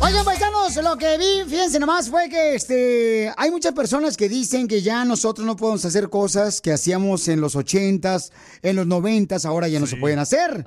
Oigan, 0.00 0.24
paisanos, 0.24 0.76
lo 0.76 0.96
que 0.96 1.18
vi, 1.18 1.50
fíjense 1.50 1.80
nomás, 1.80 2.08
fue 2.08 2.28
que 2.28 2.54
este, 2.54 3.32
hay 3.36 3.50
muchas 3.50 3.72
personas 3.72 4.16
que 4.16 4.28
dicen 4.28 4.68
que 4.68 4.80
ya 4.80 5.04
nosotros 5.04 5.44
no 5.44 5.56
podemos 5.56 5.84
hacer 5.84 6.08
cosas 6.08 6.60
que 6.60 6.72
hacíamos 6.72 7.26
en 7.26 7.40
los 7.40 7.56
ochentas, 7.56 8.30
en 8.62 8.76
los 8.76 8.86
noventas, 8.86 9.44
ahora 9.44 9.66
ya 9.66 9.80
no 9.80 9.88
se 9.88 9.96
pueden 9.96 10.20
hacer. 10.20 10.64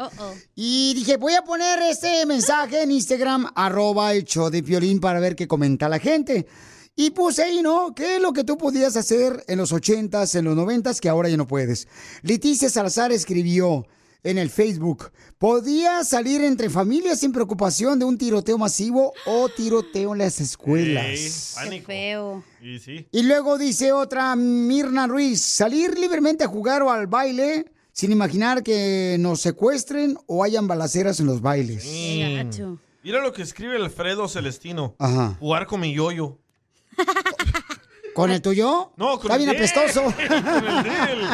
Y 0.53 0.93
dije, 0.95 1.15
voy 1.15 1.33
a 1.35 1.43
poner 1.43 1.79
este 1.83 2.25
mensaje 2.25 2.83
en 2.83 2.91
Instagram, 2.91 3.47
arroba 3.55 4.13
el 4.13 4.25
show 4.25 4.49
de 4.49 4.63
Piolín, 4.63 4.99
para 4.99 5.21
ver 5.21 5.38
qué 5.38 5.47
comenta 5.47 5.88
la 5.88 5.99
gente. 5.99 6.45
Y 6.93 7.11
puse 7.11 7.43
ahí, 7.43 7.61
¿no? 7.61 7.95
¿Qué 7.95 8.17
es 8.17 8.21
lo 8.21 8.33
que 8.33 8.43
tú 8.43 8.57
podías 8.57 8.97
hacer 8.97 9.45
en 9.47 9.57
los 9.57 9.71
ochentas, 9.71 10.35
en 10.35 10.43
los 10.43 10.57
noventas, 10.57 10.99
que 10.99 11.07
ahora 11.07 11.29
ya 11.29 11.38
no 11.38 11.47
puedes? 11.47 11.88
Leticia 12.21 12.69
Salazar 12.69 13.13
escribió 13.13 13.88
en 14.23 14.38
el 14.38 14.50
Facebook, 14.50 15.11
¿podía 15.38 16.03
salir 16.03 16.41
entre 16.41 16.69
familias 16.69 17.19
sin 17.19 17.31
preocupación 17.31 17.97
de 17.97 18.05
un 18.05 18.17
tiroteo 18.17 18.58
masivo 18.58 19.13
o 19.25 19.50
tiroteo 19.50 20.13
en 20.13 20.19
las 20.19 20.39
escuelas? 20.39 21.55
Qué 21.69 21.81
feo. 21.81 22.44
Y 22.61 22.80
sí. 22.80 23.08
Y 23.11 23.23
luego 23.23 23.58
dice 23.58 23.91
otra, 23.91 24.36
Mirna 24.36 25.08
Ruiz, 25.08 25.41
salir 25.41 25.97
libremente 25.97 26.44
a 26.44 26.47
jugar 26.47 26.83
o 26.83 26.91
al 26.91 27.08
baile 27.08 27.66
sin 27.94 28.11
imaginar 28.11 28.63
que 28.63 29.17
nos 29.19 29.41
secuestren 29.41 30.17
o 30.28 30.44
hayan 30.44 30.67
balaceras 30.67 31.19
en 31.19 31.25
los 31.25 31.41
bailes. 31.41 31.85
Mm. 31.85 32.75
Mira 33.03 33.22
lo 33.22 33.33
que 33.33 33.41
escribe 33.41 33.75
Alfredo 33.75 34.28
Celestino. 34.28 34.95
Ajá. 35.00 35.35
Jugar 35.39 35.66
con 35.66 35.81
mi 35.81 35.94
yoyo. 35.94 36.38
¿Con 38.22 38.31
el 38.31 38.41
tuyo? 38.41 38.91
No, 38.97 39.19
con 39.19 39.31
Está 39.31 39.36
el 39.36 39.39
bien 39.39 39.50
de 39.50 39.58
él. 39.58 39.72
apestoso. 39.72 40.03
Con 40.16 40.67
el 40.67 40.83
de 40.83 40.89
él. 41.11 41.27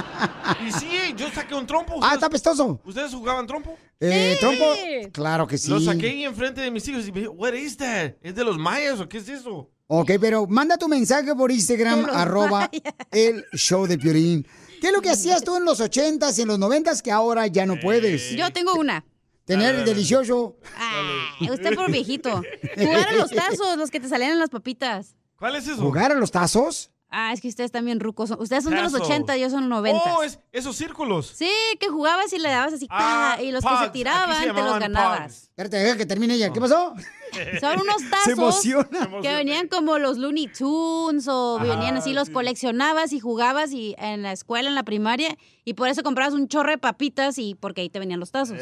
Y 0.66 0.72
sí, 0.72 0.88
yo 1.18 1.30
saqué 1.32 1.54
un 1.54 1.68
trompo. 1.68 2.00
Ah, 2.02 2.14
está 2.14 2.28
apestoso. 2.28 2.80
¿Ustedes 2.86 3.14
jugaban 3.14 3.46
trompo? 3.46 3.78
Eh, 4.00 4.38
¿Trompo? 4.40 4.64
Claro 5.12 5.46
que 5.48 5.58
sí. 5.58 5.70
Lo 5.70 5.82
saqué 5.82 6.08
ahí 6.10 6.24
enfrente 6.24 6.62
de 6.62 6.72
mis 6.72 6.88
hijos 6.88 7.06
y 7.08 7.12
me 7.12 7.20
dije, 7.20 7.28
what 7.30 7.52
is 7.54 7.76
that? 7.78 8.12
¿Es 8.22 8.36
de 8.36 8.44
los 8.46 8.58
mayas 8.58 9.02
o 9.02 9.10
qué 9.10 9.18
es 9.18 9.28
eso? 9.28 9.70
Ok, 9.88 10.12
pero 10.22 10.48
manda 10.48 10.78
tu 10.78 10.88
mensaje 10.88 11.36
por 11.36 11.52
Instagram, 11.52 12.06
arroba 12.12 12.70
el 13.12 13.44
show 13.54 13.86
de 13.86 13.98
Piolín. 13.98 14.48
¿Qué 14.80 14.88
es 14.88 14.94
lo 14.94 15.02
que 15.02 15.10
hacías 15.10 15.44
tú 15.44 15.58
en 15.58 15.66
los 15.66 15.82
ochentas 15.82 16.38
y 16.40 16.44
en 16.44 16.48
los 16.48 16.60
noventas 16.60 17.02
que 17.02 17.12
ahora 17.12 17.48
ya 17.48 17.66
no 17.66 17.78
puedes? 17.80 18.32
Yo 18.32 18.50
tengo 18.54 18.76
una. 18.76 19.04
Tener 19.46 19.76
el 19.76 19.86
delicioso. 19.86 20.58
Ay, 20.78 21.50
usted 21.50 21.74
por 21.76 21.92
viejito. 21.92 22.42
Jugar 22.78 23.08
a 23.08 23.14
los 23.14 23.32
tazos, 23.32 23.78
los 23.78 23.90
que 23.92 24.00
te 24.00 24.08
salían 24.10 24.32
en 24.32 24.40
las 24.40 24.50
papitas. 24.50 25.16
¿Cuál 25.38 25.56
es 25.56 25.68
eso? 25.68 25.82
¿Jugar 25.82 26.12
a 26.12 26.16
los 26.16 26.32
tazos? 26.32 26.92
Ah, 27.10 27.32
es 27.32 27.40
que 27.40 27.48
ustedes 27.48 27.72
también 27.72 28.02
rucos. 28.02 28.28
son- 28.28 28.42
Ustedes 28.42 28.66
son 28.66 28.74
de 28.76 28.82
los 28.82 28.92
Tazo. 28.92 29.06
80, 29.06 29.38
yo 29.38 29.50
son 29.50 29.62
los 29.70 29.70
90. 29.82 30.16
Oh, 30.18 30.24
es- 30.24 30.40
esos 30.52 30.76
círculos. 30.76 31.32
Sí, 31.38 31.50
que 31.80 31.88
jugabas 31.88 32.34
y 32.34 32.38
le 32.38 32.50
dabas 32.50 32.74
así, 32.74 32.86
Ah, 32.90 33.38
y 33.42 33.52
los 33.52 33.64
que 33.64 33.78
se 33.82 33.90
tiraban 33.92 34.36
se 34.44 34.48
te 34.52 34.62
los 34.62 34.78
ganabas. 34.78 35.44
Espérate, 35.44 35.78
deja 35.78 35.96
que 35.96 36.06
termine 36.06 36.34
ella. 36.34 36.52
¿Qué 36.52 36.60
pasó? 36.60 36.94
Son 37.62 37.80
unos 37.82 38.02
Se 38.02 38.10
tazos 38.10 38.28
emociona. 38.34 39.22
que 39.22 39.34
venían 39.34 39.70
como 39.70 39.98
los 40.00 40.18
Looney 40.18 40.48
Tunes 40.50 41.28
o 41.30 41.60
venían 41.62 41.96
así, 41.96 42.12
los 42.12 42.30
coleccionabas 42.30 43.14
y 43.14 43.22
jugabas 43.22 43.72
y 43.72 43.96
en 44.00 44.22
la 44.24 44.34
escuela, 44.34 44.68
en 44.68 44.76
la 44.76 44.84
primaria, 44.84 45.38
y 45.64 45.76
por 45.76 45.88
eso 45.88 46.04
comprabas 46.04 46.34
un 46.34 46.50
chorro 46.50 46.72
de 46.72 46.78
papitas 46.78 47.38
y 47.38 47.56
porque 47.56 47.82
ahí 47.82 47.90
te 47.90 48.00
venían 48.00 48.20
los 48.20 48.32
tazos. 48.32 48.58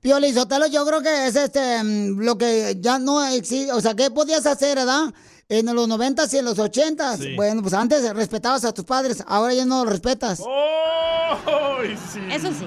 Pioli 0.00 0.32
Sotelo, 0.32 0.66
yo 0.68 0.86
creo 0.86 1.02
que 1.02 1.26
es 1.26 1.34
este 1.34 1.82
mm, 1.82 2.20
lo 2.20 2.38
que 2.38 2.76
ya 2.80 2.98
no 3.00 3.24
existe. 3.24 3.72
O 3.72 3.80
sea, 3.80 3.94
¿qué 3.96 4.10
podías 4.10 4.46
hacer, 4.46 4.76
verdad? 4.76 5.12
En 5.56 5.72
los 5.72 5.86
noventas 5.86 6.34
y 6.34 6.38
en 6.38 6.44
los 6.44 6.58
ochentas. 6.58 7.20
Sí. 7.20 7.36
Bueno, 7.36 7.62
pues 7.62 7.74
antes 7.74 8.12
respetabas 8.12 8.64
a 8.64 8.74
tus 8.74 8.84
padres, 8.84 9.22
ahora 9.24 9.54
ya 9.54 9.64
no 9.64 9.84
los 9.84 9.92
respetas. 9.92 10.42
Oh, 10.44 11.76
sí. 12.12 12.18
Eso 12.32 12.52
sí. 12.52 12.66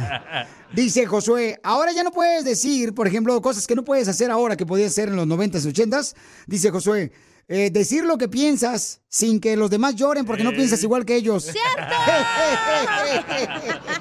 Dice 0.74 1.06
Josué, 1.06 1.58
ahora 1.62 1.92
ya 1.92 2.02
no 2.02 2.10
puedes 2.10 2.44
decir, 2.44 2.94
por 2.94 3.06
ejemplo, 3.06 3.40
cosas 3.40 3.66
que 3.66 3.74
no 3.74 3.84
puedes 3.84 4.06
hacer 4.06 4.30
ahora 4.30 4.54
que 4.54 4.66
podías 4.66 4.92
hacer 4.92 5.08
en 5.08 5.16
los 5.16 5.26
noventas 5.26 5.64
y 5.64 5.68
ochentas. 5.68 6.14
Dice 6.46 6.70
Josué, 6.70 7.10
eh, 7.48 7.70
decir 7.70 8.04
lo 8.04 8.18
que 8.18 8.28
piensas 8.28 9.00
sin 9.08 9.40
que 9.40 9.56
los 9.56 9.70
demás 9.70 9.96
lloren 9.96 10.26
porque 10.26 10.44
no 10.44 10.50
piensas 10.50 10.82
igual 10.82 11.06
que 11.06 11.16
ellos. 11.16 11.46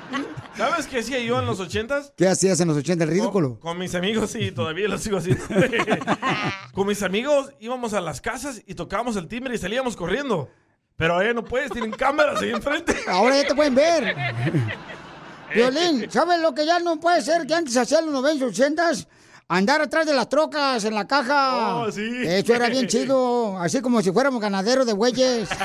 ¿Sabes 0.60 0.88
qué 0.88 1.00
hacía 1.00 1.22
yo 1.22 1.40
en 1.40 1.46
los 1.46 1.62
ochentas? 1.62 2.12
¿Qué 2.18 2.28
hacías 2.28 2.60
en 2.60 2.68
los 2.68 2.76
ochentas? 2.76 3.08
El 3.08 3.14
ridículo. 3.14 3.58
Con 3.62 3.78
mis 3.78 3.96
amigos, 3.96 4.32
sí, 4.32 4.52
todavía 4.52 4.90
lo 4.90 4.98
sigo 4.98 5.20
haciendo. 5.20 5.42
Con 6.74 6.86
mis 6.86 7.02
amigos 7.02 7.54
íbamos 7.62 7.94
a 7.94 8.02
las 8.02 8.20
casas 8.20 8.62
y 8.68 8.76
tocábamos 8.76 9.16
el 9.16 9.30
timbre 9.30 9.56
y 9.56 9.58
salíamos 9.58 9.96
corriendo. 9.96 10.50
Pero 10.98 11.14
ahora 11.14 11.34
no 11.34 11.46
puedes, 11.46 11.72
tienen 11.72 11.92
cámaras 11.92 12.42
ahí 12.42 12.50
enfrente. 12.50 12.94
Ahora 13.08 13.42
ya 13.42 13.48
te 13.48 13.56
pueden 13.56 13.74
ver. 13.74 14.14
Violín, 15.56 16.12
¿sabes 16.12 16.42
lo 16.42 16.54
que 16.54 16.66
ya 16.66 16.80
no 16.80 17.00
puede 17.00 17.22
ser 17.22 17.48
que 17.48 17.56
antes 17.56 17.78
hacían 17.78 18.08
los 18.08 18.16
90 18.16 18.44
y 18.44 18.48
80 18.50 18.92
Andar 19.52 19.82
atrás 19.82 20.06
de 20.06 20.14
las 20.14 20.30
trocas 20.30 20.86
en 20.86 20.94
la 20.94 21.08
caja. 21.08 21.78
Oh, 21.78 21.92
sí. 21.92 22.08
Eso 22.24 22.54
era 22.54 22.70
bien 22.70 22.86
chido. 22.86 23.58
Así 23.58 23.82
como 23.82 24.00
si 24.04 24.12
fuéramos 24.12 24.40
ganaderos 24.40 24.86
de 24.86 24.94
bueyes. 24.94 25.50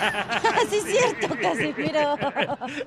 sí, 0.70 0.76
es 0.76 0.84
cierto, 0.84 1.36
Casimiro. 1.38 2.16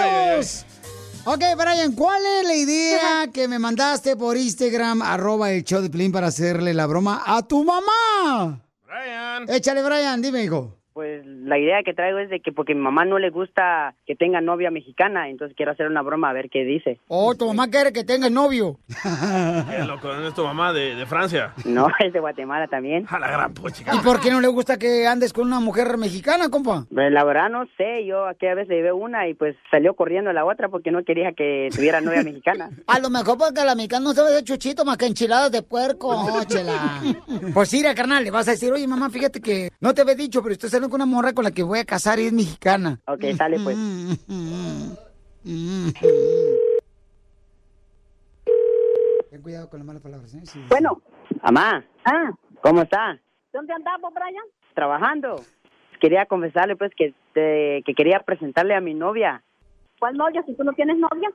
Ok, 1.25 1.41
Brian, 1.57 1.93
¿cuál 1.93 2.21
es 2.27 2.47
la 2.49 2.55
idea 2.55 3.29
que 3.33 3.47
me 3.47 3.61
mandaste 3.61 4.17
por 4.17 4.37
Instagram, 4.37 5.03
arroba 5.03 5.53
el 5.53 5.63
show 5.63 5.81
de 5.81 5.89
Plin 5.89 6.11
para 6.11 6.27
hacerle 6.27 6.75
la 6.75 6.87
broma 6.87 7.23
a 7.25 7.47
tu 7.47 7.63
mamá? 7.63 8.61
Brian. 8.85 9.49
Échale, 9.49 9.85
Brian, 9.85 10.21
dime, 10.21 10.43
hijo. 10.43 10.77
Pues 10.93 11.12
la 11.25 11.59
idea 11.59 11.83
que 11.83 11.95
traigo 11.95 12.19
es 12.19 12.31
de 12.31 12.41
que 12.41 12.53
porque 12.53 12.75
mi 12.75 12.81
mamá 12.81 13.05
no 13.05 13.19
le 13.19 13.31
gusta 13.31 13.95
que 14.07 14.15
tenga 14.15 14.41
novia 14.41 14.71
mexicana, 14.71 15.29
entonces 15.29 15.57
quiero 15.57 15.73
hacer 15.73 15.87
una 15.87 16.03
broma 16.03 16.31
a 16.31 16.33
ver 16.33 16.51
qué 16.51 16.65
dice. 16.65 16.99
Oh, 17.09 17.35
tu 17.35 17.47
mamá 17.47 17.69
quiere 17.69 17.93
que 17.93 18.05
tengas 18.05 18.31
novio. 18.31 18.79
Qué 18.89 19.85
loco, 19.87 20.09
¿dónde 20.09 20.29
es 20.29 20.35
tu 20.35 20.45
mamá 20.45 20.73
de, 20.73 20.95
de 20.95 21.07
Francia? 21.07 21.53
No, 21.65 21.89
es 21.99 22.13
de 22.13 22.21
Guatemala 22.21 22.67
también. 22.69 23.07
A 23.09 23.19
la 23.19 23.31
gran 23.31 23.55
puchica. 23.55 23.95
¿Y 23.95 23.99
por 23.99 24.21
qué 24.21 24.31
no 24.31 24.41
le 24.41 24.49
gusta 24.49 24.79
que 24.79 25.07
andes 25.07 25.33
con 25.33 25.47
una 25.47 25.61
mujer 25.61 25.97
mexicana, 25.99 26.49
compa? 26.49 26.87
Pues, 26.93 27.13
la 27.13 27.25
verdad 27.25 27.49
no 27.51 27.67
sé, 27.77 28.05
yo 28.07 28.27
aquella 28.27 28.55
vez 28.55 28.69
le 28.69 28.77
llevé 28.77 28.93
una 28.93 29.29
y 29.29 29.35
pues 29.35 29.57
salió 29.71 29.95
corriendo 29.95 30.33
la 30.33 30.45
otra 30.45 30.69
porque 30.69 30.91
no 30.91 31.05
quería 31.05 31.33
que 31.33 31.69
tuviera 31.75 32.01
novia 32.01 32.23
mexicana. 32.25 32.71
A 32.87 32.99
lo 32.99 33.11
mejor 33.11 33.39
porque 33.39 33.65
la 33.65 33.75
mexicana 33.75 34.05
no 34.05 34.13
sabe 34.13 34.33
de 34.33 34.45
chuchito 34.45 34.85
más 34.85 34.97
que 34.97 35.07
enchiladas 35.07 35.53
de 35.53 35.63
puerco. 35.63 36.15
No, 36.15 36.45
chela. 36.45 37.01
Pues 37.55 37.73
mira, 37.73 37.95
carnal, 37.95 38.25
le 38.25 38.31
vas 38.31 38.49
a 38.49 38.53
decir, 38.53 38.73
oye, 38.73 38.87
mamá, 38.87 39.11
fíjate 39.11 39.41
que 39.41 39.71
no 39.81 39.95
te 39.95 40.03
había 40.03 40.15
dicho, 40.15 40.43
pero 40.43 40.53
estoy 40.53 40.71
saliendo 40.71 40.91
con 40.91 41.01
una 41.01 41.11
morra 41.13 41.33
con 41.33 41.45
la 41.45 41.51
que 41.51 41.63
voy 41.63 41.79
a 41.79 41.85
casar 41.85 42.19
y 42.19 42.27
es 42.27 42.33
mexicana. 42.33 42.99
Ok, 43.07 43.25
sale 43.37 43.61
pues. 43.61 43.77
Ten 49.31 49.43
cuidado 49.43 49.69
con 49.71 49.79
las 49.81 49.87
malas 49.87 50.03
palabras, 50.03 50.35
¿eh? 50.35 50.41
Sí. 50.45 50.65
Bueno. 50.69 51.01
Mamá. 51.43 51.85
Ah, 52.05 52.31
¿Cómo 52.63 52.83
está? 52.83 53.19
¿dónde 53.53 53.73
andamos, 53.73 54.13
Brian? 54.15 54.45
Trabajando. 54.75 55.41
Quería 56.01 56.27
confesarle 56.27 56.75
pues 56.77 56.93
que, 56.97 57.07
este, 57.07 57.83
que 57.85 57.95
quería 57.95 58.21
presentarle 58.21 58.75
a 58.75 58.81
mi 58.81 58.95
novia. 58.95 59.43
¿Cuál 59.99 60.17
novia 60.17 60.43
si 60.45 60.55
tú 60.55 60.65
no 60.65 60.73
tienes 60.73 60.99
novia? 60.99 61.31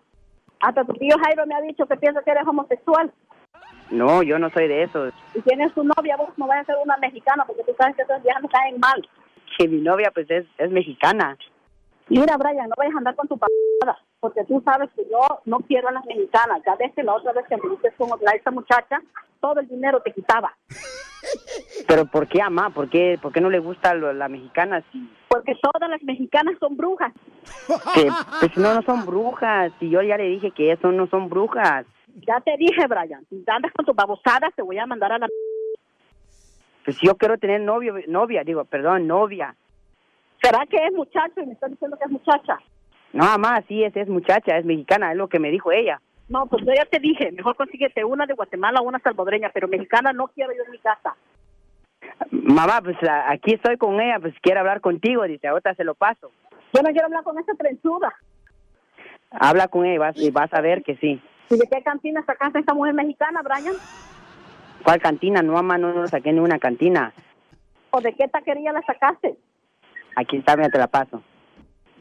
Hasta 0.60 0.84
tu 0.84 0.94
tío 0.94 1.16
Jairo 1.24 1.46
me 1.46 1.56
ha 1.56 1.62
dicho 1.62 1.86
que 1.86 1.96
piensa 1.96 2.22
que 2.24 2.32
eres 2.32 2.46
homosexual. 2.46 3.14
No, 3.92 4.24
yo 4.24 4.38
no 4.40 4.50
soy 4.50 4.68
de 4.68 4.84
esos. 4.84 5.14
Si 5.34 5.42
tienes 5.42 5.74
tu 5.74 5.84
novia, 5.84 6.18
vos 6.18 6.30
no 6.38 6.48
vayas 6.48 6.68
a 6.68 6.74
ser 6.74 6.82
una 6.84 6.98
mexicana 6.98 7.46
porque 7.46 7.64
tú 7.64 7.74
sabes 7.78 7.96
que 7.96 8.02
esas 8.02 8.22
viejas 8.24 8.42
me 8.42 8.50
caen 8.50 8.80
mal. 8.80 9.08
Que 9.58 9.68
mi 9.68 9.82
novia 9.82 10.12
pues 10.14 10.30
es, 10.30 10.46
es 10.58 10.72
mexicana. 10.72 11.38
Mira, 12.10 12.38
Brian, 12.38 12.70
no 12.70 12.76
vayas 12.78 12.96
a 12.96 12.98
andar 13.00 13.16
con 13.16 13.28
tu 13.28 13.38
p***, 13.38 13.46
porque 14.22 14.44
tú 14.46 14.62
sabes 14.64 14.90
que 14.96 15.04
yo 15.12 15.20
no 15.46 15.58
quiero 15.60 15.90
a 15.90 15.92
las 15.92 16.06
mexicanas. 16.06 16.62
Ya 16.66 16.76
ves 16.76 16.94
que 16.96 17.04
la 17.04 17.14
otra 17.14 17.34
vez 17.34 17.46
que 17.48 17.58
me 17.58 17.70
dices 17.76 17.94
con 17.98 18.10
la- 18.22 18.32
esa 18.32 18.50
muchacha, 18.52 19.02
todo 19.42 19.60
el 19.60 19.68
dinero 19.68 20.02
te 20.02 20.14
quitaba. 20.14 20.56
Pero 21.88 22.06
¿por 22.06 22.28
qué, 22.28 22.40
mamá? 22.40 22.70
¿Por 22.70 22.90
qué, 22.90 23.20
por 23.22 23.34
qué 23.34 23.42
no 23.42 23.50
le 23.50 23.60
gusta 23.60 23.94
lo- 23.94 24.14
la 24.14 24.30
mexicana? 24.30 24.84
Si, 24.92 25.10
Porque 25.28 25.54
todas 25.62 25.90
las 25.90 26.02
mexicanas 26.04 26.56
son 26.60 26.78
brujas. 26.78 27.12
que, 27.94 28.10
pues 28.40 28.58
no, 28.58 28.74
no 28.74 28.82
son 28.84 29.06
brujas. 29.06 29.72
Y 29.82 29.90
yo 29.90 30.02
ya 30.02 30.18
le 30.18 30.30
dije 30.30 30.52
que 30.52 30.72
eso 30.72 30.92
no 30.92 31.08
son 31.08 31.28
brujas. 31.30 31.86
Ya 32.26 32.40
te 32.42 32.56
dije, 32.58 32.88
Brian, 32.88 33.26
si 33.30 33.44
andas 33.48 33.72
con 33.74 33.86
tus 33.86 33.96
babosadas, 33.96 34.54
te 34.56 34.62
voy 34.62 34.78
a 34.80 34.86
mandar 34.86 35.12
a 35.12 35.18
la... 35.20 35.28
Pues 36.88 37.00
yo 37.02 37.16
quiero 37.16 37.38
tener 37.38 37.60
novio, 37.60 37.96
novia, 38.08 38.46
digo, 38.46 38.64
perdón, 38.64 39.08
novia. 39.08 39.54
¿Será 40.42 40.66
que 40.68 40.78
es 40.78 40.94
muchacho 40.94 41.42
y 41.42 41.46
me 41.46 41.52
está 41.52 41.68
diciendo 41.68 41.98
que 41.98 42.06
es 42.06 42.12
muchacha? 42.12 42.60
No, 43.12 43.26
mamá, 43.26 43.62
sí, 43.68 43.84
es, 43.84 43.94
es 43.98 44.08
muchacha, 44.08 44.58
es 44.58 44.64
mexicana, 44.64 45.12
es 45.12 45.18
lo 45.18 45.28
que 45.28 45.38
me 45.38 45.52
dijo 45.52 45.70
ella. 45.74 46.00
No, 46.30 46.46
pues 46.46 46.66
yo 46.66 46.72
ya 46.74 46.86
te 46.86 47.00
dije, 47.00 47.34
mejor 47.34 47.58
consíguete 47.58 48.06
una 48.06 48.26
de 48.26 48.36
Guatemala 48.36 48.80
o 48.80 48.84
una 48.84 49.00
salvadoreña, 49.00 49.52
pero 49.54 49.68
mexicana 49.68 50.14
no 50.14 50.30
quiero 50.30 50.54
yo 50.54 50.64
en 50.64 50.72
mi 50.72 50.78
casa. 50.78 51.14
Mamá, 52.32 52.80
pues 52.82 52.96
aquí 53.28 53.56
estoy 53.56 53.76
con 53.76 54.00
ella, 54.00 54.22
pues 54.22 54.34
quiere 54.42 54.62
hablar 54.62 54.80
contigo, 54.80 55.24
dice, 55.24 55.50
ahorita 55.50 55.76
se 55.76 55.84
lo 55.84 55.94
paso. 55.94 56.32
Yo 56.74 56.82
no 56.82 56.90
quiero 56.92 57.08
hablar 57.08 57.24
con 57.26 57.38
esa 57.38 57.54
trenzuda. 57.56 58.14
Habla 59.32 59.68
con 59.68 59.84
ella 59.84 59.94
y 59.94 59.98
vas, 59.98 60.18
y 60.20 60.32
vas 60.32 60.54
a 60.54 60.62
ver 60.62 60.84
que 60.84 60.96
sí. 60.96 61.22
¿Y 61.50 61.58
de 61.58 61.68
qué 61.70 61.84
cantina 61.84 62.24
sacaste 62.26 62.60
esta 62.60 62.74
mujer 62.74 62.94
mexicana, 62.94 63.42
Brian? 63.42 63.76
¿Cuál 64.84 65.02
cantina? 65.02 65.42
No, 65.42 65.54
mamá, 65.54 65.78
no, 65.78 65.94
no 65.94 66.08
saqué 66.08 66.32
ni 66.32 66.40
una 66.40 66.60
cantina. 66.60 67.14
¿O 67.92 68.02
de 68.02 68.14
qué 68.14 68.28
taquería 68.28 68.72
la 68.72 68.82
sacaste? 68.82 69.38
Aquí 70.16 70.38
está, 70.38 70.56
mira, 70.56 70.70
te 70.70 70.78
la 70.78 70.88
paso. 70.88 71.22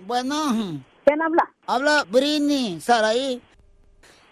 Bueno. 0.07 0.81
¿Quién 1.05 1.23
habla? 1.23 1.51
Habla 1.67 2.05
Britney, 2.11 2.81
Saraí. 2.81 3.41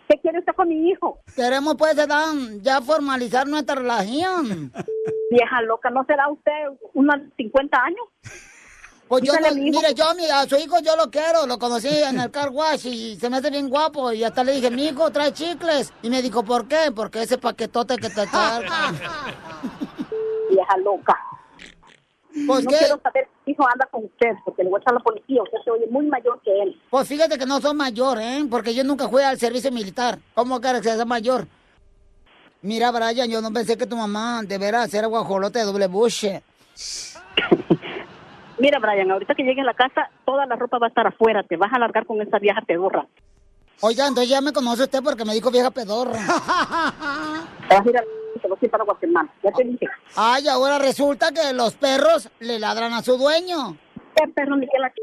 ¿Qué 0.08 0.18
quiere 0.20 0.40
usted 0.40 0.52
con 0.54 0.68
mi 0.68 0.90
hijo? 0.90 1.18
Queremos 1.34 1.76
pues 1.76 1.96
Dan, 1.96 2.60
ya 2.62 2.80
formalizar 2.80 3.46
nuestra 3.46 3.76
relación. 3.76 4.72
Vieja 5.30 5.62
loca, 5.62 5.90
¿no 5.90 6.04
será 6.04 6.28
usted 6.28 6.52
unos 6.92 7.16
50 7.36 7.78
años? 7.82 8.06
Pues 9.08 9.22
yo, 9.22 9.34
no- 9.38 9.46
a 9.46 9.50
mi 9.50 9.68
hijo 9.68 9.80
mire, 9.80 9.88
que- 9.88 9.94
yo 9.94 10.14
mi- 10.14 10.30
a 10.30 10.44
su 10.48 10.56
hijo 10.56 10.78
yo 10.80 10.96
lo 10.96 11.10
quiero, 11.10 11.46
lo 11.46 11.58
conocí 11.58 11.88
en 11.88 12.18
el 12.20 12.30
car 12.30 12.48
wash 12.50 12.86
y 12.86 13.16
se 13.16 13.28
me 13.30 13.36
hace 13.36 13.50
bien 13.50 13.68
guapo 13.68 14.12
y 14.12 14.24
hasta 14.24 14.42
le 14.42 14.52
dije, 14.52 14.70
mi 14.70 14.86
hijo 14.86 15.10
trae 15.10 15.32
chicles. 15.32 15.92
Y 16.02 16.10
me 16.10 16.22
dijo, 16.22 16.42
¿por 16.42 16.66
qué? 16.66 16.90
Porque 16.94 17.22
ese 17.22 17.38
paquetote 17.38 17.96
que 17.98 18.08
te 18.08 18.26
carga. 18.30 18.92
Vieja 20.50 20.76
loca. 20.78 21.16
Pues 22.46 22.64
no 22.64 22.70
qué, 22.70 22.78
quiero 22.78 23.00
saber 23.00 23.28
si 23.44 23.52
hijo 23.52 23.64
anda 23.72 23.86
con 23.92 24.04
usted, 24.06 24.30
porque 24.44 24.64
le 24.64 24.70
voy 24.70 24.78
a 24.78 24.82
echar 24.82 24.94
a 24.94 24.98
la 24.98 25.04
policía. 25.04 25.40
Usted 25.42 25.58
se 25.64 25.70
oye 25.70 25.86
muy 25.88 26.06
mayor 26.06 26.40
que 26.42 26.50
él. 26.62 26.80
pues 26.90 27.06
fíjate 27.06 27.38
que 27.38 27.46
no 27.46 27.60
soy 27.60 27.74
mayor, 27.74 28.18
¿eh? 28.20 28.44
Porque 28.50 28.74
yo 28.74 28.82
nunca 28.82 29.08
fui 29.08 29.22
al 29.22 29.38
servicio 29.38 29.70
militar. 29.70 30.18
¿Cómo 30.34 30.60
quieres 30.60 30.80
que 30.82 30.92
sea 30.94 31.04
mayor? 31.04 31.46
Mira, 32.62 32.90
Brian, 32.90 33.28
yo 33.30 33.40
no 33.40 33.52
pensé 33.52 33.76
que 33.76 33.86
tu 33.86 33.94
mamá 33.96 34.42
de 34.42 34.56
veras 34.58 34.92
era 34.94 35.06
guajolote 35.06 35.58
de 35.60 35.64
doble 35.66 35.86
buche. 35.86 36.42
Mira, 38.58 38.78
Brian, 38.78 39.10
ahorita 39.10 39.34
que 39.34 39.42
llegue 39.42 39.60
a 39.60 39.64
la 39.64 39.74
casa, 39.74 40.10
toda 40.24 40.46
la 40.46 40.56
ropa 40.56 40.78
va 40.78 40.86
a 40.86 40.88
estar 40.88 41.06
afuera. 41.06 41.42
Te 41.42 41.56
vas 41.56 41.72
a 41.72 41.78
largar 41.78 42.06
con 42.06 42.20
esa 42.20 42.38
vieja 42.38 42.60
pedorra. 42.62 43.06
Oiga, 43.80 44.06
entonces 44.06 44.30
ya 44.30 44.40
me 44.40 44.52
conoce 44.52 44.84
usted 44.84 45.02
porque 45.02 45.24
me 45.24 45.34
dijo 45.34 45.50
vieja 45.50 45.70
pedorra. 45.70 46.12
Te 47.68 47.74
vas 47.74 47.86
a 47.86 47.90
ir 47.90 47.98
a 47.98 48.00
la... 48.02 48.06
Te 48.40 48.48
vas 48.48 48.62
a 48.62 48.64
ir 48.64 48.70
para 48.70 48.84
Guatemala. 48.84 49.28
Ya 49.42 49.52
te 49.52 49.64
dije. 49.64 49.86
Ay, 50.16 50.48
ahora 50.48 50.78
resulta 50.78 51.32
que 51.32 51.52
los 51.54 51.74
perros 51.74 52.30
le 52.40 52.58
ladran 52.58 52.92
a 52.92 53.02
su 53.02 53.16
dueño. 53.16 53.76
¿Qué 54.14 54.28
perro 54.28 54.56
ni 54.56 54.66
qué 54.66 54.78
la 54.78 54.90
ch... 54.90 54.96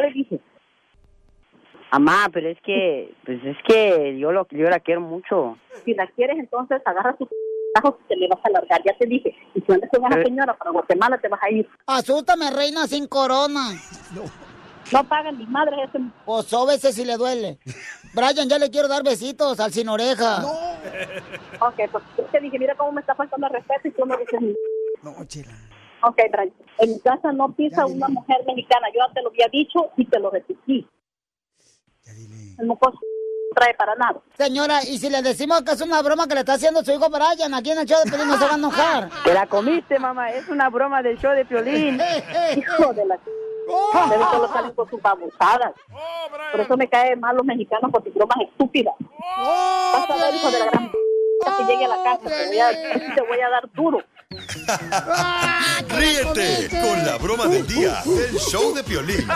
le 0.00 0.12
dije? 0.12 0.40
Mamá, 1.92 2.28
pero 2.32 2.48
es 2.48 2.58
que, 2.62 3.14
pues 3.24 3.38
es 3.44 3.56
que 3.66 4.18
yo 4.18 4.32
lo, 4.32 4.46
yo 4.50 4.68
la 4.68 4.80
quiero 4.80 5.00
mucho. 5.00 5.56
Si 5.84 5.94
la 5.94 6.06
quieres, 6.08 6.38
entonces 6.38 6.82
agarra 6.84 7.16
tus 7.16 7.28
y 7.84 8.08
te 8.08 8.16
le 8.16 8.28
vas 8.28 8.40
a 8.44 8.50
largar. 8.50 8.80
Ya 8.84 8.96
te 8.98 9.06
dije. 9.06 9.34
Y 9.54 9.60
si 9.60 9.72
andas 9.72 9.90
con 9.90 10.08
Pero- 10.08 10.22
señora 10.24 10.56
para 10.56 10.70
Guatemala, 10.70 11.18
te 11.18 11.28
vas 11.28 11.40
a 11.42 11.50
ir. 11.50 11.68
Asústame, 11.86 12.50
reina 12.50 12.86
sin 12.86 13.06
corona. 13.06 13.70
No 14.92 15.02
pagan 15.04 15.36
ni 15.38 15.46
madre 15.46 15.76
ese... 15.82 15.98
O 16.26 16.42
sóbese 16.42 16.92
si 16.92 17.04
le 17.04 17.16
duele. 17.16 17.58
Brian, 18.14 18.48
ya 18.48 18.58
le 18.58 18.70
quiero 18.70 18.86
dar 18.88 19.02
besitos 19.02 19.58
al 19.58 19.72
sin 19.72 19.88
oreja. 19.88 20.44
Ok, 21.60 21.80
pues 21.90 22.04
yo 22.16 22.24
te 22.24 22.40
dije, 22.40 22.58
mira 22.58 22.74
cómo 22.76 22.92
me 22.92 23.00
está 23.00 23.14
faltando 23.14 23.48
el 23.48 23.52
respeto 23.54 23.88
y 23.88 23.90
tú 23.90 24.06
no 24.06 24.16
dices 24.16 24.40
ni... 24.40 24.54
No, 25.02 25.24
chela. 25.24 25.52
Ok, 26.02 26.16
Brian. 26.30 26.52
En 26.78 26.92
mi 26.92 27.00
casa 27.00 27.32
no 27.32 27.52
pisa 27.52 27.84
una 27.86 28.08
mujer 28.08 28.36
mexicana. 28.46 28.86
Yo 28.94 29.00
ya 29.06 29.12
te 29.12 29.22
lo 29.22 29.30
había 29.30 29.48
dicho 29.48 29.90
y 29.96 30.04
te 30.04 30.20
lo 30.20 30.30
repetí. 30.30 30.86
El 32.58 32.66
mocoso 32.66 32.98
no 33.02 33.15
trae 33.56 33.74
para 33.74 33.94
nada. 33.94 34.20
Señora, 34.36 34.82
y 34.84 34.98
si 34.98 35.08
le 35.08 35.22
decimos 35.22 35.62
que 35.62 35.72
es 35.72 35.80
una 35.80 36.02
broma 36.02 36.28
que 36.28 36.34
le 36.34 36.40
está 36.40 36.54
haciendo 36.54 36.84
su 36.84 36.92
hijo 36.92 37.08
Brian, 37.08 37.54
aquí 37.54 37.70
en 37.70 37.78
el 37.78 37.86
show 37.86 37.98
de 38.04 38.10
Pelín 38.10 38.28
no 38.28 38.36
se 38.36 38.44
va 38.44 38.52
a 38.52 38.56
enojar. 38.56 39.08
Te 39.24 39.32
la 39.32 39.46
comiste, 39.46 39.98
mamá, 39.98 40.30
es 40.30 40.46
una 40.48 40.68
broma 40.68 41.02
del 41.02 41.18
show 41.18 41.32
de 41.32 41.44
Piolín. 41.44 41.98
Hijo 42.56 42.92
de 42.92 43.06
la... 43.06 43.18
Deben 44.10 44.28
solo 44.30 44.52
salir 44.52 44.74
con 44.74 44.88
sus 44.88 45.02
babosadas. 45.02 45.72
Por 46.52 46.60
eso 46.60 46.76
me 46.76 46.88
caen 46.88 47.18
mal 47.18 47.34
los 47.34 47.44
mexicanos 47.44 47.90
por 47.90 48.04
sus 48.04 48.14
bromas 48.14 48.38
estúpidas. 48.42 48.94
Vas 49.00 50.10
a 50.10 50.14
ver, 50.14 50.34
hijo 50.34 50.50
de 50.50 50.58
la 50.60 50.66
gran... 50.66 50.90
que 50.90 51.64
llegue 51.64 51.84
a 51.86 51.88
la 51.88 52.04
casa. 52.04 52.28
Te 52.28 52.46
voy 52.46 52.60
a, 52.60 52.70
te 52.70 53.22
voy 53.22 53.40
a 53.40 53.48
dar 53.48 53.72
duro. 53.72 53.98
Ríete 55.88 56.68
con 56.70 57.06
la 57.06 57.16
broma 57.18 57.46
del 57.46 57.66
día 57.66 58.02
del 58.04 58.36
show 58.38 58.74
de 58.74 58.82
Piolín. 58.84 59.26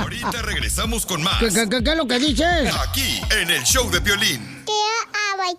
Ahorita 0.00 0.42
regresamos 0.42 1.06
con 1.06 1.22
más. 1.22 1.38
¿Qué, 1.38 1.48
qué, 1.48 1.68
qué- 1.68 1.82
qué 1.84 1.90
es 1.90 1.96
lo 1.96 2.06
que 2.06 2.18
dices? 2.18 2.74
Aquí 2.88 3.20
en 3.40 3.50
el 3.50 3.62
show 3.64 3.90
de 3.90 4.00
Piolín. 4.00 4.64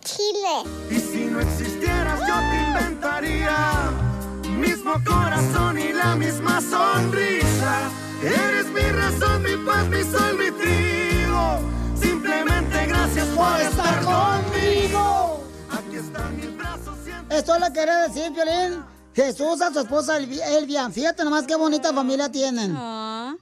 Chile. 0.03 0.70
Y 0.91 1.00
si 1.00 1.25
no 1.25 1.39
existieras 1.39 2.20
yo 2.20 2.36
te 2.51 2.58
inventaría 2.58 3.89
mismo 4.48 4.94
corazón 5.03 5.79
y 5.79 5.94
la 5.94 6.15
misma 6.15 6.62
sonrisa. 6.62 7.89
Eres 8.24 8.68
mi 8.68 8.82
razón, 8.82 9.41
mi 9.41 9.56
paz, 9.65 9.88
mi 9.88 10.03
sol, 10.03 10.38
mi 10.38 10.51
trigo. 10.51 11.60
Simplemente 12.00 12.86
gracias 12.86 13.25
por 13.29 13.60
estar 13.62 14.01
conmigo. 14.03 15.44
Aquí 15.72 15.96
brazos 15.96 16.29
siempre. 16.39 16.59
Esto 17.29 17.57
le 17.59 17.71
quiere 17.71 17.93
decir, 18.07 18.33
Piolín. 18.33 18.83
Jesús 19.13 19.62
a 19.62 19.74
su 19.74 19.79
esposa 19.79 20.17
Elvi- 20.19 20.41
Elvia. 20.41 20.89
Fíjate 20.89 21.24
nomás 21.24 21.45
qué 21.45 21.55
bonita 21.55 21.93
familia 21.93 22.31
tienen. 22.31 22.71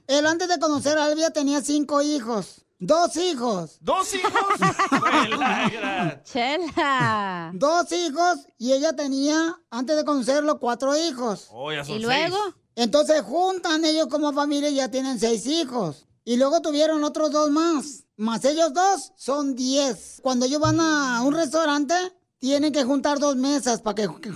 Él 0.06 0.26
antes 0.26 0.48
de 0.48 0.58
conocer 0.58 0.98
a 0.98 1.08
Elvia 1.08 1.30
tenía 1.30 1.60
cinco 1.62 2.02
hijos. 2.02 2.64
Dos 2.80 3.16
hijos. 3.16 3.78
¿Dos 3.80 4.14
hijos? 4.14 4.32
Chela. 6.24 7.50
Dos 7.54 7.92
hijos 7.92 8.38
y 8.56 8.72
ella 8.72 8.94
tenía, 8.94 9.56
antes 9.70 9.96
de 9.96 10.04
conocerlo, 10.04 10.58
cuatro 10.60 10.96
hijos. 10.96 11.48
Oh, 11.50 11.72
ya 11.72 11.84
son 11.84 11.96
¿Y 11.96 12.00
luego? 12.00 12.36
seis. 12.44 12.54
Entonces 12.76 13.22
juntan 13.22 13.84
ellos 13.84 14.06
como 14.08 14.32
familia 14.32 14.68
y 14.70 14.76
ya 14.76 14.90
tienen 14.90 15.18
seis 15.18 15.46
hijos. 15.46 16.06
Y 16.24 16.36
luego 16.36 16.60
tuvieron 16.60 17.02
otros 17.04 17.30
dos 17.32 17.50
más. 17.50 18.04
Más 18.16 18.44
ellos 18.44 18.72
dos 18.74 19.12
son 19.16 19.54
10. 19.54 20.20
Cuando 20.22 20.46
ellos 20.46 20.60
van 20.60 20.78
a 20.80 21.22
un 21.22 21.34
restaurante, 21.34 21.94
tienen 22.40 22.72
que 22.72 22.84
juntar 22.84 23.18
dos 23.18 23.36
mesas 23.36 23.82
para 23.82 23.94
que, 23.96 24.06
que, 24.22 24.30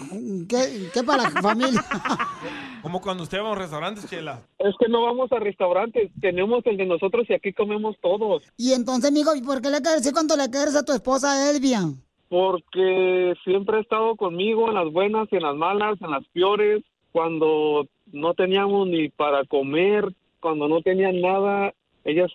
que- 0.49 0.91
que 0.93 1.03
para 1.05 1.25
la 1.31 1.43
familia. 1.43 1.83
Como 2.83 3.01
cuando 3.01 3.23
usted 3.23 3.39
va 3.39 3.49
a 3.49 3.53
un 3.53 3.59
restaurante, 3.59 4.01
Chela. 4.09 4.41
Es 4.59 4.75
que 4.79 4.89
no 4.89 5.03
vamos 5.03 5.31
a 5.31 5.39
restaurantes, 5.39 6.11
tenemos 6.21 6.67
el 6.67 6.77
de 6.77 6.87
nosotros 6.87 7.27
y 7.29 7.35
aquí 7.35 7.53
comemos 7.53 7.97
todos. 8.03 8.43
Y 8.57 8.73
entonces, 8.73 9.11
amigo, 9.11 9.35
¿y 9.37 9.43
por 9.43 9.63
qué 9.63 9.71
le 9.71 9.81
quieres 9.81 10.01
decir 10.03 10.13
cuánto 10.13 10.37
le 10.37 10.51
quieres 10.51 10.75
a 10.75 10.85
tu 10.85 10.93
esposa 10.93 11.49
Elvia? 11.51 11.81
Porque 12.29 13.35
siempre 13.45 13.77
ha 13.77 13.81
estado 13.83 14.17
conmigo 14.17 14.67
en 14.69 14.75
las 14.75 14.93
buenas 14.93 15.29
y 15.31 15.37
en 15.37 15.43
las 15.43 15.55
malas, 15.55 16.01
en 16.01 16.11
las 16.11 16.27
peores, 16.33 16.83
cuando 17.13 17.87
no 18.07 18.35
teníamos 18.35 18.89
ni 18.89 19.11
para 19.11 19.45
comer, 19.45 20.09
cuando 20.41 20.67
no 20.67 20.81
tenían 20.83 21.21
nada, 21.21 21.73
ella 22.05 22.27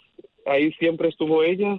ahí 0.45 0.71
siempre 0.73 1.09
estuvo 1.09 1.43
ella. 1.43 1.77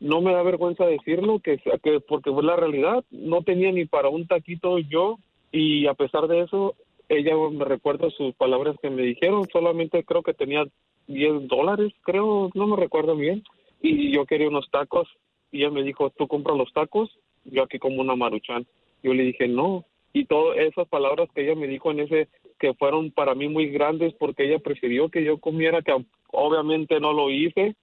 No 0.00 0.20
me 0.20 0.32
da 0.32 0.42
vergüenza 0.42 0.86
decirlo, 0.86 1.38
que, 1.40 1.58
que 1.58 2.00
porque 2.00 2.32
fue 2.32 2.42
la 2.42 2.56
realidad, 2.56 3.04
no 3.10 3.42
tenía 3.42 3.70
ni 3.70 3.84
para 3.84 4.08
un 4.08 4.26
taquito 4.26 4.78
yo 4.78 5.18
y 5.52 5.86
a 5.86 5.94
pesar 5.94 6.26
de 6.26 6.40
eso, 6.40 6.74
ella 7.08 7.34
me 7.50 7.64
recuerda 7.64 8.08
sus 8.10 8.34
palabras 8.34 8.76
que 8.80 8.90
me 8.90 9.02
dijeron, 9.02 9.46
solamente 9.52 10.04
creo 10.04 10.22
que 10.22 10.32
tenía 10.32 10.64
10 11.06 11.48
dólares, 11.48 11.92
creo, 12.02 12.50
no 12.54 12.66
me 12.66 12.76
recuerdo 12.76 13.16
bien, 13.16 13.42
y 13.82 14.12
yo 14.12 14.26
quería 14.26 14.48
unos 14.48 14.70
tacos 14.70 15.08
y 15.50 15.58
ella 15.58 15.70
me 15.70 15.82
dijo, 15.82 16.10
tú 16.10 16.28
compras 16.28 16.56
los 16.56 16.72
tacos, 16.72 17.10
yo 17.44 17.62
aquí 17.62 17.78
como 17.78 18.00
una 18.00 18.16
maruchan. 18.16 18.66
Yo 19.02 19.14
le 19.14 19.24
dije, 19.24 19.48
no. 19.48 19.84
Y 20.12 20.26
todas 20.26 20.58
esas 20.58 20.88
palabras 20.88 21.28
que 21.34 21.42
ella 21.42 21.54
me 21.54 21.66
dijo 21.66 21.90
en 21.90 22.00
ese, 22.00 22.28
que 22.58 22.74
fueron 22.74 23.10
para 23.10 23.34
mí 23.34 23.48
muy 23.48 23.68
grandes 23.70 24.14
porque 24.14 24.44
ella 24.44 24.58
prefirió 24.58 25.08
que 25.08 25.24
yo 25.24 25.38
comiera, 25.38 25.82
que 25.82 25.94
obviamente 26.32 27.00
no 27.00 27.12
lo 27.12 27.30
hice. 27.30 27.74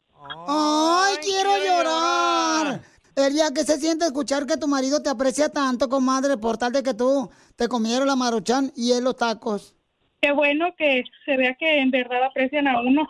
¡Ay, 0.47 1.17
quiero 1.23 1.49
llorar! 1.57 2.81
Elvia, 3.15 3.45
¿qué 3.53 3.63
se 3.63 3.77
siente 3.77 4.05
escuchar 4.05 4.45
que 4.45 4.57
tu 4.57 4.67
marido 4.67 5.01
te 5.01 5.09
aprecia 5.09 5.49
tanto, 5.49 5.89
comadre, 5.89 6.37
por 6.37 6.57
tal 6.57 6.71
de 6.71 6.83
que 6.83 6.93
tú 6.93 7.29
te 7.55 7.67
comieron 7.67 8.07
la 8.07 8.15
maruchan 8.15 8.71
y 8.75 8.91
él 8.91 9.03
los 9.03 9.15
tacos? 9.15 9.75
Qué 10.21 10.31
bueno 10.31 10.73
que 10.77 11.03
se 11.25 11.37
vea 11.37 11.55
que 11.55 11.79
en 11.79 11.91
verdad 11.91 12.23
aprecian 12.23 12.67
a 12.67 12.81
uno, 12.81 13.07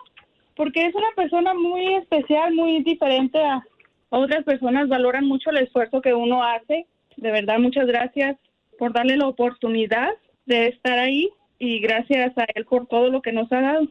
porque 0.55 0.85
es 0.85 0.95
una 0.95 1.11
persona 1.15 1.53
muy 1.53 1.95
especial, 1.95 2.53
muy 2.53 2.83
diferente 2.83 3.39
a 3.39 3.63
otras 4.09 4.43
personas, 4.43 4.87
valoran 4.87 5.25
mucho 5.25 5.49
el 5.49 5.57
esfuerzo 5.57 6.01
que 6.01 6.13
uno 6.13 6.43
hace. 6.43 6.87
De 7.17 7.31
verdad, 7.31 7.59
muchas 7.59 7.87
gracias 7.87 8.37
por 8.77 8.93
darle 8.93 9.17
la 9.17 9.27
oportunidad 9.27 10.09
de 10.45 10.67
estar 10.67 10.99
ahí 10.99 11.29
y 11.59 11.79
gracias 11.79 12.37
a 12.37 12.45
él 12.55 12.65
por 12.65 12.87
todo 12.87 13.09
lo 13.09 13.21
que 13.21 13.31
nos 13.31 13.51
ha 13.51 13.61
dado. 13.61 13.87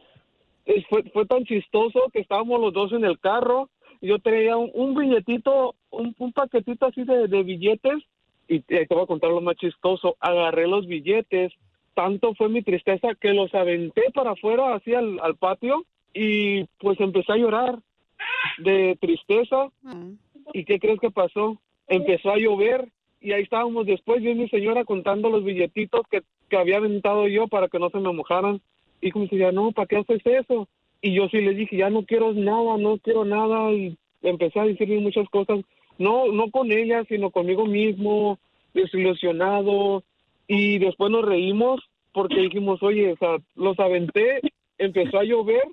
Fue, 0.89 1.03
fue 1.13 1.25
tan 1.25 1.45
chistoso 1.45 2.09
que 2.11 2.19
estábamos 2.19 2.59
los 2.59 2.73
dos 2.73 2.91
en 2.91 3.05
el 3.05 3.19
carro. 3.19 3.69
Yo 4.01 4.19
traía 4.19 4.57
un, 4.57 4.95
billetito, 4.95 5.75
un, 5.89 6.13
paquetito 6.33 6.85
así 6.85 7.03
de, 7.03 7.43
billetes. 7.43 8.03
Y 8.47 8.61
te 8.61 8.85
te 8.85 8.93
voy 8.93 9.03
a 9.03 9.07
contar 9.07 9.31
lo 9.31 9.41
más 9.41 9.55
chistoso. 9.55 10.17
Agarré 10.19 10.67
los 10.67 10.85
billetes. 10.85 11.53
Tanto 11.93 12.35
fue 12.35 12.49
mi 12.49 12.61
tristeza 12.61 13.15
que 13.19 13.33
los 13.33 13.53
aventé 13.55 14.03
para 14.13 14.31
afuera, 14.31 14.75
así 14.75 14.93
al, 14.93 15.19
al 15.21 15.35
patio. 15.35 15.85
Y 16.13 16.65
pues 16.79 16.99
empecé 16.99 17.33
a 17.33 17.37
llorar 17.37 17.79
de 18.57 18.97
tristeza. 18.99 19.69
¿Y 20.53 20.65
qué 20.65 20.79
crees 20.79 20.99
que 20.99 21.11
pasó? 21.11 21.59
Empezó 21.87 22.31
a 22.31 22.37
llover 22.37 22.89
y 23.19 23.31
ahí 23.31 23.43
estábamos 23.43 23.85
después 23.85 24.21
yo 24.21 24.29
y 24.29 24.35
mi 24.35 24.49
señora 24.49 24.85
contando 24.85 25.29
los 25.29 25.43
billetitos 25.43 26.01
que, 26.09 26.21
que 26.49 26.57
había 26.57 26.77
aventado 26.77 27.27
yo 27.27 27.47
para 27.47 27.67
que 27.67 27.79
no 27.79 27.89
se 27.89 27.99
me 27.99 28.13
mojaran. 28.13 28.61
Y 29.01 29.11
como 29.11 29.25
decía, 29.25 29.51
no, 29.51 29.71
¿para 29.71 29.87
qué 29.87 29.97
haces 29.97 30.21
eso? 30.25 30.67
Y 31.01 31.13
yo 31.13 31.27
sí 31.29 31.41
le 31.41 31.53
dije, 31.53 31.77
ya 31.77 31.89
no 31.89 32.03
quiero 32.05 32.33
nada, 32.33 32.77
no 32.77 32.97
quiero 32.97 33.25
nada. 33.25 33.71
Y 33.71 33.97
empecé 34.21 34.59
a 34.59 34.65
decirle 34.65 34.99
muchas 34.99 35.29
cosas, 35.29 35.59
no, 35.97 36.31
no 36.31 36.49
con 36.51 36.71
ella, 36.71 37.03
sino 37.07 37.31
conmigo 37.31 37.65
mismo, 37.65 38.39
desilusionado. 38.73 40.03
Y 40.47 40.79
después 40.79 41.11
nos 41.11 41.25
reímos 41.25 41.81
porque 42.13 42.41
dijimos, 42.41 42.81
oye, 42.81 43.13
o 43.13 43.17
sea, 43.17 43.37
los 43.55 43.79
aventé, 43.79 44.41
empezó 44.77 45.19
a 45.19 45.23
llover 45.23 45.63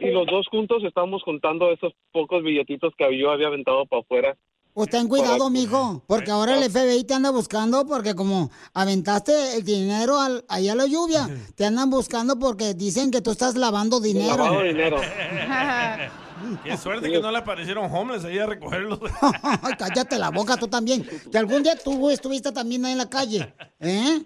y 0.00 0.10
los 0.10 0.26
dos 0.26 0.46
juntos 0.48 0.82
estamos 0.84 1.22
juntando 1.22 1.70
esos 1.70 1.92
pocos 2.12 2.42
billetitos 2.42 2.94
que 2.96 3.18
yo 3.18 3.30
había 3.30 3.48
aventado 3.48 3.86
para 3.86 4.00
afuera. 4.00 4.36
Pues 4.72 4.88
ten 4.88 5.08
cuidado, 5.08 5.50
mijo, 5.50 6.02
porque 6.06 6.30
ahora 6.30 6.56
el 6.56 6.70
FBI 6.70 7.04
te 7.04 7.14
anda 7.14 7.30
buscando 7.30 7.86
porque 7.86 8.14
como 8.14 8.50
aventaste 8.72 9.56
el 9.56 9.64
dinero 9.64 10.20
al, 10.20 10.44
ahí 10.48 10.68
a 10.68 10.74
la 10.74 10.86
lluvia, 10.86 11.28
te 11.56 11.64
andan 11.64 11.90
buscando 11.90 12.38
porque 12.38 12.74
dicen 12.74 13.10
que 13.10 13.20
tú 13.20 13.32
estás 13.32 13.56
lavando 13.56 14.00
dinero. 14.00 14.36
Lavado 14.36 14.60
de 14.60 14.68
dinero. 14.68 15.00
Qué 16.64 16.76
suerte 16.76 17.10
que 17.10 17.20
no 17.20 17.30
le 17.30 17.38
aparecieron 17.38 17.92
homeless 17.92 18.24
ahí 18.24 18.38
a 18.38 18.46
recogerlos. 18.46 19.00
Cállate 19.78 20.18
la 20.18 20.30
boca 20.30 20.56
tú 20.56 20.68
también. 20.68 21.06
Que 21.30 21.36
algún 21.36 21.62
día 21.62 21.76
tú 21.76 22.08
estuviste 22.08 22.50
también 22.52 22.84
ahí 22.84 22.92
en 22.92 22.98
la 22.98 23.10
calle, 23.10 23.52
¿eh? 23.80 24.22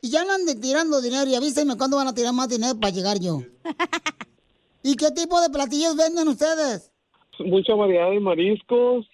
Y 0.00 0.10
ya 0.10 0.22
andan 0.22 0.60
tirando 0.60 1.00
dinero 1.00 1.28
y 1.28 1.34
avísenme 1.34 1.76
cuándo 1.76 1.96
van 1.96 2.08
a 2.08 2.14
tirar 2.14 2.32
más 2.32 2.48
dinero 2.48 2.78
para 2.78 2.92
llegar 2.92 3.18
yo. 3.18 3.42
¿Y 4.82 4.94
qué 4.96 5.10
tipo 5.10 5.40
de 5.40 5.50
platillos 5.50 5.96
venden 5.96 6.28
ustedes? 6.28 6.92
Mucha 7.40 7.74
variedad 7.74 8.10
de 8.10 8.20
mariscos. 8.20 9.06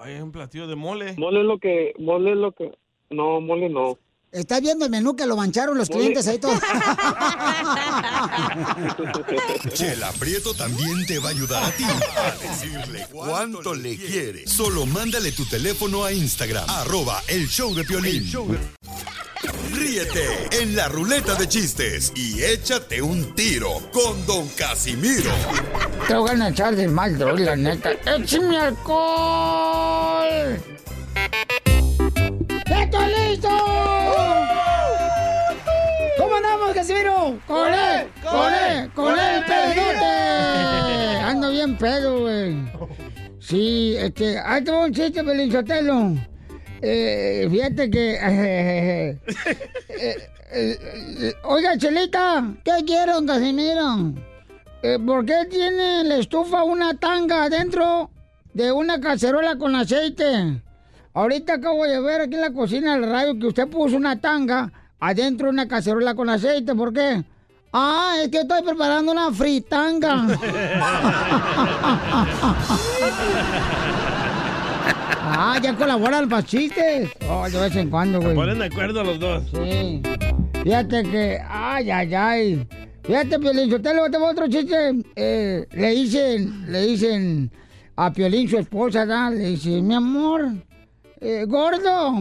Hay 0.00 0.20
un 0.20 0.32
platillo 0.32 0.66
de 0.66 0.76
mole. 0.76 1.14
Mole 1.16 1.40
es 1.40 1.46
lo 1.46 1.58
que, 1.58 1.94
mole 1.98 2.32
es 2.32 2.36
lo 2.36 2.52
que, 2.52 2.72
no, 3.10 3.40
mole 3.40 3.68
no. 3.68 3.98
¿Estás 4.32 4.60
viendo 4.60 4.84
el 4.84 4.90
menú 4.90 5.16
que 5.16 5.24
lo 5.24 5.36
mancharon 5.36 5.78
los 5.78 5.88
clientes 5.88 6.26
ahí 6.26 6.38
todos? 6.38 6.58
Chela 9.72 10.12
Prieto 10.12 10.52
también 10.52 11.06
te 11.06 11.18
va 11.18 11.28
a 11.28 11.32
ayudar 11.32 11.64
a 11.64 11.70
ti 11.70 11.84
a 11.84 12.36
decirle 12.42 13.06
cuánto 13.10 13.74
le 13.74 13.96
quiere. 13.96 14.46
Solo 14.46 14.84
mándale 14.84 15.32
tu 15.32 15.46
teléfono 15.46 16.04
a 16.04 16.12
Instagram, 16.12 16.68
arroba 16.68 17.22
el 17.28 17.48
show 17.48 17.74
de 17.74 17.84
Piolín. 17.84 18.30
Ríete 19.72 20.62
en 20.62 20.74
la 20.74 20.88
ruleta 20.88 21.34
de 21.34 21.48
chistes 21.48 22.12
y 22.16 22.42
échate 22.42 23.00
un 23.00 23.34
tiro 23.34 23.80
con 23.92 24.26
Don 24.26 24.48
Casimiro. 24.48 25.30
Te 26.08 26.14
voy 26.14 26.30
a 26.30 26.48
echar 26.48 26.74
de 26.74 26.88
mal, 26.88 27.16
la 27.18 27.56
neta. 27.56 27.92
¡Échame 27.92 28.58
alcohol! 28.58 30.58
¡Estoy 32.66 33.14
listo! 33.30 33.48
¿Cómo 36.86 36.98
andamos, 36.98 37.38
Casimiro? 37.38 37.38
¡Con 37.46 37.74
él! 37.74 38.08
¡Con 38.22 38.54
él! 38.54 38.90
¡Con 38.94 39.18
él, 39.18 39.44
pedote! 39.44 41.20
Ando 41.24 41.50
bien 41.50 41.76
pedo, 41.76 42.20
güey. 42.20 42.56
Sí, 43.40 43.96
este... 43.98 44.38
Ahí 44.38 44.62
te 44.62 44.70
un 44.70 44.92
chiste, 44.92 45.22
Belinchotelo. 45.22 46.14
Eh, 46.82 47.48
fíjate 47.50 47.90
que... 47.90 48.14
eh, 48.22 49.18
eh, 49.88 50.18
eh, 50.52 51.34
oiga, 51.44 51.76
Chelita, 51.76 52.54
¿qué 52.64 52.84
quiere, 52.86 53.12
don 53.12 53.26
Casimiro? 53.26 54.12
Eh, 54.82 54.98
¿Por 55.04 55.24
qué 55.26 55.46
tiene 55.50 56.04
la 56.04 56.18
estufa 56.18 56.62
una 56.62 56.94
tanga 56.94 57.44
adentro 57.44 58.10
de 58.54 58.70
una 58.70 59.00
cacerola 59.00 59.56
con 59.56 59.74
aceite? 59.74 60.62
Ahorita 61.14 61.54
acabo 61.54 61.84
de 61.84 62.00
ver 62.00 62.20
aquí 62.20 62.34
en 62.34 62.42
la 62.42 62.52
cocina 62.52 62.92
del 62.96 63.10
radio 63.10 63.38
que 63.38 63.46
usted 63.46 63.66
puso 63.68 63.96
una 63.96 64.20
tanga 64.20 64.70
adentro 65.00 65.46
de 65.46 65.52
una 65.52 65.68
cacerola 65.68 66.14
con 66.14 66.28
aceite. 66.28 66.74
¿Por 66.74 66.92
qué? 66.92 67.24
Ah, 67.72 68.16
es 68.22 68.28
que 68.30 68.38
estoy 68.38 68.62
preparando 68.62 69.12
una 69.12 69.30
fritanga. 69.32 70.26
ah, 75.22 75.58
ya 75.62 75.76
colaboran 75.76 76.28
para 76.28 76.42
chistes. 76.42 77.10
Oh, 77.28 77.48
de 77.48 77.60
vez 77.60 77.76
en 77.76 77.90
cuando, 77.90 78.20
güey. 78.20 78.34
Ponen 78.34 78.58
de 78.58 78.66
acuerdo 78.66 79.04
los 79.04 79.18
dos. 79.20 79.44
Sí. 79.52 80.02
Fíjate 80.62 81.02
que, 81.02 81.38
ay, 81.48 81.90
ay, 81.90 82.14
ay. 82.14 82.68
Fíjate, 83.02 83.38
Piolín, 83.38 83.70
Sotelo, 83.70 84.10
te 84.10 84.18
voy 84.18 84.28
a 84.28 84.30
otro 84.32 84.48
chiste. 84.48 85.04
Eh, 85.14 85.66
le 85.70 85.90
dicen, 85.90 86.72
le 86.72 86.82
dicen 86.86 87.52
a 87.94 88.12
Piolín, 88.12 88.48
su 88.48 88.58
esposa, 88.58 89.00
¿verdad? 89.00 89.32
le 89.32 89.50
dice, 89.50 89.80
mi 89.80 89.94
amor, 89.94 90.50
eh, 91.20 91.44
gordo, 91.46 92.14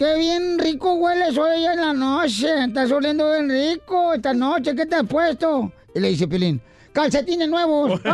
qué 0.00 0.18
bien 0.18 0.58
rico 0.58 0.94
hueles 0.94 1.36
hoy 1.36 1.66
en 1.66 1.76
la 1.76 1.92
noche. 1.92 2.64
Estás 2.64 2.90
oliendo 2.90 3.30
bien 3.30 3.50
rico 3.50 4.14
esta 4.14 4.32
noche. 4.32 4.74
¿Qué 4.74 4.86
te 4.86 4.96
has 4.96 5.06
puesto? 5.06 5.70
Y 5.94 6.00
le 6.00 6.08
dice 6.08 6.26
Piolín, 6.26 6.60
calcetines 6.92 7.48
nuevos. 7.48 8.00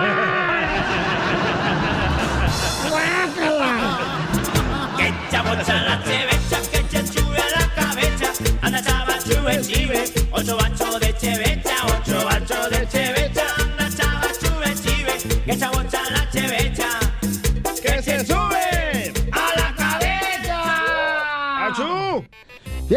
Que 4.97 5.13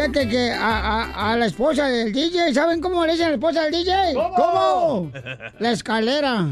Fíjate 0.00 0.28
que 0.30 0.50
a, 0.50 0.78
a- 1.02 1.32
a 1.32 1.36
la 1.36 1.44
esposa 1.44 1.86
del 1.88 2.10
DJ, 2.10 2.54
¿saben 2.54 2.80
cómo 2.80 3.04
le 3.04 3.12
dicen 3.12 3.26
a 3.26 3.28
la 3.28 3.34
esposa 3.34 3.64
del 3.64 3.72
DJ? 3.72 4.14
¿Cómo? 4.14 5.12
La 5.58 5.72
escalera. 5.72 6.46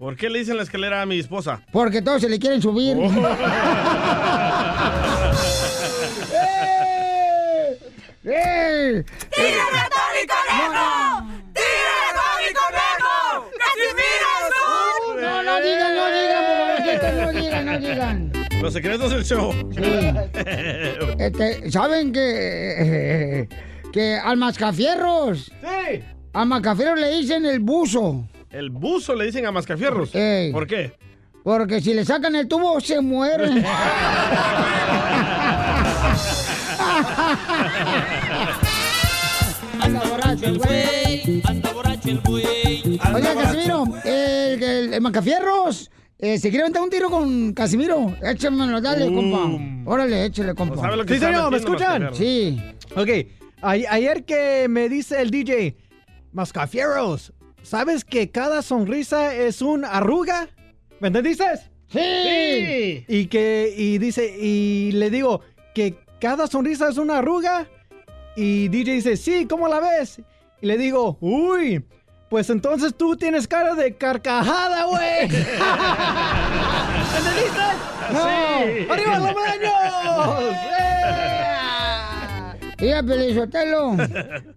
¿Por 0.00 0.16
qué 0.16 0.28
le 0.28 0.40
dicen 0.40 0.56
la 0.56 0.64
escalera 0.64 1.02
a 1.02 1.06
mi 1.06 1.20
esposa? 1.20 1.62
Porque 1.70 2.02
todos 2.02 2.20
se 2.22 2.28
le 2.28 2.40
quieren 2.40 2.60
subir. 2.60 2.96
Oh. 2.98 3.02
¡Eh! 6.34 7.78
¡Eh! 8.24 9.04
¡Tira 9.32 9.64
ratón 9.72 10.14
y 10.20 10.26
conejo! 10.26 11.22
¡Tira 11.54 11.94
ratón 12.02 12.40
y 12.50 12.52
conejo! 12.52 13.46
¡Casimiro. 13.60 14.32
No, 15.20 15.42
no 15.44 15.54
digan, 15.60 15.94
no 15.94 16.06
digan, 16.10 16.42
por 16.44 16.56
favor, 17.00 17.32
no 17.32 17.40
digan, 17.40 17.64
no 17.64 17.78
digan. 17.78 18.27
Los 18.62 18.72
secretos 18.72 19.10
del 19.10 19.24
show. 19.24 19.52
Este, 21.18 21.70
¿Saben 21.70 22.12
que, 22.12 22.20
eh, 23.42 23.48
que 23.92 24.14
al 24.16 24.36
mascafierros? 24.36 25.50
Sí. 25.60 26.00
Al 26.32 26.46
mascafierros 26.46 27.00
le 27.00 27.10
dicen 27.16 27.44
el 27.46 27.60
buzo. 27.60 28.24
El 28.50 28.70
buzo 28.70 29.14
le 29.14 29.26
dicen 29.26 29.46
a 29.46 29.52
mascafierros. 29.52 30.14
Ey. 30.14 30.52
¿Por 30.52 30.66
qué? 30.66 30.92
Porque 31.44 31.80
si 31.80 31.94
le 31.94 32.04
sacan 32.04 32.34
el 32.36 32.46
tubo, 32.48 32.80
se 32.80 33.00
mueren. 33.00 33.64
Anda 39.80 40.00
borracho 40.08 40.46
el 40.46 40.58
güey. 40.58 41.42
Anda 41.46 41.72
borracho 41.72 42.08
el 42.10 42.20
güey. 42.20 43.00
Oiga, 43.14 43.34
Casimiro, 43.34 43.84
el, 44.04 44.62
el, 44.62 44.94
el 44.94 45.00
Macafierros, 45.00 45.90
eh, 46.18 46.38
¿se 46.38 46.48
quiere 46.50 46.62
aventar 46.64 46.82
un 46.82 46.90
tiro 46.90 47.10
con 47.10 47.52
Casimiro? 47.52 48.14
Échamelo, 48.22 48.80
dale, 48.80 49.06
compa. 49.12 49.90
Órale, 49.90 50.24
échale, 50.26 50.54
compa. 50.54 50.76
sabe 50.76 50.96
lo 50.96 51.04
que 51.04 51.14
Sí, 51.14 51.20
señor, 51.20 51.50
¿me 51.50 51.56
escuchan? 51.58 52.14
Sí. 52.14 52.60
Ok, 52.96 53.08
a- 53.62 53.70
ayer 53.70 54.24
que 54.24 54.66
me 54.68 54.88
dice 54.88 55.20
el 55.22 55.30
DJ, 55.30 55.76
Mascafieros, 56.32 57.32
¿sabes 57.62 58.04
que 58.04 58.30
cada 58.30 58.62
sonrisa 58.62 59.34
es 59.34 59.62
un 59.62 59.84
arruga? 59.84 60.48
¿Me 61.00 61.08
entendiste? 61.08 61.44
Sí. 61.88 63.04
Y 63.08 63.26
que, 63.26 63.72
y 63.76 63.98
dice, 63.98 64.36
y 64.38 64.92
le 64.92 65.10
digo 65.10 65.40
que 65.74 65.96
cada 66.20 66.46
sonrisa 66.46 66.88
es 66.90 66.98
una 66.98 67.18
arruga. 67.18 67.66
Y 68.36 68.68
DJ 68.68 68.92
dice, 68.94 69.16
sí, 69.16 69.46
¿cómo 69.48 69.68
la 69.68 69.80
ves? 69.80 70.20
Y 70.60 70.66
le 70.66 70.76
digo, 70.78 71.16
uy, 71.20 71.84
pues 72.28 72.50
entonces 72.50 72.94
tú 72.96 73.16
tienes 73.16 73.48
cara 73.48 73.74
de 73.74 73.96
carcajada, 73.96 74.84
güey. 74.84 75.22
¿Entendiste? 77.16 77.62
No. 78.12 78.22
Sí. 78.22 78.86
¡Arriba 78.90 79.18
los 79.18 79.34
baños! 79.34 79.72
Mira, 82.80 83.02
Pelizotelo, 83.02 83.96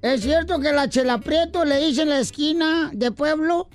¿es 0.02 0.22
cierto 0.22 0.60
que 0.60 0.72
la 0.72 0.88
Chela 0.88 1.18
Prieto 1.18 1.66
le 1.66 1.80
dicen 1.80 2.08
la 2.10 2.20
esquina 2.20 2.92
de 2.94 3.12
pueblo? 3.12 3.68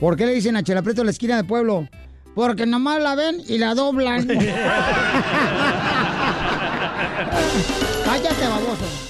¿Por 0.00 0.16
qué 0.16 0.24
le 0.24 0.32
dicen 0.32 0.56
a 0.56 0.62
Chela 0.62 0.80
Prieto 0.80 1.04
la 1.04 1.10
esquina 1.10 1.36
de 1.36 1.44
pueblo? 1.44 1.86
Porque 2.34 2.64
nomás 2.64 3.02
la 3.02 3.14
ven 3.14 3.42
y 3.46 3.58
la 3.58 3.74
doblan. 3.74 4.26
Cállate, 8.04 8.48
baboso. 8.48 9.01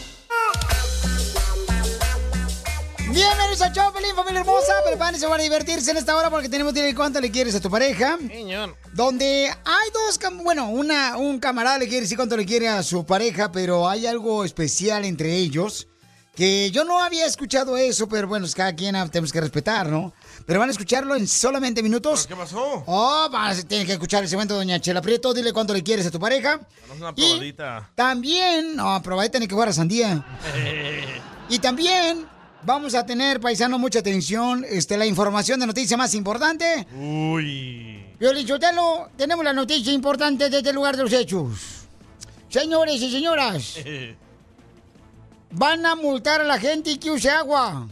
Bienvenidos 3.52 3.78
a 3.78 3.84
Chopelín, 3.84 4.16
familia 4.16 4.40
hermosa. 4.40 4.72
Prepárense 4.82 5.28
para 5.28 5.42
divertirse 5.42 5.90
en 5.90 5.98
esta 5.98 6.16
hora 6.16 6.30
porque 6.30 6.48
tenemos 6.48 6.72
que 6.72 6.94
cuánto 6.94 7.20
le 7.20 7.30
quieres 7.30 7.54
a 7.54 7.60
tu 7.60 7.68
pareja. 7.68 8.16
Señor. 8.16 8.74
Donde 8.94 9.46
hay 9.46 9.90
dos, 9.92 10.18
bueno, 10.42 10.70
una, 10.70 11.18
un 11.18 11.38
camarada 11.38 11.76
le 11.76 11.86
quiere 11.86 12.00
decir 12.00 12.16
cuánto 12.16 12.34
le 12.34 12.46
quiere 12.46 12.70
a 12.70 12.82
su 12.82 13.04
pareja, 13.04 13.52
pero 13.52 13.86
hay 13.90 14.06
algo 14.06 14.42
especial 14.46 15.04
entre 15.04 15.36
ellos. 15.36 15.86
Que 16.34 16.70
yo 16.70 16.84
no 16.84 17.02
había 17.02 17.26
escuchado 17.26 17.76
eso, 17.76 18.08
pero 18.08 18.26
bueno, 18.26 18.46
es 18.46 18.54
cada 18.54 18.74
quien 18.74 18.96
ah, 18.96 19.06
tenemos 19.06 19.30
que 19.30 19.42
respetar, 19.42 19.86
¿no? 19.86 20.14
Pero 20.46 20.58
van 20.58 20.70
a 20.70 20.72
escucharlo 20.72 21.14
en 21.14 21.28
solamente 21.28 21.82
minutos. 21.82 22.26
¿Qué 22.26 22.34
pasó? 22.34 22.84
Oh, 22.86 23.28
vas 23.30 23.58
a 23.58 23.68
tener 23.68 23.86
que 23.86 23.92
escuchar 23.92 24.22
el 24.22 24.30
segmento 24.30 24.54
de 24.54 24.60
Doña 24.60 24.80
Chela 24.80 25.02
Prieto. 25.02 25.34
Dile 25.34 25.52
cuánto 25.52 25.74
le 25.74 25.82
quieres 25.82 26.06
a 26.06 26.10
tu 26.10 26.18
pareja. 26.18 26.58
Danos 26.88 26.96
una 26.96 27.12
Y- 27.16 27.28
probadita. 27.28 27.90
También, 27.94 28.76
no, 28.76 29.02
probadita 29.02 29.38
ni 29.38 29.46
que 29.46 29.54
fuera 29.54 29.74
sandía. 29.74 30.24
Y 31.48 31.58
también 31.58 32.26
vamos 32.64 32.94
a 32.94 33.04
tener, 33.04 33.40
paisano, 33.40 33.78
mucha 33.78 34.00
atención, 34.00 34.64
este, 34.68 34.96
la 34.96 35.06
información 35.06 35.60
de 35.60 35.66
noticia 35.66 35.96
más 35.96 36.14
importante. 36.14 36.86
Uy. 36.94 38.04
Violín 38.18 38.46
Sotelo, 38.46 39.10
tenemos 39.16 39.44
la 39.44 39.52
noticia 39.52 39.92
importante 39.92 40.48
desde 40.48 40.70
el 40.70 40.74
lugar 40.74 40.96
de 40.96 41.02
los 41.02 41.12
hechos. 41.12 41.86
Señores 42.48 43.00
y 43.00 43.10
señoras, 43.10 43.76
van 45.50 45.86
a 45.86 45.96
multar 45.96 46.40
a 46.40 46.44
la 46.44 46.58
gente 46.58 46.98
que 46.98 47.10
use 47.10 47.30
agua. 47.30 47.88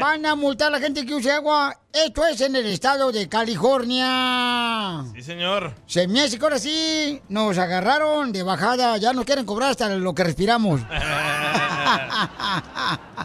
Van 0.00 0.26
a 0.26 0.34
multar 0.34 0.68
a 0.68 0.70
la 0.70 0.80
gente 0.80 1.04
que 1.06 1.14
use 1.14 1.30
agua. 1.30 1.78
Esto 1.92 2.26
es 2.26 2.40
en 2.42 2.54
el 2.54 2.66
estado 2.66 3.10
de 3.12 3.28
California. 3.30 5.04
Sí, 5.14 5.22
señor. 5.22 5.72
Se 5.86 6.06
me 6.06 6.20
hace 6.20 6.38
que 6.38 6.44
ahora 6.44 6.58
sí 6.58 7.20
nos 7.30 7.56
agarraron 7.56 8.30
de 8.30 8.42
bajada. 8.42 8.98
Ya 8.98 9.14
nos 9.14 9.24
quieren 9.24 9.46
cobrar 9.46 9.70
hasta 9.70 9.88
lo 9.96 10.14
que 10.14 10.24
respiramos. 10.24 10.82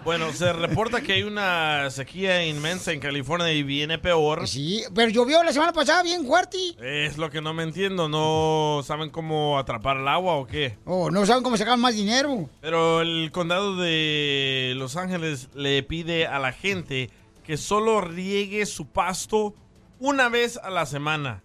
Bueno, 0.04 0.34
se 0.34 0.52
reporta 0.52 1.02
que 1.02 1.14
hay 1.14 1.24
una 1.24 1.90
sequía 1.90 2.46
inmensa 2.46 2.92
en 2.92 3.00
California 3.00 3.52
y 3.54 3.64
viene 3.64 3.98
peor. 3.98 4.48
Sí, 4.48 4.84
pero 4.94 5.10
llovió 5.10 5.42
la 5.44 5.54
semana 5.54 5.72
pasada 5.72 6.04
bien 6.04 6.26
fuerte. 6.26 6.58
Es 6.82 7.18
lo 7.18 7.30
que 7.30 7.42
no 7.42 7.54
me 7.54 7.64
entiendo. 7.64 8.10
¿No 8.10 8.82
saben 8.84 9.10
cómo 9.10 9.58
atrapar 9.58 9.98
el 9.98 10.08
agua 10.08 10.36
o 10.36 10.46
qué? 10.46 10.78
Oh, 10.86 11.10
no 11.10 11.26
saben 11.26 11.44
cómo 11.44 11.56
sacar 11.56 11.78
más 11.78 11.96
dinero. 11.96 12.50
Pero 12.60 13.02
el 13.02 13.32
condado 13.32 13.78
de 13.78 14.74
Los 14.76 14.98
Ángeles 14.98 15.48
le 15.54 15.84
pide 15.84 16.28
a 16.28 16.38
la 16.40 16.52
gente 16.52 17.10
que 17.44 17.58
solo 17.58 18.02
riegue 18.02 18.66
su 18.66 18.88
pasto 18.88 19.54
una 20.00 20.30
vez 20.30 20.58
a 20.58 20.70
la 20.70 20.86
semana. 20.86 21.44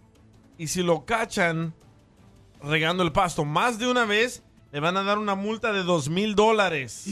Y 0.57 0.67
si 0.67 0.83
lo 0.83 1.05
cachan 1.05 1.73
regando 2.61 3.03
el 3.03 3.11
pasto 3.11 3.45
más 3.45 3.79
de 3.79 3.87
una 3.87 4.05
vez, 4.05 4.43
le 4.71 4.79
van 4.79 4.97
a 4.97 5.03
dar 5.03 5.17
una 5.17 5.35
multa 5.35 5.71
de 5.71 5.83
dos 5.83 6.09
mil 6.09 6.35
dólares. 6.35 7.03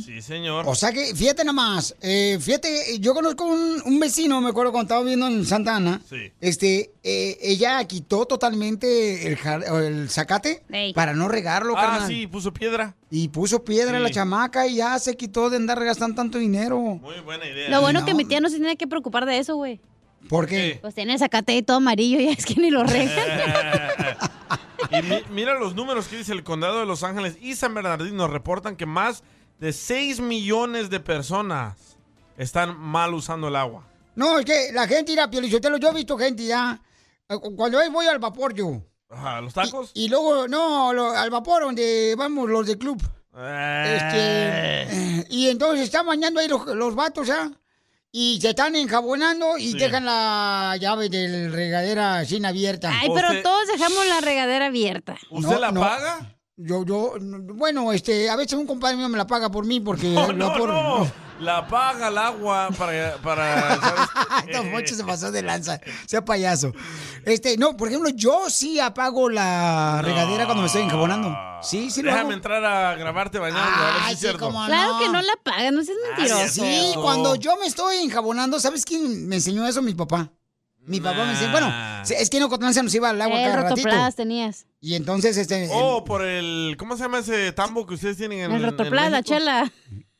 Sí, 0.00 0.22
señor. 0.22 0.64
O 0.68 0.74
sea 0.74 0.92
que, 0.92 1.14
fíjate 1.14 1.44
nomás, 1.44 1.94
eh, 2.00 2.38
fíjate, 2.40 2.98
yo 2.98 3.14
conozco 3.14 3.44
un, 3.44 3.82
un 3.84 4.00
vecino, 4.00 4.40
me 4.40 4.50
acuerdo 4.50 4.72
cuando 4.72 4.86
estaba 4.86 5.00
viviendo 5.02 5.26
en 5.26 5.44
Santa 5.46 5.76
Ana. 5.76 6.00
Sí. 6.08 6.32
Este, 6.40 6.90
eh, 7.02 7.38
ella 7.42 7.82
quitó 7.84 8.26
totalmente 8.26 9.26
el, 9.28 9.36
jar- 9.36 9.64
el 9.82 10.08
zacate 10.10 10.62
para 10.94 11.14
no 11.14 11.28
regarlo, 11.28 11.76
Ah, 11.76 11.80
carnal. 11.82 12.08
sí, 12.08 12.26
puso 12.26 12.52
piedra. 12.52 12.94
Y 13.10 13.28
puso 13.28 13.64
piedra 13.64 13.98
Sí. 13.98 14.02
la 14.04 14.10
chamaca 14.10 14.66
y 14.66 14.76
ya 14.76 14.98
se 14.98 15.16
quitó 15.16 15.50
de 15.50 15.56
andar 15.56 15.82
gastando 15.84 16.16
tanto 16.16 16.38
dinero. 16.38 16.78
Muy 16.78 17.20
buena 17.20 17.46
idea. 17.46 17.68
Lo 17.70 17.80
bueno 17.80 18.04
que 18.04 18.14
mi 18.14 18.24
tía 18.24 18.40
no 18.40 18.48
se 18.48 18.56
tiene 18.56 18.76
que 18.76 18.86
preocupar 18.86 19.26
de 19.26 19.38
eso, 19.38 19.56
güey. 19.56 19.80
¿Por 20.28 20.46
qué? 20.46 20.78
Pues 20.82 20.94
tiene 20.94 21.14
el 21.14 21.18
zacate 21.18 21.52
ahí 21.52 21.62
todo 21.62 21.78
amarillo 21.78 22.20
y 22.20 22.28
es 22.28 22.44
que 22.44 22.54
ni 22.54 22.70
lo 22.70 22.84
regan. 22.84 23.10
Y 24.90 25.02
mi- 25.02 25.22
mira 25.30 25.58
los 25.58 25.74
números 25.74 26.08
que 26.08 26.16
dice 26.16 26.32
el 26.32 26.42
condado 26.42 26.80
de 26.80 26.86
Los 26.86 27.04
Ángeles 27.04 27.36
y 27.40 27.54
San 27.54 27.74
Bernardino 27.74 28.26
reportan 28.26 28.76
que 28.76 28.86
más 28.86 29.22
de 29.60 29.72
6 29.72 30.20
millones 30.20 30.90
de 30.90 30.98
personas 31.00 31.96
están 32.36 32.78
mal 32.78 33.14
usando 33.14 33.48
el 33.48 33.56
agua. 33.56 33.86
No, 34.16 34.38
es 34.38 34.44
que 34.44 34.70
la 34.72 34.88
gente 34.88 35.12
irá 35.12 35.24
a 35.24 35.30
Piolichotelo, 35.30 35.76
yo 35.76 35.90
he 35.90 35.94
visto 35.94 36.18
gente 36.18 36.44
ya. 36.44 36.80
eh, 37.28 37.36
Cuando 37.56 37.78
voy 37.92 38.06
al 38.06 38.18
vapor 38.18 38.54
yo. 38.54 38.82
Ajá, 39.08 39.40
¿Los 39.40 39.54
tacos? 39.54 39.90
Y 39.94 40.08
luego, 40.08 40.46
no, 40.48 40.92
lo- 40.92 41.10
al 41.12 41.30
vapor 41.30 41.62
donde 41.62 42.14
vamos 42.16 42.48
los 42.48 42.66
del 42.66 42.78
club. 42.78 43.00
Eh. 43.36 43.98
Este, 44.86 45.26
y 45.30 45.48
entonces 45.48 45.84
están 45.84 46.06
bañando 46.06 46.40
ahí 46.40 46.48
los, 46.48 46.66
los 46.66 46.94
vatos, 46.94 47.28
¿ah? 47.30 47.50
Y 48.12 48.40
se 48.40 48.50
están 48.50 48.74
enjabonando 48.74 49.56
y 49.56 49.72
Sí. 49.72 49.78
dejan 49.78 50.04
la 50.04 50.76
llave 50.80 51.08
del 51.08 51.52
regadera 51.52 52.24
sin 52.24 52.44
abierta. 52.44 52.92
Ay, 53.00 53.08
pero 53.14 53.40
todos 53.42 53.68
dejamos 53.68 54.04
la 54.08 54.20
regadera 54.20 54.66
abierta. 54.66 55.16
¿Usted 55.30 55.58
la 55.60 55.72
paga? 55.72 56.36
Yo, 56.62 56.84
yo, 56.84 57.14
bueno, 57.54 57.90
este, 57.92 58.28
a 58.28 58.36
veces 58.36 58.52
un 58.58 58.66
compadre 58.66 58.96
mío 58.96 59.08
me 59.08 59.16
la 59.16 59.26
paga 59.26 59.50
por 59.50 59.64
mí 59.64 59.80
porque 59.80 60.08
No, 60.10 60.32
no, 60.32 60.50
vapor- 60.52 60.68
no. 60.68 61.30
La 61.40 61.66
paga 61.66 62.08
el 62.08 62.18
agua 62.18 62.68
para... 62.76 63.16
para 63.16 63.78
Poncho 64.72 64.94
se 64.94 65.02
pasó 65.04 65.32
de 65.32 65.40
lanza, 65.42 65.80
sea 66.06 66.22
payaso. 66.22 66.74
Este, 67.24 67.56
no, 67.56 67.78
por 67.78 67.88
ejemplo, 67.88 68.10
yo 68.10 68.50
sí 68.50 68.78
apago 68.78 69.30
la 69.30 70.02
regadera 70.02 70.44
cuando 70.44 70.60
me 70.60 70.66
estoy 70.66 70.82
enjabonando. 70.82 71.34
Sí, 71.62 71.90
sí 71.90 72.02
lo 72.02 72.10
Déjame 72.10 72.24
hago. 72.24 72.32
entrar 72.34 72.62
a 72.62 72.94
grabarte 72.94 73.38
bañando, 73.38 73.62
a 73.62 73.86
ver 73.86 74.02
si 74.08 74.12
es 74.12 74.20
cierto. 74.20 74.38
cómo 74.40 74.66
Claro 74.66 74.98
que 74.98 75.08
no 75.08 75.22
la 75.22 75.32
pagan, 75.42 75.74
no 75.76 75.82
seas 75.82 75.96
mentiroso. 76.14 76.48
Sí, 76.62 76.92
cuando 77.00 77.34
yo 77.36 77.56
me 77.56 77.64
estoy 77.66 77.96
enjabonando, 78.04 78.60
¿sabes 78.60 78.84
quién 78.84 79.26
me 79.26 79.36
enseñó 79.36 79.66
eso? 79.66 79.80
Mi 79.80 79.94
papá. 79.94 80.30
Mi 80.86 81.00
papá 81.00 81.24
me 81.24 81.32
enseñó. 81.32 81.52
Bueno, 81.52 81.72
es 82.08 82.30
que 82.30 82.36
en 82.38 82.42
Ocotlán 82.44 82.74
se 82.74 82.82
nos 82.82 82.94
iba 82.94 83.10
al 83.10 83.20
agua 83.20 83.40
El 83.40 83.50
cada 83.50 83.62
ratito. 83.70 83.88
tenías. 84.16 84.66
Y 84.80 84.94
entonces, 84.94 85.36
este. 85.36 85.68
Oh, 85.72 86.04
por 86.04 86.24
el... 86.24 86.74
¿Cómo 86.78 86.96
se 86.96 87.02
llama 87.02 87.18
ese 87.18 87.52
tambo 87.52 87.86
que 87.86 87.94
ustedes 87.94 88.16
tienen 88.16 88.40
en 88.40 88.50
El 88.52 88.64
en 88.64 88.70
rotoplas, 88.70 89.10
la 89.10 89.22
chela. 89.22 89.70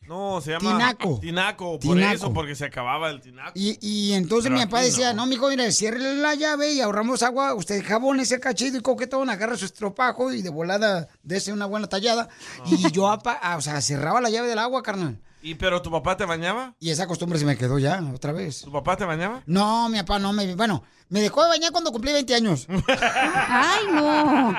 No, 0.07 0.41
se 0.41 0.51
llama... 0.51 0.73
Tinaco. 0.73 1.21
Tinaco, 1.21 1.79
por 1.79 1.95
Tinaco. 1.97 2.15
eso, 2.15 2.33
porque 2.33 2.57
se 2.57 2.65
acababa 2.65 3.11
el 3.11 3.21
tinaco. 3.21 3.53
Y, 3.55 3.79
y 3.81 4.13
entonces 4.15 4.51
Pero 4.51 4.59
mi 4.61 4.67
papá 4.67 4.81
decía, 4.83 5.13
no, 5.13 5.25
mijo, 5.25 5.49
mire, 5.49 5.71
cierre 5.71 5.99
la 6.17 6.35
llave 6.35 6.73
y 6.73 6.81
ahorramos 6.81 7.23
agua. 7.23 7.55
Usted 7.55 7.85
jabón 7.87 8.19
ese 8.19 8.41
cachito 8.41 8.77
y 8.77 8.81
coquetón, 8.81 9.31
agarra 9.31 9.57
su 9.57 9.67
estropajo 9.67 10.33
y 10.33 10.43
de 10.43 10.51
volada 10.51 11.09
dese 11.23 11.53
una 11.53 11.67
buena 11.67 11.87
tallada. 11.89 12.29
Y 12.67 12.91
yo, 12.91 13.09
apa- 13.09 13.39
ah, 13.41 13.57
o 13.57 13.61
sea, 13.61 13.81
cerraba 13.81 14.21
la 14.21 14.31
llave 14.31 14.49
del 14.49 14.59
agua, 14.59 14.83
carnal. 14.83 15.21
¿Y 15.43 15.55
pero 15.55 15.81
tu 15.81 15.91
papá 15.91 16.17
te 16.17 16.25
bañaba? 16.25 16.75
Y 16.81 16.91
esa 16.91 17.07
costumbre 17.07 17.39
se 17.39 17.47
me 17.47 17.57
quedó 17.57 17.79
ya, 17.79 18.03
otra 18.15 18.33
vez. 18.33 18.63
¿Tu 18.63 18.71
papá 18.71 18.97
te 18.97 19.05
bañaba? 19.05 19.43
No, 19.47 19.89
mi 19.89 19.99
papá 19.99 20.19
no 20.19 20.33
me... 20.33 20.55
Bueno, 20.55 20.83
me 21.09 21.21
dejó 21.21 21.43
de 21.43 21.49
bañar 21.49 21.73
cuando 21.73 21.93
cumplí 21.93 22.13
20 22.13 22.35
años. 22.35 22.67
¡Ay, 23.49 23.87
no! 23.93 24.51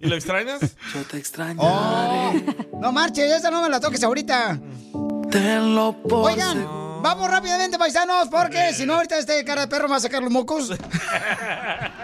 ¿Y 0.00 0.06
lo 0.06 0.14
extrañas? 0.14 0.60
Yo 0.94 1.02
te 1.10 1.16
extraño. 1.16 1.60
Oh, 1.62 2.32
no 2.80 2.92
marches, 2.92 3.32
esa 3.32 3.50
no 3.50 3.62
me 3.62 3.68
la 3.68 3.80
toques 3.80 4.02
ahorita. 4.02 4.58
Tenlo 5.30 5.96
por 6.02 6.30
Oigan, 6.30 6.66
vamos 7.02 7.30
rápidamente, 7.30 7.78
paisanos, 7.78 8.28
porque 8.28 8.72
si 8.74 8.84
no, 8.84 8.94
ahorita 8.94 9.18
este 9.18 9.44
cara 9.44 9.62
de 9.62 9.68
perro 9.68 9.84
me 9.84 9.92
va 9.92 9.96
a 9.96 10.00
sacar 10.00 10.22
los 10.22 10.32
mocos. 10.32 10.70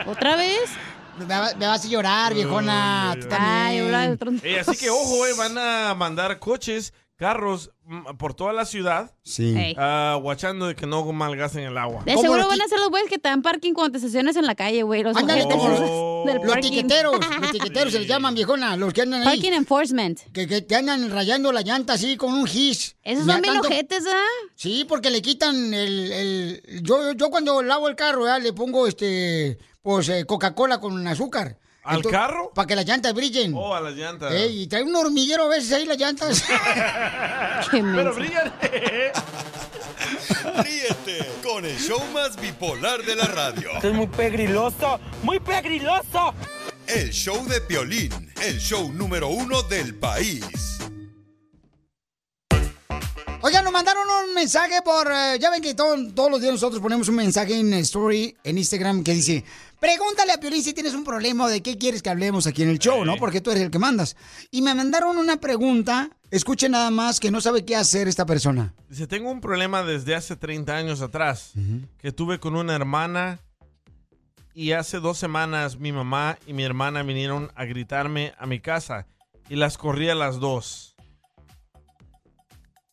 ¿Otra 0.06 0.36
vez? 0.36 0.70
Me, 1.18 1.24
va- 1.24 1.54
me 1.58 1.66
vas 1.66 1.84
a 1.84 1.88
llorar, 1.88 2.34
viejona. 2.34 3.16
Tú 3.20 3.26
también. 3.28 4.40
Eh, 4.42 4.60
así 4.60 4.76
que 4.76 4.90
ojo, 4.90 5.26
eh, 5.26 5.32
van 5.36 5.56
a 5.58 5.94
mandar 5.94 6.38
coches, 6.38 6.92
carros 7.16 7.70
mm, 7.84 8.16
por 8.18 8.34
toda 8.34 8.52
la 8.52 8.64
ciudad. 8.66 9.12
Sí. 9.22 9.74
Guachando 10.20 10.66
de 10.66 10.74
que 10.74 10.86
no 10.86 11.04
malgasten 11.12 11.64
el 11.64 11.78
agua. 11.78 12.02
De 12.04 12.16
seguro 12.18 12.46
van 12.48 12.60
a 12.60 12.68
ser 12.68 12.78
los 12.78 12.90
güeyes 12.90 13.08
que 13.08 13.18
te 13.18 13.28
dan 13.28 13.40
parking 13.42 13.72
cuando 13.72 13.92
te 13.92 13.98
estaciones 13.98 14.36
en 14.36 14.44
la 14.46 14.54
calle, 14.54 14.82
güey. 14.82 15.02
Los 15.02 15.16
Ándale, 15.16 15.40
esos 15.40 15.52
los, 15.54 15.80
del 16.26 16.36
los 16.36 16.46
parking. 16.52 16.70
tiqueteros, 16.70 17.14
los 17.40 17.50
tiqueteros 17.52 17.92
se 17.92 18.00
les 18.00 18.08
llaman, 18.08 18.34
viejona, 18.34 18.76
los 18.76 18.92
que 18.92 19.02
andan 19.02 19.22
ahí. 19.22 19.38
Parking 19.38 19.52
enforcement. 19.52 20.20
Que, 20.32 20.46
que 20.46 20.60
te 20.60 20.76
andan 20.76 21.10
rayando 21.10 21.50
la 21.52 21.62
llanta 21.62 21.94
así 21.94 22.16
con 22.18 22.34
un 22.34 22.46
gis. 22.46 22.96
Esos 23.02 23.24
son 23.24 23.40
tanto- 23.40 23.60
ojetes, 23.60 24.04
¿ah? 24.06 24.24
Sí, 24.54 24.84
porque 24.88 25.08
le 25.10 25.22
quitan 25.22 25.72
el... 25.72 26.12
el- 26.12 26.82
yo, 26.82 27.12
yo 27.12 27.30
cuando 27.30 27.62
lavo 27.62 27.88
el 27.88 27.96
carro, 27.96 28.24
¿verdad? 28.24 28.42
le 28.42 28.52
pongo 28.52 28.86
este, 28.86 29.58
pues 29.86 30.08
eh, 30.08 30.24
Coca-Cola 30.26 30.80
con 30.80 31.06
azúcar. 31.06 31.56
¿Al 31.84 32.02
carro? 32.02 32.50
Para 32.52 32.66
que 32.66 32.74
las 32.74 32.84
llantas 32.84 33.14
brillen. 33.14 33.54
Oh, 33.54 33.72
a 33.72 33.80
las 33.80 33.94
llantas. 33.94 34.32
Ey, 34.34 34.62
y 34.62 34.66
trae 34.66 34.82
un 34.82 34.96
hormiguero 34.96 35.44
a 35.44 35.48
veces 35.48 35.70
ahí 35.72 35.86
las 35.86 35.96
llantas. 35.96 36.42
Pero 37.70 38.12
brillan. 38.12 38.52
Ríete 40.64 41.30
con 41.44 41.64
el 41.64 41.78
show 41.78 42.02
más 42.12 42.34
bipolar 42.40 43.04
de 43.04 43.14
la 43.14 43.26
radio. 43.26 43.70
Esto 43.76 43.88
es 43.90 43.94
muy 43.94 44.08
pegriloso, 44.08 44.98
muy 45.22 45.38
pegriloso. 45.38 46.34
El 46.88 47.10
show 47.12 47.46
de 47.46 47.60
Piolín, 47.60 48.32
el 48.42 48.58
show 48.58 48.92
número 48.92 49.28
uno 49.28 49.62
del 49.62 49.94
país. 49.94 50.44
Oigan, 53.42 53.62
nos 53.62 53.72
mandaron 53.72 54.02
un 54.26 54.34
mensaje 54.34 54.82
por... 54.84 55.06
eh, 55.12 55.38
ya 55.38 55.50
ven 55.50 55.62
que 55.62 55.74
todo- 55.74 55.96
todos 56.12 56.30
los 56.32 56.40
días 56.40 56.54
nosotros 56.54 56.82
ponemos 56.82 57.08
un 57.08 57.14
mensaje 57.14 57.56
en 57.56 57.72
Story, 57.74 58.36
en 58.42 58.58
Instagram, 58.58 59.04
que 59.04 59.12
dice... 59.12 59.44
Pregúntale 59.80 60.32
a 60.32 60.40
Piolín 60.40 60.62
si 60.62 60.72
tienes 60.72 60.94
un 60.94 61.04
problema 61.04 61.44
o 61.44 61.48
de 61.48 61.62
qué 61.62 61.76
quieres 61.76 62.02
que 62.02 62.08
hablemos 62.10 62.46
aquí 62.46 62.62
en 62.62 62.70
el 62.70 62.78
show, 62.78 63.04
¿no? 63.04 63.16
Porque 63.16 63.40
tú 63.40 63.50
eres 63.50 63.62
el 63.62 63.70
que 63.70 63.78
mandas. 63.78 64.16
Y 64.50 64.62
me 64.62 64.74
mandaron 64.74 65.18
una 65.18 65.36
pregunta, 65.36 66.10
escuchen 66.30 66.72
nada 66.72 66.90
más, 66.90 67.20
que 67.20 67.30
no 67.30 67.40
sabe 67.40 67.64
qué 67.64 67.76
hacer 67.76 68.08
esta 68.08 68.24
persona. 68.24 68.74
Dice, 68.88 69.06
tengo 69.06 69.30
un 69.30 69.40
problema 69.40 69.82
desde 69.82 70.14
hace 70.14 70.36
30 70.36 70.74
años 70.74 71.00
atrás 71.02 71.52
que 71.98 72.10
tuve 72.12 72.40
con 72.40 72.56
una 72.56 72.74
hermana 72.74 73.40
y 74.54 74.72
hace 74.72 74.98
dos 75.00 75.18
semanas 75.18 75.78
mi 75.78 75.92
mamá 75.92 76.38
y 76.46 76.54
mi 76.54 76.64
hermana 76.64 77.02
vinieron 77.02 77.52
a 77.54 77.66
gritarme 77.66 78.32
a 78.38 78.46
mi 78.46 78.60
casa 78.60 79.06
y 79.50 79.56
las 79.56 79.76
corrí 79.76 80.08
a 80.08 80.14
las 80.14 80.40
dos. 80.40 80.95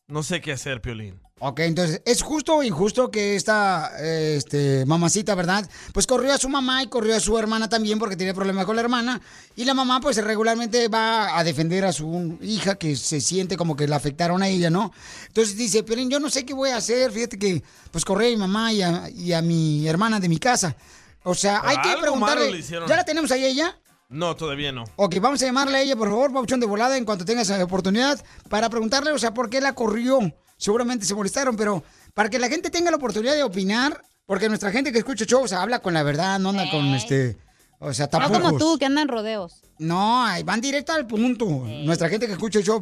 No 0.06 0.22
sé 0.22 0.40
qué 0.40 0.52
hacer, 0.52 0.80
Piolín. 0.82 1.18
Ok, 1.40 1.60
entonces, 1.60 2.00
¿es 2.04 2.22
justo 2.22 2.56
o 2.56 2.62
injusto 2.62 3.10
que 3.10 3.34
esta 3.36 3.90
este, 4.00 4.86
mamacita, 4.86 5.34
verdad? 5.34 5.68
Pues 5.92 6.06
corrió 6.06 6.32
a 6.32 6.38
su 6.38 6.48
mamá 6.48 6.82
y 6.82 6.86
corrió 6.86 7.16
a 7.16 7.20
su 7.20 7.36
hermana 7.38 7.68
también 7.68 7.98
porque 7.98 8.16
tiene 8.16 8.32
problemas 8.32 8.66
con 8.66 8.76
la 8.76 8.82
hermana. 8.82 9.20
Y 9.56 9.64
la 9.64 9.74
mamá, 9.74 10.00
pues 10.00 10.16
regularmente 10.22 10.88
va 10.88 11.36
a 11.36 11.42
defender 11.42 11.84
a 11.84 11.92
su 11.92 12.38
hija 12.40 12.76
que 12.76 12.96
se 12.96 13.20
siente 13.20 13.56
como 13.56 13.76
que 13.76 13.88
la 13.88 13.96
afectaron 13.96 14.42
a 14.42 14.48
ella, 14.48 14.70
¿no? 14.70 14.92
Entonces 15.26 15.56
dice, 15.56 15.82
pero 15.82 16.00
yo 16.02 16.20
no 16.20 16.30
sé 16.30 16.46
qué 16.46 16.54
voy 16.54 16.70
a 16.70 16.76
hacer. 16.76 17.10
Fíjate 17.10 17.38
que, 17.38 17.62
pues 17.90 18.04
corrí 18.04 18.28
a 18.28 18.30
mi 18.30 18.36
mamá 18.36 18.72
y 18.72 18.82
a, 18.82 19.10
y 19.10 19.32
a 19.32 19.42
mi 19.42 19.88
hermana 19.88 20.20
de 20.20 20.28
mi 20.28 20.38
casa. 20.38 20.76
O 21.24 21.34
sea, 21.34 21.62
hay 21.64 21.78
que 21.78 21.96
preguntarle. 22.00 22.62
¿Ya 22.62 22.96
la 22.96 23.04
tenemos 23.04 23.30
ahí 23.32 23.44
ella? 23.44 23.76
No, 24.14 24.36
todavía 24.36 24.70
no. 24.70 24.84
Ok, 24.94 25.16
vamos 25.20 25.42
a 25.42 25.46
llamarle 25.46 25.78
a 25.78 25.82
ella, 25.82 25.96
por 25.96 26.08
favor, 26.08 26.32
Pauchón 26.32 26.60
de 26.60 26.66
volada, 26.66 26.96
en 26.96 27.04
cuanto 27.04 27.24
tengas 27.24 27.50
oportunidad, 27.50 28.24
para 28.48 28.70
preguntarle, 28.70 29.10
o 29.10 29.18
sea, 29.18 29.34
por 29.34 29.50
qué 29.50 29.60
la 29.60 29.74
corrió. 29.74 30.20
Seguramente 30.56 31.04
se 31.04 31.16
molestaron, 31.16 31.56
pero 31.56 31.82
para 32.14 32.30
que 32.30 32.38
la 32.38 32.48
gente 32.48 32.70
tenga 32.70 32.92
la 32.92 32.96
oportunidad 32.96 33.34
de 33.34 33.42
opinar, 33.42 34.02
porque 34.24 34.48
nuestra 34.48 34.70
gente 34.70 34.92
que 34.92 34.98
escucha 34.98 35.24
shows 35.24 35.52
habla 35.52 35.80
con 35.80 35.94
la 35.94 36.04
verdad, 36.04 36.38
no 36.38 36.50
anda 36.50 36.70
con 36.70 36.86
este. 36.94 37.36
O 37.80 37.92
sea, 37.92 38.06
No 38.06 38.10
tapujos. 38.10 38.38
como 38.38 38.56
tú, 38.58 38.78
que 38.78 38.86
andan 38.86 39.08
rodeos. 39.08 39.62
No, 39.78 40.24
van 40.44 40.60
directo 40.60 40.92
al 40.92 41.08
punto. 41.08 41.44
Nuestra 41.84 42.08
gente 42.08 42.26
que 42.26 42.34
escucha 42.34 42.60
el 42.60 42.64
show. 42.64 42.80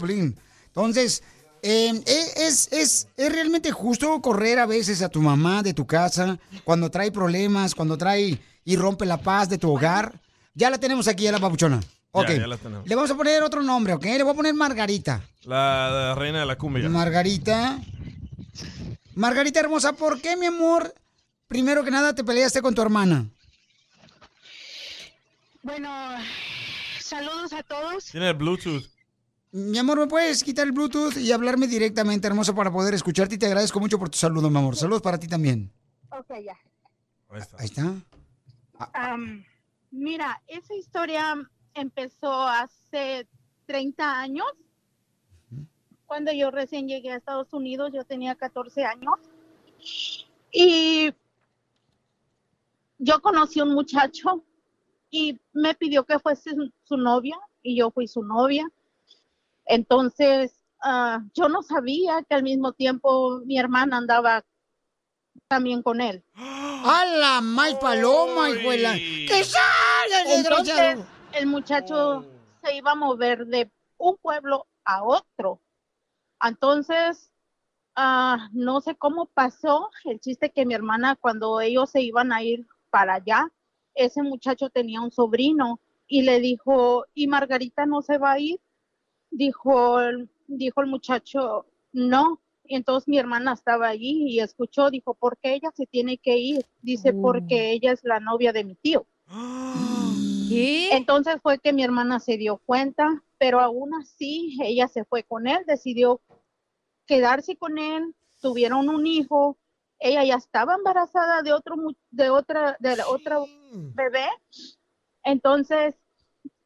Entonces, 0.67 1.23
eh, 1.63 2.03
¿es, 2.37 2.69
es, 2.73 3.09
¿es 3.17 3.33
realmente 3.33 3.73
justo 3.73 4.21
correr 4.21 4.59
a 4.59 4.67
veces 4.67 5.01
a 5.01 5.09
tu 5.09 5.23
mamá 5.23 5.63
de 5.63 5.73
tu 5.73 5.87
casa 5.87 6.39
cuando 6.65 6.91
trae 6.91 7.11
problemas, 7.11 7.75
cuando 7.75 7.97
trae 7.97 8.39
y 8.65 8.77
rompe 8.77 9.07
la 9.07 9.17
paz 9.17 9.49
de 9.49 9.57
tu 9.57 9.73
hogar? 9.73 10.21
Ya 10.55 10.71
la 10.71 10.79
tenemos 10.79 11.09
aquí, 11.09 11.25
ya 11.25 11.33
la 11.33 11.39
papuchona. 11.41 11.81
Ok. 12.13 12.29
ya 12.31 12.47
la 12.47 12.57
tenemos. 12.59 12.87
Le 12.87 12.95
vamos 12.95 13.11
a 13.11 13.17
poner 13.17 13.43
otro 13.43 13.63
nombre, 13.63 13.95
¿ok? 13.95 14.05
Le 14.05 14.23
voy 14.23 14.33
a 14.33 14.37
poner 14.37 14.55
Margarita. 14.55 15.23
La, 15.45 15.91
la 15.91 16.15
reina 16.15 16.41
de 16.41 16.47
la 16.47 16.57
cumbia. 16.57 16.89
Margarita. 16.89 17.79
Margarita 19.15 19.61
hermosa, 19.61 19.93
¿por 19.93 20.21
qué, 20.21 20.37
mi 20.37 20.47
amor, 20.47 20.95
primero 21.49 21.85
que 21.85 21.91
nada 21.91 22.15
te 22.15 22.25
peleaste 22.25 22.63
con 22.63 22.75
tu 22.75 22.81
hermana? 22.83 23.27
Bueno, 25.63 25.91
saludos 26.99 27.53
a 27.53 27.63
todos. 27.63 28.07
Tiene 28.07 28.31
el 28.31 28.35
Bluetooth. 28.35 28.85
Mi 29.53 29.79
amor, 29.79 29.99
¿me 29.99 30.07
puedes 30.07 30.43
quitar 30.43 30.67
el 30.67 30.73
Bluetooth 30.73 31.17
y 31.19 31.31
hablarme 31.31 31.67
directamente, 31.67 32.27
hermosa, 32.27 32.55
para 32.55 32.73
poder 32.73 32.95
escucharte? 32.95 33.35
Y 33.35 33.39
te 33.39 33.47
agradezco 33.47 33.79
mucho 33.81 33.99
por 33.99 34.09
tu 34.09 34.17
saludo, 34.17 34.49
mi 34.49 34.57
amor. 34.59 34.77
Saludos 34.77 35.03
para 35.03 35.19
ti 35.19 35.29
también. 35.29 35.71
Ok, 36.11 36.31
ya. 36.43 36.57
Ahí 37.59 37.67
está. 37.67 37.95
Am, 38.95 39.45
mira, 39.93 40.43
esa 40.49 40.75
historia 40.75 41.35
empezó 41.75 42.33
hace 42.33 43.29
30 43.67 44.21
años. 44.21 44.47
Cuando 46.07 46.33
yo 46.33 46.51
recién 46.51 46.89
llegué 46.89 47.13
a 47.13 47.17
Estados 47.17 47.53
Unidos, 47.53 47.93
yo 47.95 48.05
tenía 48.05 48.35
14 48.35 48.85
años. 48.85 49.15
Y 50.51 51.15
yo 52.99 53.21
conocí 53.21 53.61
a 53.61 53.65
un 53.65 53.75
muchacho 53.75 54.45
y 55.11 55.41
me 55.53 55.75
pidió 55.75 56.05
que 56.05 56.19
fuese 56.19 56.51
su, 56.85 56.97
novia 56.97 57.39
y 57.63 57.77
yo 57.77 57.91
fui 57.91 58.09
su 58.09 58.23
novia. 58.23 58.71
Entonces, 59.65 60.53
ah, 60.83 61.23
yo 61.35 61.49
no 61.49 61.63
sabía 61.63 62.25
que 62.29 62.35
al 62.35 62.43
mismo 62.43 62.73
tiempo 62.73 63.41
mi 63.45 63.59
hermana 63.59 63.99
andaba 63.99 64.45
también 65.53 65.83
con 65.83 66.01
él. 66.01 66.25
¡A 66.35 67.05
la 67.05 67.43
May 67.43 67.79
Paloma, 67.79 68.49
hijuela! 68.49 68.95
¡Que 68.95 69.45
salga 69.45 70.23
el 70.23 70.43
desgraciado! 70.43 71.05
el 71.35 71.47
muchacho 71.47 72.25
se 72.63 72.75
iba 72.75 72.93
a 72.93 72.95
mover 72.95 73.45
de 73.47 73.71
un 73.99 74.17
pueblo 74.17 74.67
a 74.87 75.05
otro. 75.05 75.61
Entonces, 76.43 77.31
ah, 77.97 78.49
no 78.53 78.81
sé 78.81 78.95
cómo 78.95 79.27
pasó. 79.27 79.91
El 80.05 80.21
chiste 80.21 80.53
que 80.53 80.65
mi 80.65 80.73
hermana, 80.73 81.17
cuando 81.17 81.61
ellos 81.61 81.91
se 81.91 82.01
iban 82.01 82.33
a 82.33 82.43
ir 82.43 82.67
para 82.89 83.17
allá, 83.17 83.53
ese 83.95 84.23
muchacho 84.23 84.71
tenía 84.71 85.03
un 85.03 85.13
sobrino 85.13 85.81
y 86.07 86.23
le 86.23 86.41
dijo, 86.41 87.05
¿y 87.13 87.27
Margarita 87.27 87.85
no 87.85 88.01
se 88.01 88.17
va 88.17 88.33
a 88.33 88.39
ir? 88.39 88.59
Dijo, 89.31 89.99
dijo 90.47 90.81
el 90.81 90.87
muchacho, 90.87 91.67
no. 91.93 92.41
Y 92.73 92.77
entonces 92.77 93.07
mi 93.07 93.19
hermana 93.19 93.53
estaba 93.53 93.89
allí 93.89 94.25
y 94.31 94.41
escuchó, 94.41 94.89
dijo, 94.89 95.13
¿por 95.13 95.37
qué 95.37 95.53
ella 95.53 95.71
se 95.75 95.85
tiene 95.85 96.17
que 96.17 96.39
ir? 96.39 96.65
Dice, 96.81 97.13
porque 97.13 97.71
ella 97.71 97.93
es 97.93 98.03
la 98.03 98.19
novia 98.19 98.51
de 98.55 98.65
mi 98.65 98.77
tío. 98.77 99.05
Entonces 100.91 101.37
fue 101.43 101.59
que 101.59 101.75
mi 101.75 101.85
hermana 101.85 102.19
se 102.19 102.39
dio 102.39 102.57
cuenta, 102.65 103.23
pero 103.37 103.61
aún 103.61 103.95
así 103.95 104.57
ella 104.63 104.89
se 104.89 105.05
fue 105.05 105.23
con 105.23 105.47
él, 105.47 105.59
decidió 105.67 106.23
quedarse 107.05 107.57
con 107.57 107.77
él, 107.77 108.15
tuvieron 108.41 108.89
un 108.89 109.07
hijo, 109.07 109.59
ella 109.99 110.25
ya 110.25 110.37
estaba 110.37 110.75
embarazada 110.75 111.43
de 111.43 111.53
otro 111.53 111.77
de 112.11 112.31
otra 112.31 112.79
de 112.81 112.97
la 112.97 113.07
otra 113.07 113.37
bebé. 113.95 114.29
Entonces, 115.25 115.95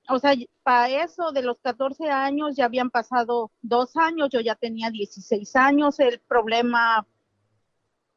o 0.09 0.21
sea, 0.21 0.35
para 0.67 1.05
eso 1.05 1.31
de 1.31 1.43
los 1.43 1.61
14 1.61 2.11
años 2.11 2.57
ya 2.57 2.65
habían 2.65 2.91
pasado 2.91 3.53
dos 3.63 3.97
años, 3.97 4.31
yo 4.33 4.41
ya 4.41 4.57
tenía 4.57 4.91
16 4.91 5.55
años, 5.55 6.01
el 6.01 6.19
problema 6.19 7.07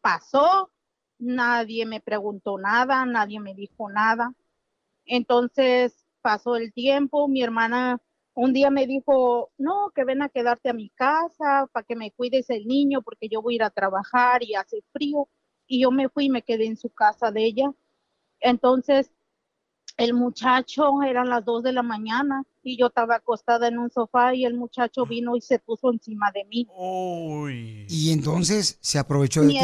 pasó, 0.02 0.72
nadie 1.20 1.86
me 1.86 2.02
preguntó 2.02 2.58
nada, 2.58 3.06
nadie 3.06 3.40
me 3.40 3.54
dijo 3.54 3.92
nada. 3.92 4.34
Entonces 5.06 6.08
pasó 6.22 6.56
el 6.56 6.74
tiempo, 6.74 7.28
mi 7.28 7.44
hermana 7.44 8.02
un 8.34 8.52
día 8.52 8.72
me 8.72 8.88
dijo, 8.88 9.52
no, 9.60 9.92
que 9.94 10.04
ven 10.04 10.24
a 10.24 10.30
quedarte 10.30 10.70
a 10.70 10.74
mi 10.74 10.90
casa 10.90 11.70
para 11.72 11.86
que 11.86 11.96
me 11.96 12.12
cuides 12.12 12.50
el 12.50 12.66
niño 12.66 13.04
porque 13.04 13.30
yo 13.30 13.44
voy 13.44 13.54
a 13.54 13.56
ir 13.58 13.64
a 13.64 13.70
trabajar 13.70 14.42
y 14.42 14.56
hace 14.56 14.84
frío. 14.92 15.30
Y 15.68 15.82
yo 15.84 15.92
me 15.92 16.10
fui 16.10 16.26
y 16.26 16.30
me 16.32 16.42
quedé 16.42 16.66
en 16.66 16.78
su 16.78 16.90
casa 16.90 17.30
de 17.30 17.46
ella. 17.46 17.72
Entonces 18.40 19.12
el 20.00 20.14
muchacho, 20.14 21.04
eran 21.04 21.30
las 21.30 21.44
dos 21.44 21.62
de 21.62 21.74
la 21.74 21.84
mañana, 21.84 22.44
y 22.64 22.78
yo 22.78 22.88
estaba 22.88 23.16
acostada 23.16 23.68
en 23.68 23.78
un 23.78 23.90
sofá 23.92 24.34
y 24.34 24.46
el 24.46 24.54
muchacho 24.54 25.06
vino 25.06 25.36
y 25.36 25.42
se 25.42 25.60
puso 25.60 25.92
encima 25.92 26.32
de 26.34 26.46
mí. 26.46 26.68
Y 27.90 28.12
entonces 28.12 28.78
se 28.82 28.98
aprovechó 28.98 29.42
de 29.42 29.50
ti. 29.50 29.58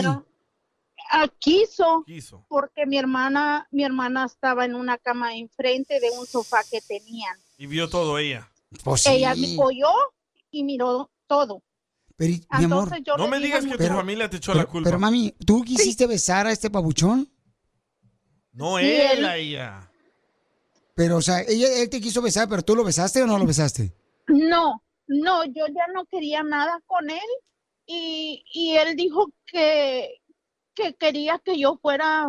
Ah, 1.12 1.28
quiso, 1.40 2.04
porque 2.48 2.86
mi 2.86 2.98
hermana, 2.98 3.68
mi 3.72 3.84
hermana 3.84 4.26
estaba 4.26 4.66
en 4.66 4.76
una 4.76 4.98
cama 4.98 5.36
enfrente 5.36 6.00
de 6.00 6.10
un 6.20 6.26
sofá 6.26 6.62
que 6.70 6.82
tenían. 6.82 7.38
Y 7.58 7.68
vio 7.68 7.88
todo 7.90 8.18
ella. 8.18 8.52
Pues 8.84 9.06
Ella 9.06 9.36
me 9.36 9.56
oyó 9.58 9.92
y 10.52 10.64
miró 10.64 11.12
todo. 11.28 11.62
Pero, 12.18 12.34
y- 12.34 12.46
mi 12.58 12.64
amor. 12.66 12.84
Entonces 12.86 13.04
yo 13.06 13.18
No 13.18 13.28
me 13.28 13.40
digas 13.40 13.66
que 13.66 13.78
tu 13.78 13.84
familia 13.88 14.30
te 14.30 14.38
echó 14.38 14.52
Pero, 14.54 14.64
la 14.64 14.70
culpa. 14.70 14.90
pero, 14.90 15.00
mami, 15.00 15.34
¿tú 15.46 15.62
quisiste 15.64 16.08
besar 16.08 16.48
a 16.48 16.52
este 16.52 16.70
pabuchón? 16.70 17.30
no 18.52 18.78
Sí, 18.80 18.86
él, 18.86 19.20
él- 19.20 19.26
a 19.26 19.38
ella. 19.38 19.92
Pero, 20.96 21.18
o 21.18 21.22
sea, 21.22 21.42
ella, 21.42 21.68
él 21.82 21.90
te 21.90 22.00
quiso 22.00 22.22
besar, 22.22 22.48
pero 22.48 22.64
¿tú 22.64 22.76
lo 22.76 22.86
besaste 22.86 23.22
o 23.22 23.28
no 23.28 23.38
lo 23.38 23.46
besaste? 23.46 23.94
No, 24.28 24.82
no, 25.08 25.44
yo 25.46 25.68
ya 25.68 25.88
no 25.94 26.06
quería 26.06 26.42
nada 26.42 26.82
con 26.88 27.10
él 27.10 27.20
y, 27.86 28.44
y 28.54 28.78
él 28.78 28.96
dijo 28.96 29.32
que, 29.46 30.22
que 30.74 30.96
quería 30.96 31.40
que 31.44 31.60
yo 31.60 31.78
fuera, 31.82 32.28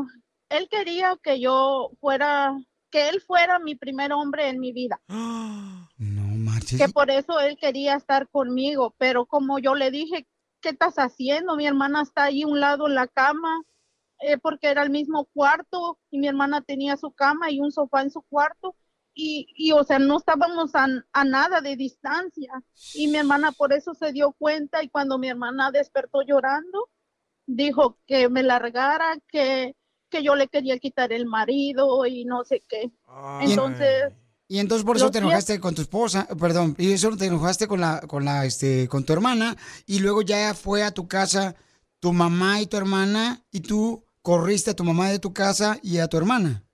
él 0.48 0.68
quería 0.68 1.16
que 1.22 1.40
yo 1.40 1.92
fuera, 2.00 2.58
que 2.90 3.08
él 3.08 3.20
fuera 3.20 3.60
mi 3.60 3.76
primer 3.76 4.12
hombre 4.12 4.48
en 4.48 4.58
mi 4.58 4.72
vida. 4.72 5.00
No 5.08 5.88
marches. 6.36 6.78
que 6.80 6.88
por 6.88 7.10
eso 7.10 7.40
él 7.40 7.56
quería 7.60 7.94
estar 7.94 8.28
conmigo, 8.28 8.94
pero 8.98 9.26
como 9.26 9.58
yo 9.60 9.76
le 9.76 9.92
dije, 9.92 10.26
¿qué 10.60 10.70
estás 10.70 10.96
haciendo? 10.96 11.56
Mi 11.56 11.66
hermana 11.66 12.02
está 12.02 12.24
ahí 12.24 12.42
a 12.42 12.48
un 12.48 12.60
lado 12.60 12.88
en 12.88 12.96
la 12.96 13.06
cama, 13.06 13.62
eh, 14.20 14.38
porque 14.38 14.68
era 14.68 14.82
el 14.82 14.90
mismo 14.90 15.26
cuarto 15.32 15.98
y 16.10 16.18
mi 16.18 16.28
hermana 16.28 16.62
tenía 16.62 16.96
su 16.96 17.10
cama 17.12 17.50
y 17.50 17.60
un 17.60 17.72
sofá 17.72 18.02
en 18.02 18.10
su 18.10 18.22
cuarto. 18.22 18.74
Y, 19.18 19.46
y 19.56 19.72
o 19.72 19.82
sea, 19.82 19.98
no 19.98 20.18
estábamos 20.18 20.74
a, 20.74 20.86
a 21.12 21.24
nada 21.24 21.62
de 21.62 21.76
distancia. 21.76 22.52
Y 22.94 23.08
mi 23.08 23.16
hermana 23.16 23.52
por 23.52 23.72
eso 23.72 23.94
se 23.94 24.12
dio 24.12 24.32
cuenta 24.38 24.82
y 24.82 24.88
cuando 24.90 25.18
mi 25.18 25.28
hermana 25.28 25.70
despertó 25.70 26.20
llorando, 26.22 26.90
dijo 27.46 27.98
que 28.06 28.28
me 28.28 28.42
largara, 28.42 29.18
que, 29.28 29.74
que 30.10 30.22
yo 30.22 30.34
le 30.34 30.48
quería 30.48 30.78
quitar 30.78 31.12
el 31.12 31.26
marido 31.26 32.04
y 32.06 32.24
no 32.24 32.44
sé 32.44 32.62
qué. 32.68 32.90
Entonces, 33.40 34.12
Y 34.48 34.58
entonces 34.58 34.84
por 34.84 34.96
eso 34.96 35.10
te 35.10 35.18
enojaste 35.18 35.60
con 35.60 35.74
tu 35.74 35.82
esposa, 35.82 36.28
perdón, 36.38 36.74
y 36.78 36.92
eso 36.92 37.16
te 37.16 37.26
enojaste 37.26 37.66
con 37.66 37.80
la, 37.80 38.00
con 38.02 38.24
la, 38.24 38.44
este, 38.44 38.86
con 38.88 39.04
tu 39.04 39.12
hermana, 39.12 39.56
y 39.86 39.98
luego 40.00 40.22
ya 40.22 40.54
fue 40.54 40.82
a 40.82 40.92
tu 40.92 41.08
casa 41.08 41.54
tu 42.00 42.12
mamá 42.12 42.60
y 42.60 42.66
tu 42.66 42.76
hermana, 42.76 43.42
y 43.50 43.60
tú 43.60 44.04
corriste 44.26 44.72
a 44.72 44.74
tu 44.74 44.82
mamá 44.82 45.08
de 45.08 45.20
tu 45.20 45.32
casa 45.32 45.78
y 45.84 45.98
a 45.98 46.08
tu 46.08 46.16
hermana. 46.16 46.64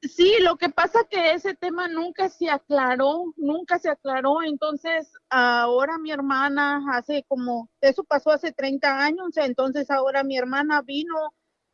Sí, 0.00 0.34
lo 0.40 0.56
que 0.56 0.68
pasa 0.68 0.98
que 1.08 1.30
ese 1.30 1.54
tema 1.54 1.86
nunca 1.86 2.28
se 2.28 2.50
aclaró, 2.50 3.32
nunca 3.36 3.78
se 3.78 3.88
aclaró. 3.88 4.42
Entonces, 4.42 5.12
ahora 5.30 5.96
mi 5.98 6.10
hermana 6.10 6.84
hace 6.92 7.24
como, 7.28 7.70
eso 7.80 8.02
pasó 8.02 8.32
hace 8.32 8.50
30 8.50 8.98
años, 8.98 9.36
entonces 9.36 9.92
ahora 9.92 10.24
mi 10.24 10.36
hermana 10.36 10.82
vino 10.82 11.14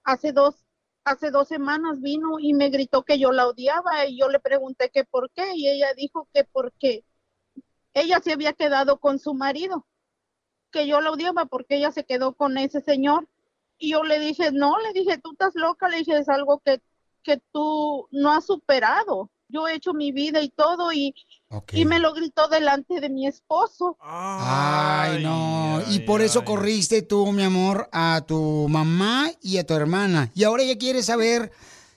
hace 0.04 0.32
dos, 0.32 0.56
hace 1.04 1.30
dos 1.30 1.48
semanas 1.48 2.02
vino 2.02 2.38
y 2.38 2.52
me 2.52 2.68
gritó 2.68 3.02
que 3.02 3.18
yo 3.18 3.32
la 3.32 3.46
odiaba 3.46 4.04
y 4.04 4.18
yo 4.18 4.28
le 4.28 4.40
pregunté 4.40 4.90
que 4.90 5.04
por 5.04 5.30
qué 5.30 5.54
y 5.54 5.70
ella 5.70 5.94
dijo 5.94 6.28
que 6.34 6.44
porque 6.44 7.06
ella 7.94 8.20
se 8.20 8.32
había 8.34 8.52
quedado 8.52 9.00
con 9.00 9.18
su 9.18 9.32
marido, 9.32 9.86
que 10.70 10.86
yo 10.86 11.00
la 11.00 11.12
odiaba 11.12 11.46
porque 11.46 11.76
ella 11.76 11.92
se 11.92 12.04
quedó 12.04 12.34
con 12.34 12.58
ese 12.58 12.82
señor. 12.82 13.26
Y 13.78 13.90
yo 13.90 14.02
le 14.02 14.18
dije, 14.18 14.50
no, 14.52 14.78
le 14.78 14.92
dije, 14.92 15.18
tú 15.18 15.32
estás 15.32 15.54
loca, 15.54 15.88
le 15.88 15.98
dije, 15.98 16.18
es 16.18 16.28
algo 16.28 16.60
que, 16.64 16.80
que 17.22 17.40
tú 17.52 18.08
no 18.10 18.32
has 18.32 18.46
superado. 18.46 19.30
Yo 19.48 19.66
he 19.66 19.74
hecho 19.74 19.94
mi 19.94 20.12
vida 20.12 20.42
y 20.42 20.50
todo 20.50 20.92
y, 20.92 21.14
y 21.72 21.84
me 21.86 21.98
lo 22.00 22.12
gritó 22.12 22.48
delante 22.48 23.00
de 23.00 23.08
mi 23.08 23.26
esposo. 23.26 23.96
Ay, 24.00 25.22
no. 25.22 25.80
y 25.90 26.00
por 26.00 26.20
eso 26.20 26.44
corriste 26.44 27.00
tú, 27.02 27.32
mi 27.32 27.42
amor, 27.42 27.88
a 27.92 28.22
tu 28.26 28.66
mamá 28.68 29.30
y 29.40 29.56
a 29.56 29.66
tu 29.66 29.72
hermana. 29.74 30.30
Y 30.34 30.44
ahora 30.44 30.64
ella 30.64 30.76
quiere 30.76 31.02
saber 31.02 31.50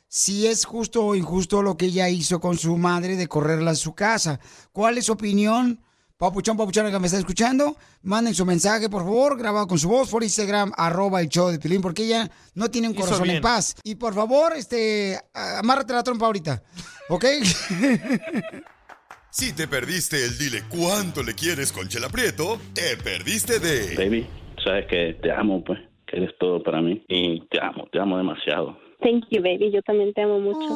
si 0.07 0.47
es 0.47 0.65
justo 0.65 1.05
o 1.05 1.15
injusto 1.15 1.61
lo 1.61 1.75
que 1.75 1.87
ella 1.87 2.07
hizo 2.09 2.39
con 2.39 2.57
su 2.57 2.77
madre 2.77 3.17
de 3.17 3.27
correrla 3.27 3.71
a 3.71 3.75
su 3.75 3.95
casa. 3.95 4.39
¿Cuál 4.71 4.97
es 4.97 5.05
su 5.05 5.13
opinión? 5.13 5.81
Papuchón, 6.21 6.55
papuchón, 6.55 6.91
que 6.91 6.99
me 6.99 7.07
está 7.07 7.17
escuchando, 7.17 7.75
manden 8.03 8.35
su 8.35 8.45
mensaje, 8.45 8.91
por 8.91 9.01
favor, 9.01 9.39
grabado 9.39 9.65
con 9.65 9.79
su 9.79 9.89
voz 9.89 10.07
por 10.07 10.21
Instagram, 10.21 10.71
arroba 10.77 11.19
el 11.19 11.29
show 11.29 11.49
de 11.49 11.57
Pilín, 11.57 11.81
porque 11.81 12.03
ella 12.03 12.29
no 12.53 12.69
tiene 12.69 12.89
un 12.89 12.93
Hizo 12.93 13.05
corazón 13.05 13.27
en 13.27 13.41
paz. 13.41 13.75
Y 13.83 13.95
por 13.95 14.13
favor, 14.13 14.53
este, 14.55 15.17
amárrate 15.33 15.93
la 15.93 16.03
trompa 16.03 16.27
ahorita, 16.27 16.61
¿ok? 17.09 17.25
Si 19.31 19.53
te 19.53 19.67
perdiste 19.67 20.23
el 20.25 20.37
dile 20.37 20.63
cuánto 20.69 21.23
le 21.23 21.33
quieres 21.33 21.71
con 21.71 21.87
Chela 21.87 22.09
Prieto, 22.09 22.59
te 22.73 22.97
perdiste 22.97 23.59
de... 23.59 23.95
Baby, 23.95 24.27
sabes 24.61 24.87
que 24.87 25.17
te 25.23 25.31
amo, 25.31 25.63
pues, 25.63 25.79
que 26.05 26.17
eres 26.17 26.37
todo 26.37 26.61
para 26.61 26.81
mí. 26.81 27.03
Y 27.07 27.47
te 27.47 27.59
amo, 27.63 27.87
te 27.93 27.99
amo 27.99 28.17
demasiado. 28.17 28.77
Thank 29.01 29.25
you, 29.31 29.41
baby. 29.41 29.71
Yo 29.71 29.81
también 29.81 30.13
te 30.13 30.21
amo 30.21 30.39
mucho. 30.39 30.67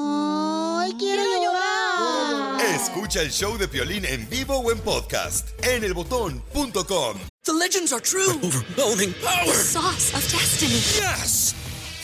¡Ay, 0.79 0.93
quiero 0.97 1.23
llorar! 1.23 2.59
Escucha 2.75 3.21
el 3.21 3.31
show 3.31 3.57
de 3.57 3.67
Piolín 3.67 4.03
en 4.05 4.27
vivo 4.29 4.57
o 4.57 4.71
en 4.71 4.79
podcast 4.79 5.49
en 5.63 5.83
elbotón.com. 5.83 7.17
The 7.43 7.53
legends 7.53 7.93
are 7.93 8.01
true. 8.01 8.31
Overwhelming 8.43 9.13
power! 9.23 9.45
The 9.45 9.53
sauce 9.53 10.13
of 10.15 10.23
destiny. 10.31 10.81
Yes! 10.99 11.53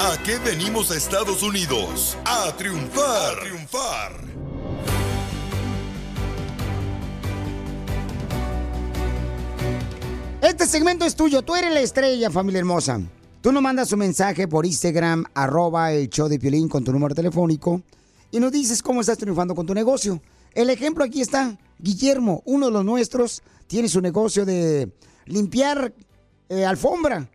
¿A 0.00 0.20
qué 0.24 0.38
venimos 0.38 0.90
a 0.90 0.96
Estados 0.96 1.44
Unidos? 1.44 2.18
A 2.24 2.52
triunfar. 2.56 3.40
Triunfar. 3.40 4.12
Este 10.42 10.66
segmento 10.66 11.04
es 11.04 11.14
tuyo. 11.14 11.42
Tú 11.42 11.54
eres 11.54 11.72
la 11.72 11.80
estrella, 11.80 12.28
familia 12.28 12.58
hermosa. 12.58 13.00
Tú 13.40 13.52
nos 13.52 13.62
mandas 13.62 13.92
un 13.92 14.00
mensaje 14.00 14.48
por 14.48 14.66
Instagram, 14.66 15.26
arroba 15.32 15.92
el 15.92 16.08
show 16.08 16.28
de 16.28 16.40
Piolín 16.40 16.68
con 16.68 16.82
tu 16.82 16.92
número 16.92 17.14
telefónico 17.14 17.80
y 18.32 18.40
nos 18.40 18.50
dices 18.50 18.82
cómo 18.82 19.00
estás 19.00 19.18
triunfando 19.18 19.54
con 19.54 19.64
tu 19.64 19.74
negocio. 19.74 20.20
El 20.54 20.70
ejemplo 20.70 21.04
aquí 21.04 21.20
está. 21.20 21.56
Guillermo, 21.78 22.42
uno 22.46 22.66
de 22.66 22.72
los 22.72 22.84
nuestros, 22.84 23.42
tiene 23.68 23.88
su 23.88 24.00
negocio 24.00 24.44
de 24.44 24.90
limpiar 25.26 25.94
eh, 26.48 26.64
alfombra. 26.64 27.30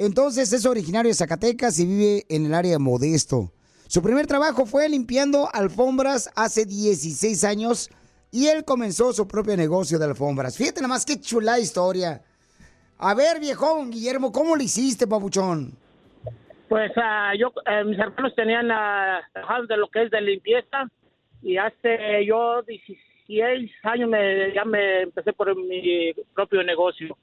Entonces 0.00 0.50
es 0.54 0.64
originario 0.64 1.10
de 1.10 1.14
Zacatecas 1.14 1.78
y 1.78 1.84
vive 1.84 2.24
en 2.30 2.46
el 2.46 2.54
área 2.54 2.72
de 2.72 2.78
Modesto. 2.78 3.52
Su 3.86 4.02
primer 4.02 4.26
trabajo 4.26 4.64
fue 4.64 4.88
limpiando 4.88 5.46
alfombras 5.52 6.32
hace 6.36 6.64
16 6.64 7.44
años 7.44 7.90
y 8.32 8.46
él 8.46 8.64
comenzó 8.64 9.12
su 9.12 9.28
propio 9.28 9.58
negocio 9.58 9.98
de 9.98 10.06
alfombras. 10.06 10.56
Fíjate 10.56 10.80
nada 10.80 10.94
más 10.94 11.04
qué 11.04 11.20
chula 11.20 11.58
historia. 11.58 12.22
A 12.96 13.14
ver, 13.14 13.40
viejón, 13.40 13.90
Guillermo, 13.90 14.32
¿cómo 14.32 14.56
lo 14.56 14.62
hiciste, 14.62 15.06
papuchón? 15.06 15.72
Pues 16.70 16.92
ah, 16.96 17.34
yo, 17.38 17.52
eh, 17.66 17.84
mis 17.84 17.98
hermanos 17.98 18.34
tenían 18.34 18.68
trabajando 19.34 19.66
de 19.66 19.76
lo 19.76 19.88
que 19.88 20.04
es 20.04 20.10
de 20.10 20.22
limpieza 20.22 20.88
y 21.42 21.58
hace 21.58 22.24
yo 22.24 22.62
16 22.62 23.70
años 23.82 24.08
me, 24.08 24.54
ya 24.54 24.64
me 24.64 25.02
empecé 25.02 25.34
por 25.34 25.54
mi 25.54 26.14
propio 26.34 26.62
negocio. 26.62 27.18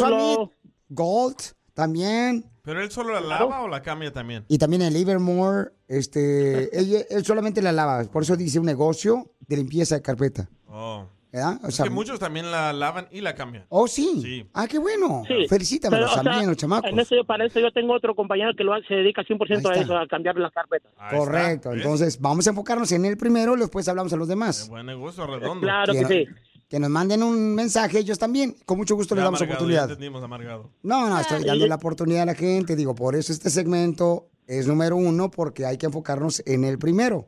Gold 0.90 1.38
también. 1.86 2.46
¿Pero 2.63 2.80
él 2.82 2.91
solo 2.91 3.12
la 3.13 3.22
lava 3.22 3.62
o 3.63 3.67
la 3.67 3.82
cambia 3.82 4.13
también? 4.13 4.46
Y 4.48 4.60
también 4.60 4.84
en 4.84 4.94
Livermore, 4.94 5.70
este, 5.88 6.70
él, 6.78 7.06
él 7.10 7.26
solamente 7.26 7.62
la 7.62 7.72
lava. 7.72 8.04
Por 8.04 8.22
eso 8.24 8.36
dice 8.38 8.60
un 8.60 8.65
negocio 8.67 9.32
de 9.48 9.58
limpieza 9.58 9.96
de 9.96 10.02
carpeta. 10.04 10.48
Oh. 10.67 11.08
¿Verdad? 11.32 11.60
O 11.63 11.70
Es 11.70 11.76
sea, 11.76 11.86
que 11.86 11.89
muchos 11.89 12.20
también 12.20 12.52
la 12.52 12.74
lavan 12.74 13.08
y 13.10 13.22
la 13.22 13.34
cambian. 13.36 13.65
oh, 13.70 13.88
sí. 13.88 14.20
Sí. 14.22 14.46
Ah, 14.54 14.67
qué 14.67 14.78
bueno. 14.80 15.24
Sí. 15.28 15.46
Pero, 15.50 16.06
o 16.06 16.10
sea, 16.10 16.24
también, 16.24 16.48
los 16.48 16.58
chamacos. 16.58 16.91
En 16.91 17.00
eso, 17.00 17.15
para 17.26 17.46
eso 17.46 17.60
yo 17.62 17.72
tengo 17.72 17.94
otro 17.94 18.13
compañero 18.15 18.52
que 18.56 18.63
lo 18.65 18.74
hace- 18.74 18.88
se 18.89 18.96
dedica 18.96 19.24
100% 19.24 19.70
a 19.70 19.74
eso, 19.76 19.98
a 19.98 20.06
cambiar 20.08 20.36
las 20.36 20.52
carpetas. 20.52 20.91
Correcto. 21.10 21.72
Entonces, 21.72 22.20
vamos 22.20 22.46
a 22.48 22.50
enfocarnos 22.50 22.91
en 22.91 23.06
el 23.06 23.15
primero, 23.17 23.56
después 23.56 23.88
hablamos 23.88 24.12
a 24.12 24.17
los 24.17 24.28
demás. 24.28 24.67
Buen 24.70 24.86
negocio 24.86 25.26
redondo. 25.26 25.62
Claro 25.62 25.94
que 25.94 26.06
sí. 26.06 26.28
Que 26.72 26.80
nos 26.80 26.90
manden 26.90 27.22
un 27.22 27.54
mensaje 27.54 28.00
ellos 28.00 28.18
también. 28.18 28.56
Con 28.66 28.78
mucho 28.78 28.96
gusto 28.96 29.14
les 29.14 29.26
damos 29.26 29.42
amargado, 29.42 29.58
oportunidad. 29.58 29.88
Ya 29.88 29.92
entendimos, 29.92 30.24
amargado. 30.24 30.70
No, 30.84 31.10
no, 31.10 31.20
estoy 31.20 31.44
dando 31.44 31.68
la 31.68 31.76
oportunidad 31.76 32.22
a 32.22 32.28
la 32.28 32.34
gente. 32.34 32.78
Digo, 32.78 32.96
por 32.96 33.14
eso 33.14 33.34
este 33.34 33.50
segmento 33.50 34.30
es 34.48 34.68
número 34.68 34.96
uno, 34.96 35.30
porque 35.30 35.66
hay 35.66 35.78
que 35.78 35.88
enfocarnos 35.88 36.42
en 36.46 36.64
el 36.64 36.80
primero. 36.80 37.28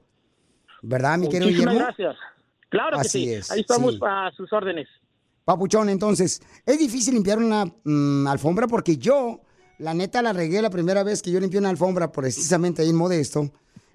¿Verdad, 0.81 1.17
mi 1.17 1.27
querido 1.27 1.49
Guillermo? 1.51 1.75
gracias. 1.75 2.15
Claro 2.69 2.95
que 2.95 3.01
Así 3.01 3.25
sí. 3.25 3.33
es, 3.33 3.51
Ahí 3.51 3.59
estamos 3.59 3.95
sí. 3.95 3.99
a 4.01 4.31
sus 4.31 4.53
órdenes. 4.53 4.87
Papuchón, 5.43 5.89
entonces, 5.89 6.41
es 6.65 6.79
difícil 6.79 7.13
limpiar 7.13 7.37
una 7.37 7.65
mm, 7.65 8.25
alfombra 8.27 8.65
porque 8.65 8.95
yo, 8.95 9.41
la 9.77 9.93
neta, 9.93 10.21
la 10.21 10.31
regué 10.31 10.61
la 10.61 10.69
primera 10.69 11.03
vez 11.03 11.21
que 11.21 11.31
yo 11.31 11.41
limpié 11.41 11.59
una 11.59 11.69
alfombra 11.69 12.13
precisamente 12.13 12.81
ahí 12.81 12.91
en 12.91 12.95
Modesto, 12.95 13.51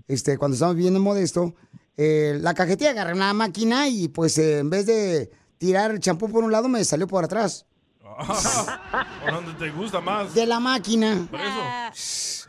este, 0.08 0.36
cuando 0.36 0.56
estábamos 0.56 0.76
viviendo 0.76 0.98
en 0.98 1.04
Modesto, 1.04 1.54
eh, 2.00 2.38
la 2.40 2.54
cajetilla 2.54 2.90
agarré 2.90 3.12
una 3.12 3.34
máquina 3.34 3.88
y 3.88 4.06
pues 4.06 4.38
eh, 4.38 4.60
en 4.60 4.70
vez 4.70 4.86
de 4.86 5.32
tirar 5.58 5.90
el 5.90 5.98
champú 5.98 6.30
por 6.30 6.44
un 6.44 6.52
lado, 6.52 6.68
me 6.68 6.84
salió 6.84 7.08
por 7.08 7.24
atrás. 7.24 7.66
¿Por 9.24 9.34
dónde 9.34 9.52
te 9.58 9.70
gusta 9.70 10.00
más? 10.00 10.32
De 10.32 10.46
la 10.46 10.60
máquina. 10.60 11.26
Por 11.30 11.40
eso. 11.40 12.48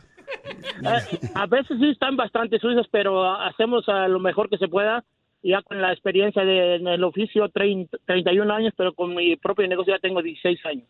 Eh, 0.82 1.28
a 1.34 1.46
veces 1.46 1.76
sí 1.78 1.90
están 1.90 2.16
bastante 2.16 2.58
sucios, 2.60 2.86
pero 2.92 3.30
hacemos 3.34 3.86
a 3.88 4.06
lo 4.06 4.20
mejor 4.20 4.48
que 4.48 4.58
se 4.58 4.68
pueda. 4.68 5.04
Ya 5.42 5.60
con 5.62 5.82
la 5.82 5.92
experiencia 5.92 6.44
de, 6.44 6.76
en 6.76 6.86
el 6.86 7.02
oficio, 7.02 7.48
30, 7.50 7.98
31 8.06 8.54
años, 8.54 8.72
pero 8.76 8.94
con 8.94 9.14
mi 9.14 9.36
propio 9.36 9.66
negocio 9.66 9.92
ya 9.92 9.98
tengo 9.98 10.22
16 10.22 10.58
años. 10.66 10.88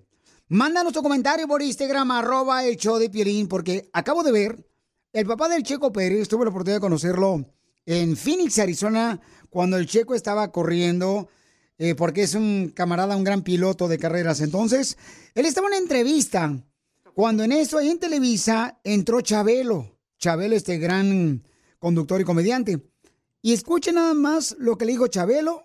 Mándanos 0.50 0.92
tu 0.92 1.02
comentario 1.02 1.48
por 1.48 1.62
Instagram, 1.62 2.12
arroba 2.12 2.66
el 2.66 2.76
show 2.76 2.98
de 2.98 3.10
Piolín, 3.10 3.48
porque 3.48 3.90
acabo 3.94 4.22
de 4.22 4.34
ver, 4.34 4.68
el 5.14 5.26
papá 5.26 5.48
del 5.48 5.64
Checo 5.64 5.94
Pérez, 5.94 6.28
tuve 6.28 6.44
la 6.44 6.50
oportunidad 6.50 6.78
de 6.78 6.82
conocerlo 6.82 7.46
en 7.86 8.18
Phoenix, 8.18 8.60
Arizona, 8.60 9.22
cuando 9.50 9.78
el 9.78 9.88
Checo 9.88 10.14
estaba 10.14 10.52
corriendo, 10.52 11.30
eh, 11.78 11.96
porque 11.96 12.24
es 12.24 12.36
un 12.36 12.74
camarada, 12.76 13.16
un 13.16 13.24
gran 13.24 13.44
piloto 13.44 13.88
de 13.88 13.98
carreras. 13.98 14.42
Entonces, 14.42 14.98
él 15.36 15.46
estaba 15.46 15.68
en 15.68 15.74
una 15.74 15.82
entrevista, 15.82 16.62
cuando 17.14 17.46
en 17.46 17.54
eso, 17.54 17.78
ahí 17.78 17.90
en 17.90 18.00
Televisa, 18.00 18.80
entró 18.84 19.22
Chabelo. 19.22 19.98
Chabelo, 20.18 20.56
este 20.56 20.78
gran 20.80 21.44
conductor 21.80 22.20
y 22.20 22.26
comediante. 22.26 22.90
Y 23.42 23.54
escuchen 23.54 23.96
nada 23.96 24.14
más 24.14 24.56
lo 24.60 24.78
que 24.78 24.86
le 24.86 24.92
dijo 24.92 25.08
Chabelo 25.08 25.64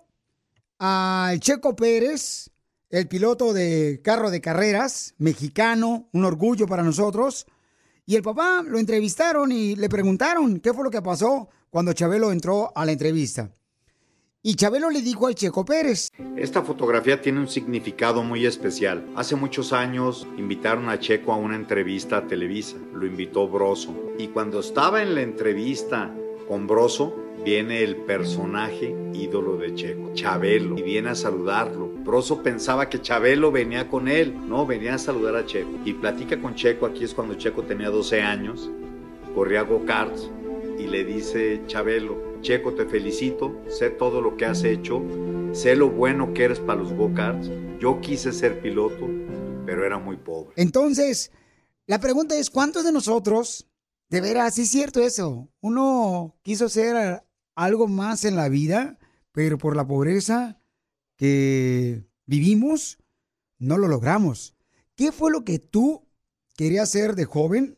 al 0.79 1.39
Checo 1.41 1.75
Pérez, 1.75 2.49
el 2.89 3.07
piloto 3.07 3.53
de 3.53 3.99
carro 4.01 4.31
de 4.31 4.39
carreras, 4.39 5.13
mexicano, 5.17 6.07
un 6.13 6.23
orgullo 6.23 6.67
para 6.67 6.83
nosotros. 6.83 7.45
Y 8.05 8.15
el 8.15 8.21
papá 8.21 8.63
lo 8.65 8.79
entrevistaron 8.79 9.51
y 9.51 9.75
le 9.75 9.89
preguntaron 9.89 10.59
qué 10.59 10.73
fue 10.73 10.85
lo 10.85 10.91
que 10.91 11.01
pasó 11.01 11.49
cuando 11.69 11.91
Chabelo 11.91 12.31
entró 12.31 12.71
a 12.75 12.85
la 12.85 12.93
entrevista. 12.93 13.51
Y 14.41 14.55
Chabelo 14.55 14.89
le 14.91 15.01
dijo 15.01 15.27
al 15.27 15.35
Checo 15.35 15.65
Pérez, 15.65 16.11
Esta 16.37 16.61
fotografía 16.61 17.19
tiene 17.19 17.39
un 17.39 17.47
significado 17.47 18.23
muy 18.23 18.45
especial. 18.45 19.05
Hace 19.15 19.35
muchos 19.35 19.73
años 19.73 20.27
invitaron 20.37 20.87
a 20.87 20.99
Checo 20.99 21.33
a 21.33 21.37
una 21.37 21.55
entrevista 21.55 22.17
a 22.17 22.27
Televisa. 22.27 22.77
Lo 22.93 23.07
invitó 23.07 23.49
Broso. 23.49 23.93
Y 24.19 24.27
cuando 24.27 24.59
estaba 24.59 25.01
en 25.01 25.15
la 25.15 25.23
entrevista 25.23 26.15
con 26.47 26.67
Broso, 26.67 27.24
viene 27.45 27.83
el 27.83 27.95
personaje 27.95 28.95
ídolo 29.13 29.55
de 29.55 29.75
Checo, 29.75 30.11
Chabelo, 30.15 30.77
y 30.79 30.81
viene 30.81 31.09
a 31.09 31.15
saludarlo. 31.15 31.87
Broso 31.87 32.41
pensaba 32.41 32.89
que 32.89 32.99
Chabelo 32.99 33.51
venía 33.51 33.87
con 33.87 34.07
él. 34.07 34.35
No, 34.49 34.65
venía 34.65 34.95
a 34.95 34.97
saludar 34.97 35.35
a 35.35 35.45
Checo. 35.45 35.69
Y 35.85 35.93
platica 35.93 36.41
con 36.41 36.55
Checo. 36.55 36.87
Aquí 36.87 37.03
es 37.03 37.13
cuando 37.13 37.35
Checo 37.35 37.61
tenía 37.61 37.91
12 37.91 38.19
años. 38.21 38.71
Corría 39.35 39.61
go-karts. 39.61 40.31
Y 40.79 40.87
le 40.87 41.05
dice 41.05 41.61
Chabelo, 41.67 42.17
Checo, 42.41 42.73
te 42.73 42.85
felicito, 42.85 43.61
sé 43.67 43.91
todo 43.91 44.21
lo 44.21 44.35
que 44.37 44.45
has 44.45 44.63
hecho, 44.63 45.01
sé 45.53 45.75
lo 45.75 45.89
bueno 45.89 46.33
que 46.33 46.45
eres 46.45 46.59
para 46.59 46.81
los 46.81 46.91
go-karts. 46.93 47.49
Yo 47.79 48.01
quise 48.01 48.33
ser 48.33 48.59
piloto, 48.59 49.07
pero 49.65 49.85
era 49.85 49.99
muy 49.99 50.17
pobre. 50.17 50.53
Entonces, 50.55 51.31
la 51.85 51.99
pregunta 51.99 52.35
es, 52.35 52.49
¿cuántos 52.49 52.83
de 52.83 52.91
nosotros 52.91 53.67
De 54.09 54.21
veras, 54.21 54.55
sí 54.55 54.63
es 54.63 54.69
cierto 54.69 54.99
eso. 54.99 55.49
Uno 55.61 56.35
quiso 56.43 56.69
ser 56.69 57.24
algo 57.55 57.87
más 57.87 58.25
en 58.25 58.35
la 58.35 58.49
vida, 58.49 58.99
pero 59.31 59.57
por 59.57 59.75
la 59.75 59.87
pobreza 59.87 60.61
que 61.17 62.05
vivimos, 62.25 62.99
no 63.57 63.77
lo 63.77 63.87
logramos. 63.87 64.55
¿Qué 64.95 65.11
fue 65.11 65.31
lo 65.31 65.43
que 65.43 65.59
tú 65.59 66.07
querías 66.55 66.89
ser 66.89 67.15
de 67.15 67.25
joven, 67.25 67.77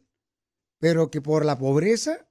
pero 0.79 1.09
que 1.09 1.21
por 1.21 1.45
la 1.45 1.57
pobreza 1.57 2.27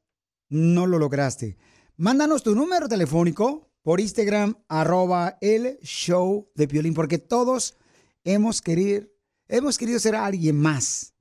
no 0.48 0.86
lo 0.86 0.98
lograste? 0.98 1.56
Mándanos 1.96 2.42
tu 2.42 2.54
número 2.54 2.88
telefónico 2.88 3.70
por 3.82 4.00
Instagram, 4.00 4.56
arroba 4.68 5.38
el 5.40 5.78
show 5.80 6.50
de 6.54 6.68
Piolín, 6.68 6.94
porque 6.94 7.18
todos 7.18 7.76
hemos 8.24 8.60
querido, 8.60 9.06
hemos 9.48 9.78
querido 9.78 9.98
ser 10.00 10.16
alguien 10.16 10.56
más. 10.60 11.14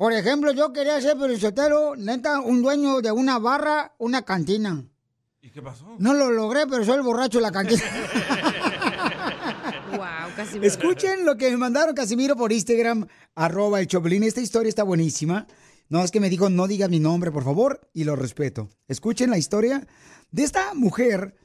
Por 0.00 0.14
ejemplo, 0.14 0.50
yo 0.52 0.72
quería 0.72 0.98
ser 0.98 1.18
perisotero, 1.18 1.94
neta, 1.94 2.40
un 2.40 2.62
dueño 2.62 3.02
de 3.02 3.12
una 3.12 3.38
barra, 3.38 3.94
una 3.98 4.22
cantina. 4.22 4.82
¿Y 5.42 5.50
qué 5.50 5.60
pasó? 5.60 5.94
No 5.98 6.14
lo 6.14 6.30
logré, 6.30 6.66
pero 6.66 6.82
soy 6.86 6.94
el 6.94 7.02
borracho 7.02 7.36
de 7.36 7.42
la 7.42 7.52
cantina. 7.52 7.82
wow, 9.90 10.34
Casimiro. 10.34 10.66
Escuchen 10.66 11.26
lo 11.26 11.36
que 11.36 11.50
me 11.50 11.58
mandaron 11.58 11.94
Casimiro 11.94 12.34
por 12.34 12.50
Instagram, 12.50 13.06
arroba 13.34 13.78
el 13.78 13.88
Choplin. 13.88 14.22
Esta 14.22 14.40
historia 14.40 14.70
está 14.70 14.84
buenísima. 14.84 15.46
No, 15.90 16.02
es 16.02 16.10
que 16.10 16.18
me 16.18 16.30
dijo, 16.30 16.48
no 16.48 16.66
diga 16.66 16.88
mi 16.88 16.98
nombre, 16.98 17.30
por 17.30 17.44
favor, 17.44 17.86
y 17.92 18.04
lo 18.04 18.16
respeto. 18.16 18.70
Escuchen 18.88 19.28
la 19.28 19.36
historia 19.36 19.86
de 20.30 20.44
esta 20.44 20.72
mujer 20.72 21.36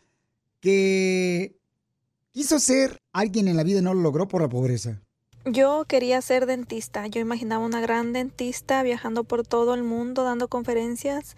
que 0.62 1.60
quiso 2.32 2.58
ser 2.60 3.02
alguien 3.12 3.50
en 3.50 3.58
la 3.58 3.64
vida 3.64 3.80
y 3.80 3.82
no 3.82 3.94
lo 3.94 4.00
logró 4.00 4.30
por 4.30 4.42
la 4.42 4.48
pobreza. 4.48 5.02
Yo 5.48 5.86
quería 5.88 6.24
ser 6.24 6.48
dentista. 6.48 7.06
Yo 7.06 7.22
imaginaba 7.22 7.64
una 7.64 7.80
gran 7.80 8.14
dentista 8.14 8.82
viajando 8.82 9.24
por 9.24 9.46
todo 9.46 9.76
el 9.76 9.84
mundo 9.84 10.24
dando 10.24 10.48
conferencias. 10.48 11.38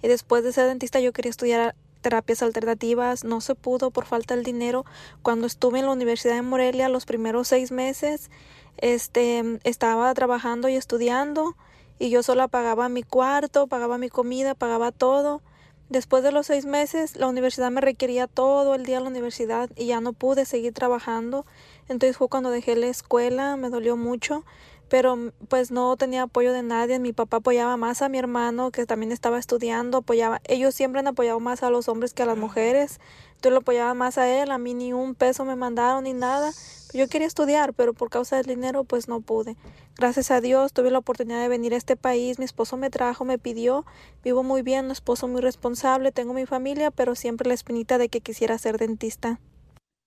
Y 0.00 0.06
después 0.06 0.44
de 0.44 0.52
ser 0.52 0.68
dentista 0.68 1.00
yo 1.00 1.12
quería 1.12 1.30
estudiar 1.30 1.74
terapias 2.00 2.40
alternativas. 2.42 3.24
No 3.24 3.40
se 3.40 3.56
pudo 3.56 3.90
por 3.90 4.06
falta 4.06 4.36
del 4.36 4.44
dinero. 4.44 4.84
Cuando 5.22 5.48
estuve 5.48 5.80
en 5.80 5.86
la 5.86 5.92
Universidad 5.92 6.36
de 6.36 6.42
Morelia 6.42 6.88
los 6.88 7.04
primeros 7.04 7.48
seis 7.48 7.72
meses, 7.72 8.30
este, 8.76 9.58
estaba 9.64 10.14
trabajando 10.14 10.68
y 10.68 10.76
estudiando. 10.76 11.56
Y 11.98 12.10
yo 12.10 12.22
solo 12.22 12.46
pagaba 12.46 12.88
mi 12.88 13.02
cuarto, 13.02 13.66
pagaba 13.66 13.98
mi 13.98 14.08
comida, 14.08 14.54
pagaba 14.54 14.92
todo. 14.92 15.42
Después 15.88 16.22
de 16.22 16.32
los 16.32 16.46
seis 16.46 16.66
meses, 16.66 17.16
la 17.16 17.28
universidad 17.28 17.70
me 17.70 17.80
requería 17.80 18.26
todo 18.26 18.74
el 18.74 18.84
día 18.84 18.98
en 18.98 19.04
la 19.04 19.08
universidad 19.08 19.70
y 19.74 19.86
ya 19.86 20.02
no 20.02 20.12
pude 20.12 20.44
seguir 20.44 20.74
trabajando. 20.74 21.46
Entonces 21.88 22.18
fue 22.18 22.28
cuando 22.28 22.50
dejé 22.50 22.76
la 22.76 22.88
escuela, 22.88 23.56
me 23.56 23.70
dolió 23.70 23.96
mucho, 23.96 24.44
pero 24.88 25.32
pues 25.48 25.70
no 25.70 25.96
tenía 25.96 26.22
apoyo 26.22 26.52
de 26.52 26.62
nadie. 26.62 26.98
Mi 26.98 27.12
papá 27.12 27.38
apoyaba 27.38 27.76
más 27.76 28.02
a 28.02 28.08
mi 28.08 28.18
hermano, 28.18 28.70
que 28.70 28.86
también 28.86 29.12
estaba 29.12 29.38
estudiando, 29.38 29.98
apoyaba. 29.98 30.40
Ellos 30.44 30.74
siempre 30.74 31.00
han 31.00 31.06
apoyado 31.06 31.40
más 31.40 31.62
a 31.62 31.70
los 31.70 31.88
hombres 31.88 32.14
que 32.14 32.22
a 32.22 32.26
las 32.26 32.38
mujeres. 32.38 33.00
Entonces 33.30 33.52
lo 33.52 33.58
apoyaba 33.58 33.94
más 33.94 34.18
a 34.18 34.28
él, 34.28 34.50
a 34.50 34.58
mí 34.58 34.74
ni 34.74 34.92
un 34.92 35.14
peso 35.14 35.44
me 35.44 35.54
mandaron 35.56 36.04
ni 36.04 36.12
nada. 36.12 36.52
Yo 36.92 37.06
quería 37.08 37.26
estudiar, 37.26 37.74
pero 37.74 37.92
por 37.92 38.10
causa 38.10 38.36
del 38.36 38.46
dinero 38.46 38.84
pues 38.84 39.08
no 39.08 39.20
pude. 39.20 39.56
Gracias 39.96 40.30
a 40.30 40.40
Dios 40.40 40.72
tuve 40.72 40.90
la 40.90 40.98
oportunidad 40.98 41.40
de 41.40 41.48
venir 41.48 41.74
a 41.74 41.76
este 41.76 41.96
país, 41.96 42.38
mi 42.38 42.44
esposo 42.44 42.76
me 42.76 42.88
trajo, 42.88 43.24
me 43.24 43.38
pidió, 43.38 43.84
vivo 44.22 44.44
muy 44.44 44.62
bien, 44.62 44.86
un 44.86 44.90
esposo 44.92 45.26
muy 45.26 45.40
responsable, 45.40 46.12
tengo 46.12 46.34
mi 46.34 46.46
familia, 46.46 46.90
pero 46.92 47.16
siempre 47.16 47.48
la 47.48 47.54
espinita 47.54 47.98
de 47.98 48.08
que 48.08 48.20
quisiera 48.20 48.56
ser 48.58 48.78
dentista. 48.78 49.40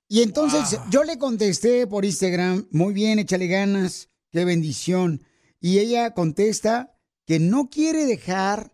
Y 0.08 0.24
entonces 0.24 0.80
yo 0.90 1.04
le 1.04 1.18
contesté 1.18 1.88
por 1.88 2.06
Instagram, 2.06 2.68
muy 2.72 2.94
bien, 2.94 3.20
échale 3.20 3.48
ganas, 3.48 4.10
qué 4.32 4.46
bendición. 4.46 5.24
Y 5.60 5.80
ella 5.80 6.14
contesta 6.14 6.98
que 7.26 7.40
no 7.40 7.70
quiere 7.70 8.06
dejar 8.06 8.74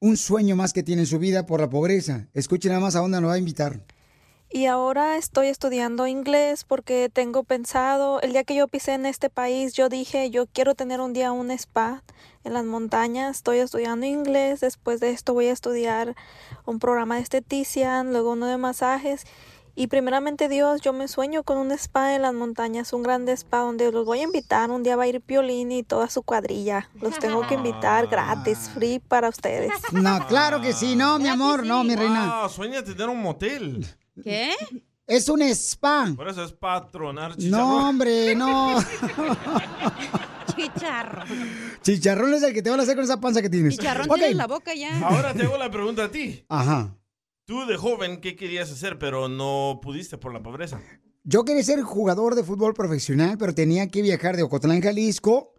un 0.00 0.16
sueño 0.16 0.56
más 0.56 0.72
que 0.72 0.82
tiene 0.82 1.02
en 1.02 1.06
su 1.06 1.18
vida 1.18 1.46
por 1.46 1.60
la 1.60 1.70
pobreza. 1.70 2.28
Escuchen 2.32 2.70
nada 2.70 2.80
más 2.80 2.96
a 2.96 3.00
dónde 3.00 3.20
nos 3.20 3.30
va 3.30 3.34
a 3.34 3.38
invitar. 3.38 3.84
Y 4.48 4.66
ahora 4.66 5.16
estoy 5.16 5.48
estudiando 5.48 6.06
inglés 6.06 6.62
porque 6.64 7.10
tengo 7.12 7.42
pensado, 7.42 8.20
el 8.20 8.32
día 8.32 8.44
que 8.44 8.54
yo 8.54 8.68
pisé 8.68 8.94
en 8.94 9.04
este 9.04 9.28
país, 9.28 9.74
yo 9.74 9.88
dije, 9.88 10.30
yo 10.30 10.46
quiero 10.46 10.76
tener 10.76 11.00
un 11.00 11.12
día 11.12 11.32
un 11.32 11.50
spa 11.50 12.04
en 12.44 12.52
las 12.52 12.64
montañas. 12.64 13.38
Estoy 13.38 13.58
estudiando 13.58 14.06
inglés, 14.06 14.60
después 14.60 15.00
de 15.00 15.10
esto 15.10 15.34
voy 15.34 15.46
a 15.46 15.52
estudiar 15.52 16.14
un 16.64 16.78
programa 16.78 17.16
de 17.16 17.22
estetician, 17.22 18.12
luego 18.12 18.32
uno 18.32 18.46
de 18.46 18.56
masajes. 18.56 19.24
Y 19.78 19.88
primeramente 19.88 20.48
Dios, 20.48 20.80
yo 20.80 20.94
me 20.94 21.06
sueño 21.06 21.42
con 21.42 21.58
un 21.58 21.70
spa 21.70 22.14
en 22.14 22.22
las 22.22 22.32
montañas, 22.32 22.94
un 22.94 23.02
grande 23.02 23.32
spa 23.32 23.58
donde 23.58 23.92
los 23.92 24.06
voy 24.06 24.20
a 24.20 24.22
invitar. 24.22 24.70
Un 24.70 24.82
día 24.82 24.96
va 24.96 25.02
a 25.02 25.06
ir 25.06 25.20
Piolín 25.20 25.70
y 25.70 25.82
toda 25.82 26.08
su 26.08 26.22
cuadrilla. 26.22 26.88
Los 26.98 27.18
tengo 27.18 27.46
que 27.46 27.54
invitar 27.54 28.06
gratis, 28.10 28.70
free 28.72 29.00
para 29.00 29.28
ustedes. 29.28 29.70
No, 29.92 30.26
claro 30.28 30.62
que 30.62 30.72
sí, 30.72 30.96
no, 30.96 31.18
mi 31.18 31.28
amor, 31.28 31.66
no, 31.66 31.84
mi 31.84 31.94
reina. 31.94 32.44
Ah, 32.44 32.48
sueña 32.48 32.82
tener 32.82 33.06
un 33.10 33.20
motel. 33.20 33.86
¿Qué? 34.24 34.54
Es 35.06 35.28
un 35.28 35.42
spa. 35.42 36.10
Por 36.16 36.28
eso 36.30 36.42
es 36.42 36.52
patronar 36.52 37.34
No, 37.38 37.90
hombre, 37.90 38.34
no. 38.34 38.78
Chicharrón. 40.56 41.28
Chicharrón 41.82 42.32
es 42.32 42.42
el 42.42 42.54
que 42.54 42.62
te 42.62 42.70
van 42.70 42.80
a 42.80 42.84
hacer 42.84 42.94
con 42.94 43.04
esa 43.04 43.20
panza 43.20 43.42
que 43.42 43.50
tienes. 43.50 43.76
Chicharrón 43.76 44.08
tiene 44.08 44.32
la 44.32 44.46
boca 44.46 44.74
ya. 44.74 45.06
Ahora 45.06 45.34
te 45.34 45.42
hago 45.42 45.58
la 45.58 45.70
pregunta 45.70 46.04
a 46.04 46.08
ti. 46.10 46.42
Ajá. 46.48 46.96
Tú 47.46 47.64
de 47.64 47.76
joven, 47.76 48.20
¿qué 48.20 48.34
querías 48.34 48.72
hacer, 48.72 48.98
pero 48.98 49.28
no 49.28 49.78
pudiste 49.80 50.18
por 50.18 50.34
la 50.34 50.42
pobreza? 50.42 50.80
Yo 51.22 51.44
quería 51.44 51.62
ser 51.62 51.80
jugador 51.82 52.34
de 52.34 52.42
fútbol 52.42 52.74
profesional, 52.74 53.38
pero 53.38 53.54
tenía 53.54 53.86
que 53.86 54.02
viajar 54.02 54.36
de 54.36 54.42
Ocotlán, 54.42 54.82
Jalisco, 54.82 55.54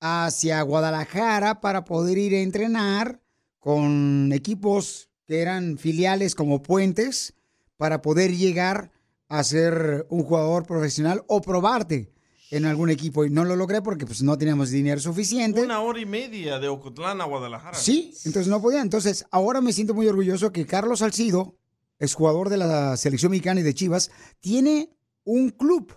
hacia 0.00 0.60
Guadalajara 0.62 1.60
para 1.60 1.84
poder 1.84 2.18
ir 2.18 2.34
a 2.34 2.40
entrenar 2.40 3.22
con 3.60 4.32
equipos 4.32 5.10
que 5.26 5.40
eran 5.40 5.78
filiales 5.78 6.34
como 6.34 6.60
Puentes 6.60 7.34
para 7.76 8.02
poder 8.02 8.36
llegar 8.36 8.90
a 9.28 9.44
ser 9.44 10.08
un 10.10 10.24
jugador 10.24 10.66
profesional 10.66 11.22
o 11.28 11.40
probarte 11.40 12.12
en 12.50 12.64
algún 12.64 12.90
equipo. 12.90 13.24
Y 13.24 13.30
no 13.30 13.44
lo 13.44 13.56
logré 13.56 13.82
porque 13.82 14.06
pues, 14.06 14.22
no 14.22 14.36
teníamos 14.38 14.70
dinero 14.70 15.00
suficiente. 15.00 15.62
Una 15.62 15.80
hora 15.80 16.00
y 16.00 16.06
media 16.06 16.58
de 16.58 16.68
Ocotlán 16.68 17.20
a 17.20 17.24
Guadalajara. 17.24 17.76
Sí, 17.76 18.14
entonces 18.24 18.48
no 18.48 18.60
podía. 18.60 18.80
Entonces, 18.80 19.26
ahora 19.30 19.60
me 19.60 19.72
siento 19.72 19.94
muy 19.94 20.06
orgulloso 20.06 20.52
que 20.52 20.66
Carlos 20.66 21.00
Salcido, 21.00 21.56
es 21.98 22.14
jugador 22.14 22.48
de 22.48 22.56
la 22.56 22.96
selección 22.96 23.30
mexicana 23.30 23.60
y 23.60 23.64
de 23.64 23.74
Chivas, 23.74 24.10
tiene 24.40 24.90
un 25.24 25.50
club 25.50 25.92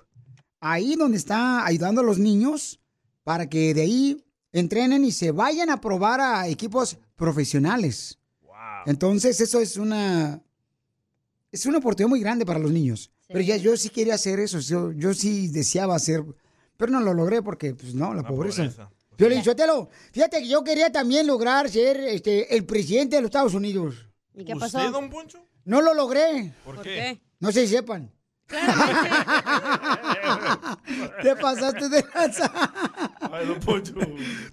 ahí 0.59 0.95
donde 0.95 1.17
está 1.17 1.65
ayudando 1.65 2.01
a 2.01 2.03
los 2.03 2.17
niños 2.17 2.79
para 3.23 3.47
que 3.47 3.73
de 3.73 3.81
ahí 3.81 4.25
entrenen 4.51 5.05
y 5.05 5.11
se 5.11 5.31
vayan 5.31 5.69
a 5.69 5.79
probar 5.79 6.19
a 6.19 6.47
equipos 6.47 6.97
profesionales. 7.15 8.17
Entonces, 8.85 9.39
eso 9.39 9.59
es 9.59 9.77
una 9.77 10.41
es 11.51 11.65
una 11.65 11.79
oportunidad 11.79 12.09
muy 12.09 12.21
grande 12.21 12.45
para 12.45 12.59
los 12.59 12.71
niños. 12.71 13.11
Pero 13.27 13.41
ya 13.41 13.57
yo 13.57 13.77
sí 13.77 13.89
quería 13.89 14.15
hacer 14.15 14.39
eso, 14.39 14.59
yo, 14.59 14.91
yo 14.91 15.13
sí 15.13 15.47
deseaba 15.47 15.95
hacer, 15.95 16.23
pero 16.81 16.91
no 16.93 16.99
lo 16.99 17.13
logré 17.13 17.43
porque, 17.43 17.75
pues 17.75 17.93
no, 17.93 18.11
la, 18.11 18.23
pobreza. 18.23 18.63
pobreza. 18.63 18.89
Piolín 19.15 19.43
Sotelo, 19.43 19.87
fíjate 20.11 20.39
que 20.39 20.47
yo 20.47 20.63
quería 20.63 20.91
también 20.91 21.27
lograr 21.27 21.69
ser 21.69 21.99
este, 21.99 22.55
el 22.55 22.65
presidente 22.65 23.17
de 23.17 23.21
los 23.21 23.29
Estados 23.29 23.53
Unidos. 23.53 24.07
¿Y 24.33 24.43
qué 24.43 24.55
¿Usted, 24.55 24.89
don 24.89 25.11
Poncho? 25.11 25.45
No 25.63 25.79
lo 25.83 25.93
logré. 25.93 26.55
¿Por 26.65 26.81
qué? 26.81 27.21
No 27.39 27.51
se 27.51 27.67
sepan. 27.67 28.11
Te 31.21 31.35
pasaste 31.35 31.87
de 31.87 32.03
lanza. 32.15 32.51
Ay, 33.31 33.45
don 33.45 33.59
Poncho. 33.59 33.93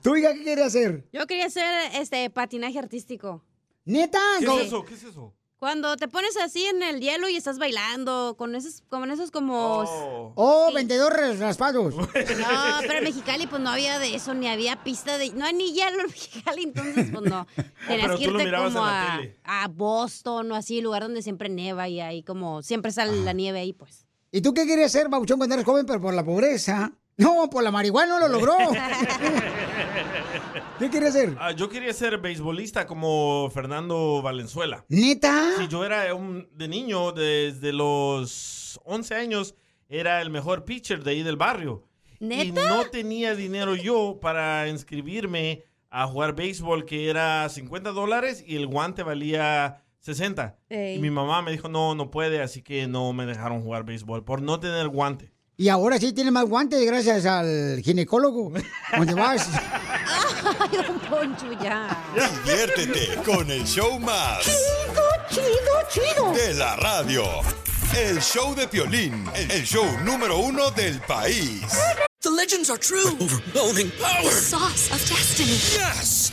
¿Tu 0.02 0.16
hija 0.16 0.34
qué 0.34 0.44
quería 0.44 0.66
hacer? 0.66 1.08
Yo 1.10 1.26
quería 1.26 1.46
hacer 1.46 1.64
este 1.94 2.28
patinaje 2.28 2.78
artístico. 2.78 3.42
¿Neta? 3.86 4.20
¿Qué 4.38 4.44
es 4.44 4.66
eso? 4.66 4.84
¿Qué 4.84 4.92
es 4.92 5.02
eso? 5.02 5.34
Cuando 5.58 5.96
te 5.96 6.06
pones 6.06 6.36
así 6.36 6.64
en 6.66 6.84
el 6.84 7.00
hielo 7.00 7.28
y 7.28 7.34
estás 7.34 7.58
bailando 7.58 8.36
con 8.38 8.54
esos, 8.54 8.82
con 8.88 9.10
esos 9.10 9.32
como... 9.32 10.32
Oh, 10.36 10.70
vendedores 10.72 11.40
raspados. 11.40 11.94
No, 12.38 12.78
pero 12.82 12.98
en 12.98 13.04
Mexicali 13.04 13.48
pues 13.48 13.60
no 13.60 13.70
había 13.70 13.98
de 13.98 14.14
eso, 14.14 14.34
ni 14.34 14.46
había 14.46 14.84
pista 14.84 15.18
de... 15.18 15.30
No 15.32 15.44
hay 15.44 15.54
ni 15.54 15.72
hielo 15.72 16.00
en 16.02 16.06
Mexicali, 16.06 16.62
entonces 16.62 17.08
pues 17.12 17.28
no. 17.28 17.46
Tenías 17.88 18.06
pero 18.06 18.18
que 18.18 18.24
irte 18.24 18.52
como 18.52 18.84
a, 18.84 19.68
Boston 19.68 20.52
o 20.52 20.54
así, 20.54 20.80
lugar 20.80 21.02
donde 21.02 21.22
siempre 21.22 21.48
neva 21.48 21.88
y 21.88 22.00
ahí 22.00 22.22
como 22.22 22.62
siempre 22.62 22.92
sale 22.92 23.20
la 23.24 23.32
nieve 23.32 23.58
ahí 23.58 23.72
pues. 23.72 24.06
¿Y 24.30 24.42
tú 24.42 24.54
qué 24.54 24.64
querías 24.64 24.92
ser, 24.92 25.08
Babuchón, 25.08 25.38
cuando 25.38 25.56
eras 25.56 25.66
joven, 25.66 25.86
pero 25.86 26.00
por 26.00 26.14
la 26.14 26.24
pobreza? 26.24 26.92
No, 27.16 27.50
por 27.50 27.64
la 27.64 27.72
marihuana 27.72 28.18
no 28.18 28.20
lo 28.20 28.28
logró. 28.28 28.56
¿Qué 30.78 30.90
querías 30.90 31.12
ser? 31.12 31.36
Ah, 31.40 31.50
yo 31.50 31.68
quería 31.68 31.92
ser 31.92 32.18
beisbolista 32.18 32.86
como 32.86 33.50
Fernando 33.52 34.22
Valenzuela. 34.22 34.84
¿Neta? 34.88 35.56
Sí, 35.58 35.66
yo 35.68 35.84
era 35.84 36.14
un, 36.14 36.48
de 36.54 36.68
niño, 36.68 37.10
desde 37.10 37.72
los 37.72 38.78
11 38.84 39.14
años, 39.16 39.56
era 39.88 40.22
el 40.22 40.30
mejor 40.30 40.64
pitcher 40.64 41.02
de 41.02 41.10
ahí 41.10 41.22
del 41.24 41.36
barrio. 41.36 41.82
Y 42.20 42.26
¿Neta? 42.26 42.68
no 42.68 42.84
tenía 42.84 43.34
dinero 43.34 43.74
yo 43.74 44.18
para 44.22 44.68
inscribirme 44.68 45.64
a 45.90 46.06
jugar 46.06 46.36
béisbol, 46.36 46.84
que 46.84 47.10
era 47.10 47.48
50 47.48 47.90
dólares 47.90 48.44
y 48.46 48.54
el 48.54 48.68
guante 48.68 49.02
valía 49.02 49.82
60. 49.98 50.58
Ey. 50.68 50.96
Y 50.96 50.98
mi 51.00 51.10
mamá 51.10 51.42
me 51.42 51.50
dijo, 51.50 51.68
no, 51.68 51.96
no 51.96 52.12
puede, 52.12 52.40
así 52.40 52.62
que 52.62 52.86
no 52.86 53.12
me 53.12 53.26
dejaron 53.26 53.62
jugar 53.62 53.84
béisbol 53.84 54.24
por 54.24 54.42
no 54.42 54.60
tener 54.60 54.86
guante. 54.88 55.32
Y 55.56 55.70
ahora 55.70 55.98
sí 55.98 56.12
tiene 56.12 56.30
más 56.30 56.44
guantes 56.44 56.86
gracias 56.86 57.26
al 57.26 57.80
ginecólogo. 57.82 58.52
¿Dónde 58.96 59.14
vas? 59.14 59.50
Ay, 60.60 60.68
don 60.68 60.98
Poncho, 61.00 61.52
ya. 61.62 61.88
Diviértete 62.14 63.22
con 63.24 63.50
el 63.50 63.64
show 63.64 63.98
más. 63.98 64.44
Chido, 64.44 65.04
chido, 65.30 65.74
chido. 65.90 66.32
De 66.32 66.54
la 66.54 66.76
radio. 66.76 67.24
El 67.96 68.20
show 68.20 68.54
de 68.54 68.68
Piolín, 68.68 69.28
el 69.34 69.64
show 69.64 69.86
número 70.04 70.38
uno 70.38 70.70
del 70.70 71.00
país. 71.00 71.62
The 72.20 72.30
legends 72.30 72.68
are 72.68 72.78
true. 72.78 73.16
overwhelming 73.20 73.90
power! 74.00 74.24
The 74.24 74.30
sauce 74.30 74.90
of 74.90 74.98
destiny. 75.08 75.58
Yes! 75.78 76.32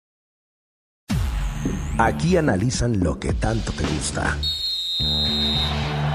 Aquí 1.97 2.37
analizan 2.37 3.03
lo 3.03 3.19
que 3.19 3.33
tanto 3.33 3.71
te 3.73 3.83
gusta. 3.83 4.37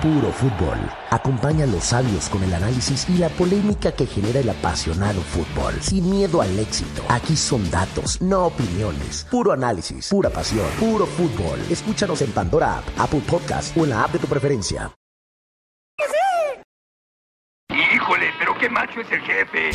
Puro 0.03 0.31
fútbol. 0.33 0.79
Acompaña 1.11 1.65
a 1.65 1.67
los 1.67 1.85
sabios 1.85 2.29
con 2.29 2.43
el 2.43 2.53
análisis 2.55 3.09
y 3.09 3.19
la 3.19 3.29
polémica 3.29 3.93
que 3.93 4.07
genera 4.07 4.41
el 4.41 4.49
apasionado 4.49 5.21
fútbol. 5.21 5.75
Sin 5.81 6.11
miedo 6.11 6.41
al 6.43 6.59
éxito. 6.59 7.03
Aquí 7.09 7.37
son 7.37 7.69
datos, 7.71 8.21
no 8.21 8.47
opiniones. 8.47 9.27
Puro 9.31 9.53
análisis, 9.53 10.09
pura 10.09 10.31
pasión, 10.31 10.67
puro 10.79 11.07
fútbol. 11.07 11.59
Escúchanos 11.71 12.21
en 12.23 12.33
Pandora 12.33 12.79
App, 12.79 12.85
Apple 12.99 13.23
Podcast 13.29 13.77
o 13.77 13.85
en 13.85 13.91
la 13.91 14.05
app 14.05 14.13
de 14.13 14.19
tu 14.19 14.27
preferencia. 14.27 14.93
Híjole, 17.69 18.31
pero 18.39 18.57
qué 18.59 18.69
macho 18.69 19.01
es 19.01 19.11
el 19.11 19.21
jefe. 19.21 19.71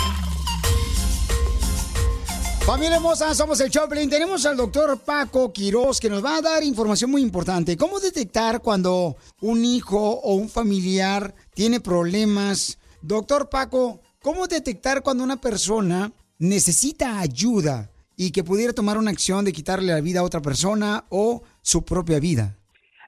Familia 2.65 2.97
hermosa, 2.97 3.33
somos 3.33 3.59
el 3.59 3.71
Choplin. 3.71 4.09
Tenemos 4.09 4.45
al 4.45 4.55
doctor 4.55 4.99
Paco 5.03 5.51
Quiroz 5.51 5.99
que 5.99 6.09
nos 6.09 6.23
va 6.23 6.37
a 6.37 6.41
dar 6.41 6.63
información 6.63 7.09
muy 7.09 7.21
importante. 7.23 7.75
¿Cómo 7.75 7.99
detectar 7.99 8.61
cuando 8.61 9.15
un 9.41 9.65
hijo 9.65 9.97
o 9.97 10.35
un 10.35 10.47
familiar 10.47 11.33
tiene 11.55 11.81
problemas? 11.81 12.79
Doctor 13.01 13.49
Paco, 13.49 13.99
¿cómo 14.21 14.45
detectar 14.45 15.01
cuando 15.01 15.23
una 15.23 15.37
persona 15.37 16.11
necesita 16.37 17.19
ayuda 17.19 17.89
y 18.15 18.31
que 18.31 18.43
pudiera 18.43 18.73
tomar 18.73 18.97
una 18.97 19.11
acción 19.11 19.43
de 19.43 19.53
quitarle 19.53 19.91
la 19.91 19.99
vida 19.99 20.19
a 20.19 20.23
otra 20.23 20.41
persona 20.41 21.03
o 21.09 21.41
su 21.61 21.83
propia 21.83 22.19
vida? 22.19 22.55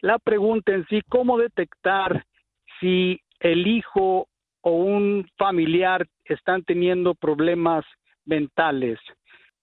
La 0.01 0.18
pregunta 0.18 0.74
en 0.74 0.86
sí, 0.88 1.01
¿cómo 1.08 1.38
detectar 1.38 2.26
si 2.82 3.22
el 3.39 3.68
hijo 3.68 4.28
o 4.62 4.72
un 4.72 5.30
familiar 5.38 6.08
están 6.26 6.64
teniendo 6.64 7.14
problemas 7.14 7.86
mentales? 8.26 8.99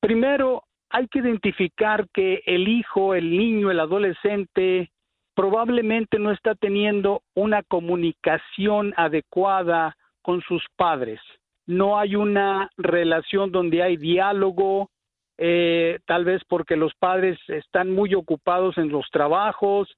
Primero, 0.00 0.64
hay 0.88 1.06
que 1.08 1.20
identificar 1.20 2.08
que 2.12 2.42
el 2.46 2.68
hijo, 2.68 3.14
el 3.14 3.30
niño, 3.36 3.70
el 3.70 3.80
adolescente 3.80 4.90
probablemente 5.34 6.18
no 6.18 6.32
está 6.32 6.54
teniendo 6.54 7.22
una 7.34 7.62
comunicación 7.62 8.92
adecuada 8.96 9.96
con 10.22 10.42
sus 10.42 10.64
padres. 10.76 11.20
No 11.66 11.98
hay 11.98 12.16
una 12.16 12.70
relación 12.76 13.52
donde 13.52 13.82
hay 13.82 13.96
diálogo, 13.96 14.90
eh, 15.38 16.00
tal 16.06 16.24
vez 16.24 16.42
porque 16.48 16.76
los 16.76 16.92
padres 16.94 17.38
están 17.48 17.90
muy 17.90 18.14
ocupados 18.14 18.76
en 18.76 18.90
los 18.90 19.08
trabajos, 19.10 19.88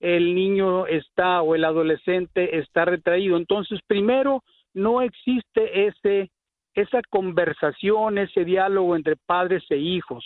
el 0.00 0.34
niño 0.34 0.86
está 0.86 1.42
o 1.42 1.54
el 1.54 1.64
adolescente 1.64 2.58
está 2.58 2.84
retraído. 2.84 3.36
Entonces, 3.36 3.80
primero, 3.86 4.42
no 4.72 5.02
existe 5.02 5.86
ese 5.86 6.30
esa 6.76 7.00
conversación, 7.08 8.18
ese 8.18 8.44
diálogo 8.44 8.94
entre 8.94 9.16
padres 9.16 9.64
e 9.70 9.76
hijos. 9.76 10.24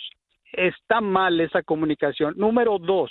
Está 0.51 0.99
mal 0.99 1.39
esa 1.39 1.63
comunicación. 1.63 2.33
Número 2.37 2.77
dos, 2.77 3.09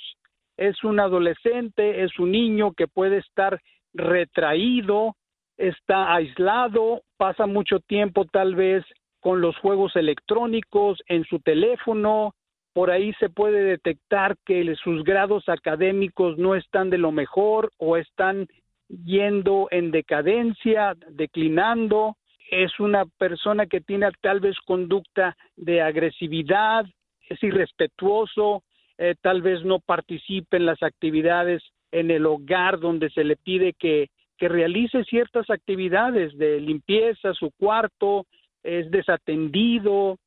es 0.58 0.84
un 0.84 1.00
adolescente, 1.00 2.04
es 2.04 2.16
un 2.18 2.32
niño 2.32 2.72
que 2.72 2.86
puede 2.86 3.16
estar 3.16 3.58
retraído, 3.94 5.16
está 5.56 6.14
aislado, 6.14 7.00
pasa 7.16 7.46
mucho 7.46 7.80
tiempo 7.80 8.26
tal 8.26 8.54
vez 8.54 8.84
con 9.20 9.40
los 9.40 9.56
juegos 9.56 9.96
electrónicos, 9.96 11.02
en 11.06 11.24
su 11.24 11.40
teléfono, 11.40 12.34
por 12.74 12.90
ahí 12.90 13.12
se 13.14 13.30
puede 13.30 13.62
detectar 13.62 14.36
que 14.44 14.74
sus 14.76 15.02
grados 15.02 15.48
académicos 15.48 16.38
no 16.38 16.54
están 16.54 16.90
de 16.90 16.98
lo 16.98 17.10
mejor 17.10 17.72
o 17.78 17.96
están 17.96 18.46
yendo 18.88 19.68
en 19.70 19.90
decadencia, 19.90 20.94
declinando, 21.08 22.16
es 22.50 22.78
una 22.80 23.06
persona 23.06 23.66
que 23.66 23.80
tiene 23.80 24.08
tal 24.20 24.40
vez 24.40 24.56
conducta 24.66 25.36
de 25.56 25.80
agresividad, 25.80 26.84
es 27.28 27.42
irrespetuoso, 27.42 28.64
eh, 28.98 29.14
tal 29.22 29.40
vez 29.40 29.64
no 29.64 29.78
participe 29.78 30.56
en 30.56 30.66
las 30.66 30.82
actividades 30.82 31.62
en 31.92 32.10
el 32.10 32.26
hogar 32.26 32.80
donde 32.80 33.08
se 33.10 33.24
le 33.24 33.36
pide 33.36 33.72
que, 33.72 34.10
que 34.36 34.48
realice 34.48 35.04
ciertas 35.04 35.48
actividades 35.48 36.36
de 36.36 36.60
limpieza, 36.60 37.34
su 37.34 37.50
cuarto 37.52 38.26
es 38.62 38.90
desatendido 38.90 40.18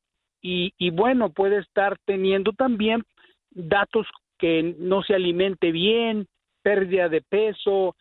y, 0.42 0.74
y 0.78 0.90
bueno, 0.92 1.30
puede 1.30 1.60
estar 1.60 1.98
teniendo 2.06 2.54
también 2.54 3.04
datos 3.52 4.08
que 4.40 4.76
no 4.80 5.04
se 5.04 5.14
alimente 5.14 5.72
bien, 5.72 6.28
pérdida 6.62 7.10
de 7.10 7.22
peso, 7.22 7.96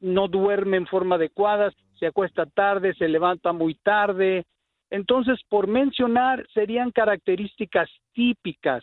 no 0.00 0.28
duerme 0.28 0.76
en 0.76 0.86
forma 0.86 1.14
adecuada, 1.14 1.72
se 1.98 2.06
acuesta 2.06 2.46
tarde, 2.46 2.94
se 2.98 3.08
levanta 3.08 3.52
muy 3.52 3.74
tarde. 3.74 4.44
Entonces, 4.90 5.38
por 5.48 5.66
mencionar, 5.68 6.46
serían 6.54 6.90
características 6.92 7.88
típicas. 8.14 8.82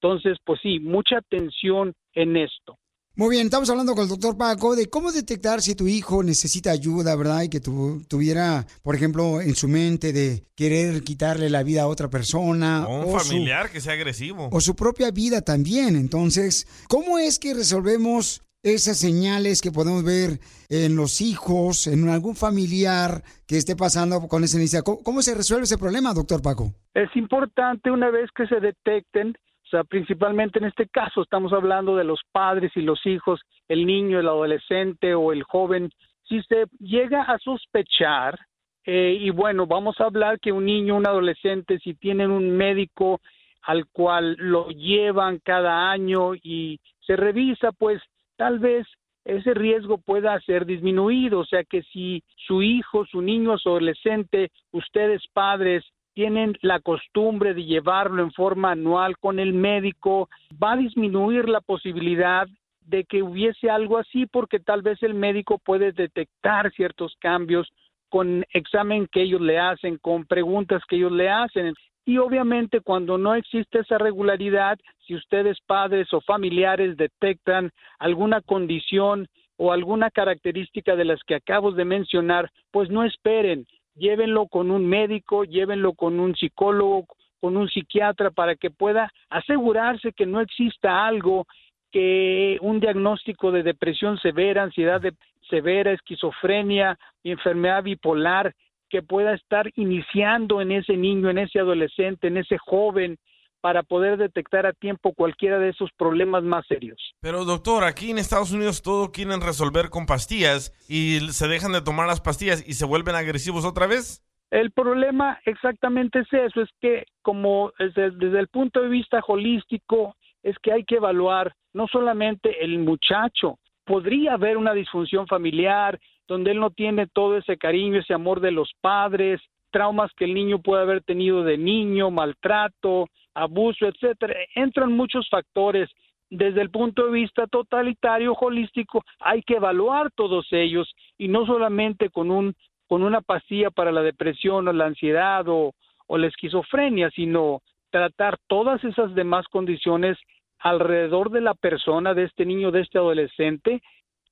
Entonces, 0.00 0.38
pues 0.44 0.60
sí, 0.62 0.78
mucha 0.80 1.18
atención 1.18 1.92
en 2.14 2.36
esto. 2.36 2.78
Muy 3.16 3.34
bien, 3.34 3.46
estamos 3.46 3.68
hablando 3.68 3.92
con 3.94 4.04
el 4.04 4.08
doctor 4.08 4.38
Paco 4.38 4.76
de 4.76 4.88
cómo 4.88 5.10
detectar 5.10 5.60
si 5.60 5.74
tu 5.74 5.88
hijo 5.88 6.22
necesita 6.22 6.70
ayuda, 6.70 7.16
¿verdad? 7.16 7.42
Y 7.42 7.48
que 7.50 7.60
tu, 7.60 8.02
tuviera, 8.08 8.64
por 8.82 8.94
ejemplo, 8.94 9.40
en 9.40 9.56
su 9.56 9.66
mente 9.68 10.12
de 10.12 10.44
querer 10.54 11.02
quitarle 11.02 11.50
la 11.50 11.64
vida 11.64 11.82
a 11.82 11.86
otra 11.88 12.08
persona. 12.08 12.86
O 12.86 13.12
un 13.12 13.18
su- 13.20 13.26
familiar 13.28 13.70
que 13.70 13.80
sea 13.80 13.94
agresivo. 13.94 14.48
o 14.52 14.60
su 14.60 14.76
propia 14.76 15.10
vida 15.10 15.42
también. 15.42 15.96
Entonces, 15.96 16.66
¿cómo 16.88 17.18
es 17.18 17.38
que 17.40 17.52
resolvemos 17.52 18.42
esas 18.62 18.98
señales 18.98 19.62
que 19.62 19.70
podemos 19.70 20.04
ver 20.04 20.38
en 20.68 20.96
los 20.96 21.20
hijos, 21.20 21.86
en 21.86 22.08
algún 22.08 22.36
familiar 22.36 23.22
que 23.46 23.56
esté 23.56 23.76
pasando 23.76 24.28
con 24.28 24.44
esa 24.44 24.58
necesidad? 24.58 24.82
¿Cómo, 24.84 25.02
cómo 25.02 25.22
se 25.22 25.34
resuelve 25.34 25.64
ese 25.64 25.78
problema, 25.78 26.12
doctor 26.12 26.42
Paco? 26.42 26.72
Es 26.94 27.14
importante 27.16 27.90
una 27.90 28.10
vez 28.10 28.30
que 28.34 28.46
se 28.46 28.60
detecten, 28.60 29.34
o 29.64 29.68
sea, 29.70 29.84
principalmente 29.84 30.58
en 30.58 30.66
este 30.66 30.88
caso 30.88 31.22
estamos 31.22 31.52
hablando 31.52 31.96
de 31.96 32.04
los 32.04 32.20
padres 32.32 32.72
y 32.74 32.82
los 32.82 33.04
hijos, 33.06 33.40
el 33.68 33.86
niño, 33.86 34.20
el 34.20 34.28
adolescente 34.28 35.14
o 35.14 35.32
el 35.32 35.42
joven, 35.44 35.90
si 36.28 36.42
se 36.42 36.66
llega 36.78 37.22
a 37.22 37.38
sospechar, 37.38 38.38
eh, 38.84 39.16
y 39.20 39.30
bueno, 39.30 39.66
vamos 39.66 40.00
a 40.00 40.04
hablar 40.04 40.40
que 40.40 40.52
un 40.52 40.64
niño, 40.64 40.96
un 40.96 41.06
adolescente, 41.06 41.78
si 41.78 41.94
tienen 41.94 42.30
un 42.30 42.56
médico 42.56 43.20
al 43.62 43.86
cual 43.86 44.36
lo 44.38 44.68
llevan 44.68 45.38
cada 45.44 45.90
año 45.90 46.34
y 46.34 46.80
se 47.06 47.16
revisa, 47.16 47.72
pues 47.72 48.00
tal 48.40 48.58
vez 48.58 48.86
ese 49.26 49.52
riesgo 49.52 49.98
pueda 49.98 50.40
ser 50.40 50.64
disminuido, 50.64 51.40
o 51.40 51.44
sea 51.44 51.62
que 51.62 51.82
si 51.82 52.22
su 52.46 52.62
hijo, 52.62 53.04
su 53.04 53.20
niño, 53.20 53.58
su 53.58 53.68
adolescente, 53.68 54.50
ustedes 54.72 55.22
padres 55.34 55.84
tienen 56.14 56.56
la 56.62 56.80
costumbre 56.80 57.52
de 57.52 57.64
llevarlo 57.64 58.22
en 58.22 58.32
forma 58.32 58.70
anual 58.70 59.18
con 59.18 59.40
el 59.40 59.52
médico, 59.52 60.30
va 60.52 60.72
a 60.72 60.78
disminuir 60.78 61.50
la 61.50 61.60
posibilidad 61.60 62.48
de 62.86 63.04
que 63.04 63.22
hubiese 63.22 63.68
algo 63.68 63.98
así 63.98 64.24
porque 64.24 64.58
tal 64.58 64.80
vez 64.80 65.02
el 65.02 65.12
médico 65.12 65.58
puede 65.58 65.92
detectar 65.92 66.72
ciertos 66.72 67.14
cambios 67.20 67.68
con 68.08 68.46
examen 68.54 69.06
que 69.12 69.20
ellos 69.20 69.42
le 69.42 69.58
hacen, 69.58 69.98
con 69.98 70.24
preguntas 70.24 70.82
que 70.88 70.96
ellos 70.96 71.12
le 71.12 71.28
hacen. 71.28 71.74
Y 72.10 72.18
obviamente 72.18 72.80
cuando 72.80 73.18
no 73.18 73.36
existe 73.36 73.78
esa 73.78 73.96
regularidad, 73.96 74.76
si 75.06 75.14
ustedes 75.14 75.58
padres 75.64 76.12
o 76.12 76.20
familiares 76.20 76.96
detectan 76.96 77.70
alguna 78.00 78.40
condición 78.40 79.28
o 79.56 79.70
alguna 79.70 80.10
característica 80.10 80.96
de 80.96 81.04
las 81.04 81.22
que 81.22 81.36
acabo 81.36 81.70
de 81.70 81.84
mencionar, 81.84 82.50
pues 82.72 82.90
no 82.90 83.04
esperen, 83.04 83.64
llévenlo 83.94 84.48
con 84.48 84.72
un 84.72 84.88
médico, 84.88 85.44
llévenlo 85.44 85.92
con 85.92 86.18
un 86.18 86.34
psicólogo, 86.34 87.06
con 87.40 87.56
un 87.56 87.68
psiquiatra 87.68 88.32
para 88.32 88.56
que 88.56 88.70
pueda 88.70 89.12
asegurarse 89.28 90.12
que 90.12 90.26
no 90.26 90.40
exista 90.40 91.06
algo 91.06 91.46
que 91.92 92.58
un 92.60 92.80
diagnóstico 92.80 93.52
de 93.52 93.62
depresión 93.62 94.18
severa, 94.18 94.64
ansiedad 94.64 95.00
severa, 95.48 95.92
esquizofrenia, 95.92 96.98
enfermedad 97.22 97.84
bipolar, 97.84 98.52
que 98.90 99.02
pueda 99.02 99.34
estar 99.34 99.70
iniciando 99.76 100.60
en 100.60 100.72
ese 100.72 100.96
niño, 100.96 101.30
en 101.30 101.38
ese 101.38 101.60
adolescente, 101.60 102.26
en 102.26 102.36
ese 102.36 102.58
joven, 102.58 103.18
para 103.60 103.82
poder 103.82 104.16
detectar 104.16 104.66
a 104.66 104.72
tiempo 104.72 105.12
cualquiera 105.12 105.58
de 105.58 105.70
esos 105.70 105.90
problemas 105.96 106.42
más 106.42 106.66
serios. 106.66 106.98
Pero 107.20 107.44
doctor, 107.44 107.84
aquí 107.84 108.10
en 108.10 108.18
Estados 108.18 108.52
Unidos 108.52 108.82
todo 108.82 109.12
quieren 109.12 109.40
resolver 109.40 109.90
con 109.90 110.06
pastillas 110.06 110.72
y 110.88 111.20
se 111.30 111.46
dejan 111.46 111.72
de 111.72 111.82
tomar 111.82 112.06
las 112.06 112.20
pastillas 112.20 112.66
y 112.66 112.74
se 112.74 112.86
vuelven 112.86 113.14
agresivos 113.14 113.64
otra 113.64 113.86
vez. 113.86 114.24
El 114.50 114.72
problema 114.72 115.38
exactamente 115.44 116.20
es 116.20 116.32
eso, 116.32 116.62
es 116.62 116.68
que 116.80 117.04
como 117.22 117.72
desde, 117.78 118.10
desde 118.10 118.40
el 118.40 118.48
punto 118.48 118.82
de 118.82 118.88
vista 118.88 119.20
holístico, 119.26 120.16
es 120.42 120.56
que 120.58 120.72
hay 120.72 120.84
que 120.84 120.96
evaluar 120.96 121.54
no 121.72 121.86
solamente 121.86 122.64
el 122.64 122.78
muchacho, 122.78 123.58
podría 123.84 124.34
haber 124.34 124.56
una 124.56 124.72
disfunción 124.72 125.26
familiar 125.26 126.00
donde 126.30 126.52
él 126.52 126.60
no 126.60 126.70
tiene 126.70 127.08
todo 127.08 127.36
ese 127.36 127.56
cariño, 127.58 127.98
ese 127.98 128.14
amor 128.14 128.40
de 128.40 128.52
los 128.52 128.70
padres, 128.80 129.40
traumas 129.72 130.12
que 130.16 130.26
el 130.26 130.32
niño 130.32 130.60
puede 130.60 130.82
haber 130.82 131.02
tenido 131.02 131.42
de 131.42 131.58
niño, 131.58 132.12
maltrato, 132.12 133.08
abuso, 133.34 133.84
etcétera. 133.86 134.36
Entran 134.54 134.92
muchos 134.92 135.28
factores. 135.28 135.90
Desde 136.30 136.60
el 136.60 136.70
punto 136.70 137.06
de 137.06 137.10
vista 137.10 137.48
totalitario, 137.48 138.34
holístico, 138.34 139.02
hay 139.18 139.42
que 139.42 139.56
evaluar 139.56 140.12
todos 140.12 140.46
ellos 140.52 140.88
y 141.18 141.26
no 141.26 141.44
solamente 141.46 142.10
con 142.10 142.30
un 142.30 142.54
con 142.86 143.02
una 143.02 143.20
pastilla 143.20 143.70
para 143.70 143.92
la 143.92 144.02
depresión 144.02 144.66
o 144.66 144.72
la 144.72 144.86
ansiedad 144.86 145.48
o, 145.48 145.72
o 146.06 146.18
la 146.18 146.26
esquizofrenia, 146.26 147.10
sino 147.10 147.62
tratar 147.90 148.36
todas 148.48 148.82
esas 148.84 149.14
demás 149.14 149.46
condiciones 149.48 150.16
alrededor 150.58 151.30
de 151.30 151.40
la 151.40 151.54
persona, 151.54 152.14
de 152.14 152.24
este 152.24 152.44
niño, 152.44 152.72
de 152.72 152.80
este 152.80 152.98
adolescente, 152.98 153.80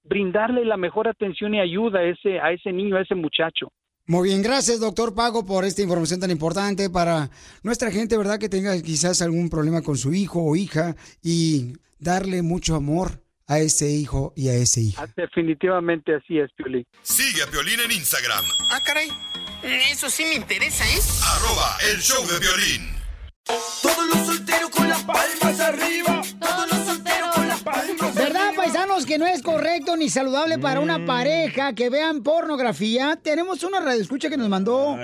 brindarle 0.09 0.65
la 0.65 0.77
mejor 0.77 1.09
atención 1.09 1.55
y 1.55 1.61
ayuda 1.61 2.01
a 2.01 2.05
ese, 2.05 2.41
a 2.41 2.53
ese 2.53 2.73
niño, 2.73 2.97
a 2.97 3.03
ese 3.03 3.15
muchacho. 3.15 3.73
Muy 4.07 4.31
bien, 4.31 4.43
gracias 4.43 4.81
doctor 4.81 5.15
Pago 5.15 5.45
por 5.45 5.65
esta 5.67 5.83
información 5.83 6.19
tan 6.19 6.31
importante 6.31 6.89
para 6.89 7.29
nuestra 7.63 7.91
gente, 7.91 8.17
¿verdad? 8.17 8.39
Que 8.39 8.49
tenga 8.49 8.81
quizás 8.81 9.21
algún 9.21 9.51
problema 9.51 9.83
con 9.83 9.99
su 9.99 10.15
hijo 10.15 10.43
o 10.43 10.57
hija 10.57 10.97
y 11.23 11.75
darle 11.99 12.41
mucho 12.43 12.75
amor 12.75 13.23
a 13.47 13.59
ese 13.59 13.91
hijo 13.91 14.33
y 14.35 14.49
a 14.49 14.55
ese 14.55 14.81
hijo. 14.81 15.03
Ah, 15.03 15.09
Definitivamente 15.15 16.15
así 16.15 16.39
es, 16.39 16.51
Piolín. 16.53 16.87
Sigue 17.03 17.43
a 17.43 17.47
Piolín 17.51 17.81
en 17.81 17.93
Instagram, 17.93 18.45
Ah, 18.71 18.81
caray. 18.85 19.09
Eso 19.91 20.09
sí 20.09 20.25
me 20.25 20.35
interesa, 20.37 20.85
¿eh? 20.85 21.01
arroba 21.37 21.77
el 21.93 22.01
show 22.01 22.25
de 22.29 22.39
violín. 22.39 22.99
Todos 23.83 24.07
los 24.15 24.27
solteros 24.27 24.71
con 24.71 24.89
las 24.89 25.03
palmas 25.03 25.61
arriba. 25.61 26.23
Todos 26.41 26.71
los 26.73 26.87
solteros 26.87 27.35
con 27.35 27.49
las 27.49 27.63
palmas 27.63 27.87
¿Verdad, 27.89 27.98
paisanos, 28.73 29.07
que 29.07 29.17
no 29.17 29.27
es 29.27 29.43
correcto 29.43 29.97
ni 29.97 30.11
saludable 30.11 30.59
para 30.59 30.81
una 30.81 31.07
pareja 31.07 31.73
que 31.73 31.89
vean 31.89 32.23
pornografía? 32.23 33.19
Tenemos 33.23 33.63
una 33.63 33.81
radioescucha 33.81 34.29
que 34.29 34.37
nos 34.37 34.51
mandó 34.51 34.99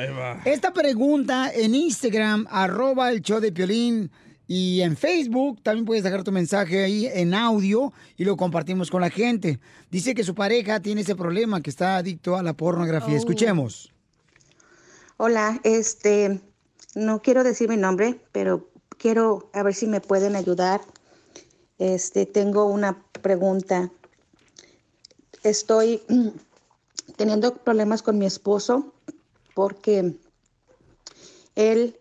esta 0.44 0.74
pregunta 0.74 1.50
en 1.50 1.74
Instagram, 1.74 2.46
arroba 2.50 3.10
el 3.10 3.22
show 3.22 3.40
de 3.40 3.52
Piolín. 3.52 4.10
Y 4.46 4.82
en 4.82 4.98
Facebook 4.98 5.62
también 5.62 5.86
puedes 5.86 6.04
dejar 6.04 6.22
tu 6.24 6.30
mensaje 6.30 6.84
ahí 6.84 7.06
en 7.06 7.32
audio 7.32 7.94
y 8.18 8.26
lo 8.26 8.36
compartimos 8.36 8.90
con 8.90 9.00
la 9.00 9.08
gente. 9.08 9.58
Dice 9.90 10.14
que 10.14 10.24
su 10.24 10.34
pareja 10.34 10.80
tiene 10.80 11.00
ese 11.00 11.16
problema, 11.16 11.62
que 11.62 11.70
está 11.70 11.96
adicto 11.96 12.36
a 12.36 12.42
la 12.42 12.52
pornografía. 12.52 13.14
Oh. 13.14 13.18
Escuchemos. 13.18 13.94
Hola, 15.16 15.58
este, 15.64 16.38
no 16.94 17.22
quiero 17.22 17.42
decir 17.42 17.70
mi 17.70 17.78
nombre, 17.78 18.20
pero 18.30 18.68
quiero 18.98 19.48
a 19.54 19.62
ver 19.62 19.74
si 19.74 19.86
me 19.86 20.02
pueden 20.02 20.36
ayudar. 20.36 20.82
Este, 21.84 22.24
tengo 22.24 22.64
una 22.64 23.04
pregunta. 23.20 23.90
Estoy 25.42 26.02
mm, 26.08 26.28
teniendo 27.16 27.56
problemas 27.56 28.00
con 28.00 28.16
mi 28.16 28.24
esposo 28.24 28.94
porque 29.54 30.16
él 31.54 32.00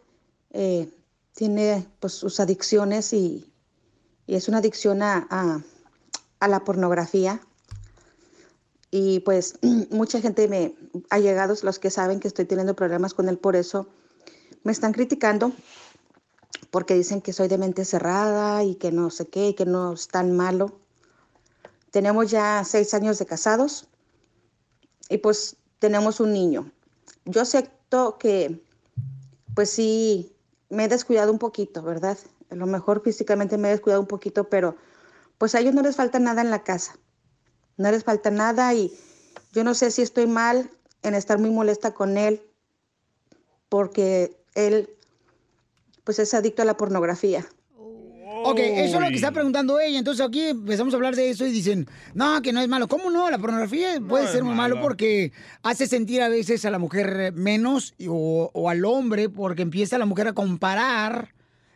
eh, 0.52 0.90
tiene 1.34 1.86
pues 2.00 2.14
sus 2.14 2.40
adicciones 2.40 3.12
y, 3.12 3.52
es 4.26 4.48
una 4.48 4.60
adicción 4.60 5.02
a 5.02 5.62
la 6.40 6.64
pornografía. 6.64 7.42
Y 8.90 9.20
pues 9.20 9.60
mucha 9.90 10.22
gente 10.22 10.48
me 10.48 10.76
ha 11.10 11.20
llegado, 11.20 11.56
los 11.62 11.80
que 11.80 11.90
saben 11.90 12.22
que 12.22 12.30
estoy 12.30 12.46
teniendo 12.46 12.74
problemas 12.74 13.14
con 13.14 13.28
él 13.28 13.38
por 13.38 13.58
eso, 13.58 13.90
me 14.64 14.72
están 14.72 14.94
criticando 14.94 15.52
porque 16.74 16.96
dicen 16.96 17.22
que 17.22 17.34
soy 17.34 17.48
de 17.50 17.60
mente 17.60 17.86
cerrada 17.86 18.64
y 18.64 18.74
que 18.74 18.92
no 18.92 19.12
sé 19.12 19.28
qué, 19.28 19.50
y 19.50 19.54
que 19.54 19.64
no 19.64 19.94
es 19.94 20.08
tan 20.08 20.36
malo. 20.36 20.80
Tenemos 21.92 22.32
ya 22.32 22.64
seis 22.66 22.96
años 22.96 23.20
de 23.20 23.28
casados 23.28 23.88
y 25.08 25.20
pues 25.20 25.56
tenemos 25.78 26.20
un 26.20 26.34
niño. 26.34 26.72
Yo 27.26 27.42
acepto 27.44 28.18
que 28.18 28.60
pues 29.54 29.70
sí 29.70 30.36
me 30.72 30.86
he 30.86 30.88
descuidado 30.88 31.32
un 31.32 31.38
poquito, 31.38 31.84
¿verdad? 31.84 32.18
A 32.50 32.56
lo 32.56 32.66
mejor 32.66 33.04
físicamente 33.04 33.60
me 33.60 33.68
he 33.68 33.72
descuidado 33.74 34.02
un 34.02 34.08
poquito, 34.08 34.50
pero 34.50 34.76
pues 35.38 35.54
a 35.54 35.60
ellos 35.60 35.76
no 35.76 35.84
les 35.84 35.96
falta 35.96 36.18
nada 36.18 36.42
en 36.42 36.50
la 36.50 36.64
casa. 36.64 36.98
No 37.78 37.92
les 37.92 38.04
falta 38.04 38.32
nada 38.32 38.74
y 38.74 38.92
yo 39.52 39.64
no 39.64 39.76
sé 39.76 39.92
si 39.92 40.02
estoy 40.02 40.26
mal 40.26 40.72
en 41.04 41.14
estar 41.14 41.38
muy 41.38 41.52
molesta 41.52 41.94
con 41.94 42.18
él 42.18 42.42
porque 43.70 44.44
él 44.56 44.93
pues 46.04 46.20
es 46.20 46.34
adicto 46.34 46.62
a 46.62 46.66
la 46.66 46.78
pornografía. 46.78 47.46
Ok, 48.46 48.60
eso 48.60 48.96
es 48.96 49.02
lo 49.02 49.08
que 49.08 49.16
está 49.16 49.32
preguntando 49.32 49.80
ella. 49.80 50.00
Entonces 50.00 50.26
aquí 50.26 50.42
empezamos 50.42 50.94
a 50.94 50.98
hablar 50.98 51.16
de 51.16 51.30
eso 51.30 51.46
y 51.46 51.52
dicen, 51.52 51.88
no, 52.14 52.42
que 52.42 52.52
no 52.52 52.62
es 52.62 52.68
malo. 52.68 52.88
¿Cómo 52.88 53.10
no? 53.10 53.30
La 53.30 53.38
pornografía 53.38 54.02
puede 54.02 54.28
ser 54.28 54.44
muy 54.44 54.54
malo 54.54 54.76
malo. 54.76 54.88
porque 54.88 55.32
hace 55.62 55.88
sentir 55.88 56.22
a 56.22 56.28
veces 56.28 56.66
a 56.66 56.70
la 56.70 56.80
mujer 56.80 57.32
menos 57.34 57.94
o, 58.08 58.52
o 58.54 58.70
al 58.70 58.84
hombre 58.84 59.30
porque 59.30 59.62
empieza 59.62 59.98
la 59.98 60.06
mujer 60.06 60.28
a 60.28 60.34
comparar 60.34 61.34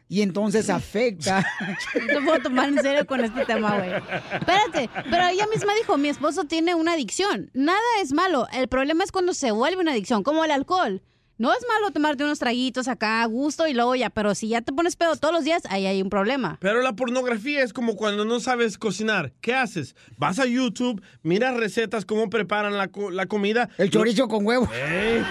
y 0.10 0.22
entonces 0.22 0.70
afecta. 0.70 1.46
No 2.00 2.08
te 2.08 2.22
puedo 2.22 2.42
tomar 2.42 2.70
en 2.70 2.82
serio 2.82 3.06
con 3.06 3.24
este 3.24 3.46
tema, 3.46 3.78
güey. 3.78 3.92
Espérate, 4.34 4.90
pero 5.10 5.28
ella 5.28 5.48
misma 5.48 5.74
dijo, 5.76 5.98
mi 5.98 6.10
esposo 6.10 6.46
tiene 6.46 6.76
una 6.76 6.94
adicción. 6.94 7.50
Nada 7.54 7.80
es 8.02 8.14
malo. 8.14 8.48
El 8.54 8.68
problema 8.68 9.04
es 9.04 9.12
cuando 9.12 9.34
se 9.34 9.52
vuelve 9.52 9.82
una 9.82 9.92
adicción, 9.92 10.24
como 10.24 10.44
el 10.46 10.52
alcohol. 10.52 11.02
No 11.40 11.52
es 11.54 11.60
malo 11.72 11.92
tomarte 11.92 12.24
unos 12.24 12.40
traguitos 12.40 12.88
acá 12.88 13.22
a 13.22 13.26
gusto 13.28 13.68
y 13.68 13.74
luego 13.76 13.94
ya, 13.96 14.10
pero 14.10 14.34
si 14.34 14.48
ya 14.48 14.62
te 14.62 14.74
pones 14.74 14.96
pedo 14.96 15.16
todos 15.18 15.32
los 15.34 15.44
días, 15.44 15.62
ahí 15.70 15.86
hay 15.86 16.02
un 16.02 16.10
problema. 16.10 16.58
Pero 16.62 16.82
la 16.82 16.94
pornografía 16.96 17.62
es 17.62 17.74
como 17.74 17.96
cuando 17.96 18.26
no 18.26 18.40
sabes 18.40 18.80
cocinar. 18.80 19.34
¿Qué 19.40 19.54
haces? 19.54 19.96
Vas 20.18 20.40
a 20.40 20.48
YouTube, 20.48 21.00
miras 21.22 21.56
recetas, 21.56 22.06
cómo 22.06 22.32
preparan 22.32 22.76
la, 22.76 22.88
co- 22.88 23.12
la 23.12 23.28
comida. 23.28 23.70
El 23.78 23.92
chorizo 23.92 24.28
con 24.28 24.48
huevo. 24.48 24.68
Ey, 24.74 25.24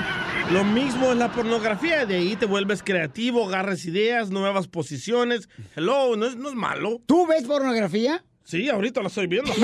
lo 0.52 0.62
mismo 0.64 1.10
es 1.10 1.16
la 1.18 1.32
pornografía. 1.32 2.06
De 2.06 2.14
ahí 2.16 2.36
te 2.36 2.46
vuelves 2.46 2.84
creativo, 2.84 3.44
agarras 3.48 3.84
ideas, 3.84 4.30
nuevas 4.30 4.68
posiciones. 4.68 5.48
Hello, 5.74 6.14
no 6.16 6.26
es, 6.26 6.36
no 6.36 6.48
es 6.50 6.54
malo. 6.54 7.00
¿Tú 7.06 7.26
ves 7.26 7.42
pornografía? 7.44 8.24
Sí, 8.44 8.68
ahorita 8.68 9.00
lo 9.00 9.08
estoy 9.08 9.26
viendo. 9.26 9.50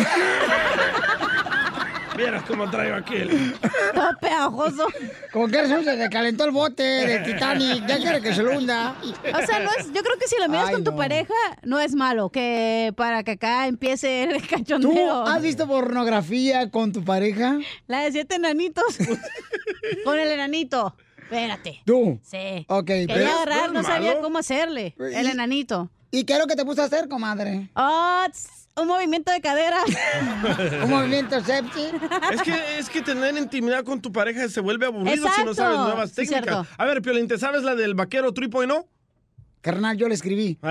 Vieras 2.16 2.42
cómo 2.46 2.68
traigo 2.70 2.96
aquí 2.96 3.14
el... 3.16 3.54
Todo 3.94 4.10
pegajoso. 4.20 4.86
Como 5.32 5.48
que 5.48 5.66
se 5.66 5.96
le 5.96 6.10
calentó 6.10 6.44
el 6.44 6.50
bote 6.50 6.82
del 6.82 7.22
Titanic, 7.32 7.86
ya 7.86 7.96
quiere 7.98 8.20
que 8.20 8.34
se 8.34 8.42
lo 8.42 8.56
hunda. 8.58 8.94
O 9.02 9.46
sea, 9.46 9.60
no 9.60 9.70
es, 9.78 9.86
yo 9.92 10.02
creo 10.02 10.18
que 10.18 10.28
si 10.28 10.36
lo 10.38 10.48
miras 10.48 10.68
Ay, 10.68 10.74
con 10.74 10.84
tu 10.84 10.90
no. 10.90 10.96
pareja, 10.96 11.34
no 11.62 11.80
es 11.80 11.94
malo. 11.94 12.28
Que 12.30 12.92
para 12.96 13.22
que 13.22 13.32
acá 13.32 13.66
empiece 13.66 14.24
el 14.24 14.42
¿Tú 14.42 14.48
cachondeo. 14.48 15.26
has 15.26 15.40
visto 15.42 15.66
pornografía 15.66 16.70
con 16.70 16.92
tu 16.92 17.02
pareja? 17.04 17.58
La 17.86 18.00
de 18.02 18.12
siete 18.12 18.34
enanitos. 18.36 18.84
con 20.04 20.18
el 20.18 20.30
enanito. 20.30 20.94
Espérate. 21.22 21.80
¿Tú? 21.86 22.20
Sí. 22.22 22.66
Ok, 22.68 22.86
Quería 22.86 23.06
pero- 23.14 23.30
agarrar, 23.32 23.72
¿No 23.72 23.80
no 23.82 23.88
sabía 23.88 24.10
malo? 24.10 24.22
cómo 24.22 24.38
hacerle. 24.38 24.94
El 24.98 25.26
¿Y- 25.26 25.30
enanito. 25.30 25.90
¿Y 26.10 26.24
qué 26.24 26.34
es 26.34 26.38
lo 26.38 26.46
que 26.46 26.56
te 26.56 26.64
puso 26.66 26.82
a 26.82 26.84
hacer, 26.84 27.08
comadre? 27.08 27.70
Tss, 28.30 28.61
un 28.76 28.86
movimiento 28.88 29.30
de 29.32 29.40
cadera. 29.40 29.78
Un 30.84 30.90
movimiento 30.90 31.40
sepsi. 31.44 31.86
Es 32.32 32.42
que, 32.42 32.78
es 32.78 32.88
que 32.90 33.02
tener 33.02 33.36
intimidad 33.36 33.84
con 33.84 34.00
tu 34.00 34.10
pareja 34.12 34.48
se 34.48 34.60
vuelve 34.60 34.86
aburrido 34.86 35.28
si 35.36 35.44
no 35.44 35.54
sabes 35.54 35.78
nuevas 35.78 36.12
técnicas. 36.12 36.66
a 36.76 36.84
ver, 36.86 37.02
Piolín, 37.02 37.28
¿te 37.28 37.38
sabes 37.38 37.62
la 37.62 37.74
del 37.74 37.94
vaquero 37.94 38.32
tripo 38.32 38.62
y 38.62 38.66
no? 38.66 38.86
Carnal, 39.60 39.96
yo 39.96 40.08
le 40.08 40.14
escribí. 40.14 40.58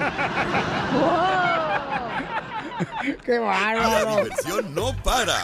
¡Qué 3.25 3.35
La 3.35 3.41
bárbaro! 3.41 4.17
diversión 4.23 4.75
no 4.75 4.95
para 5.03 5.35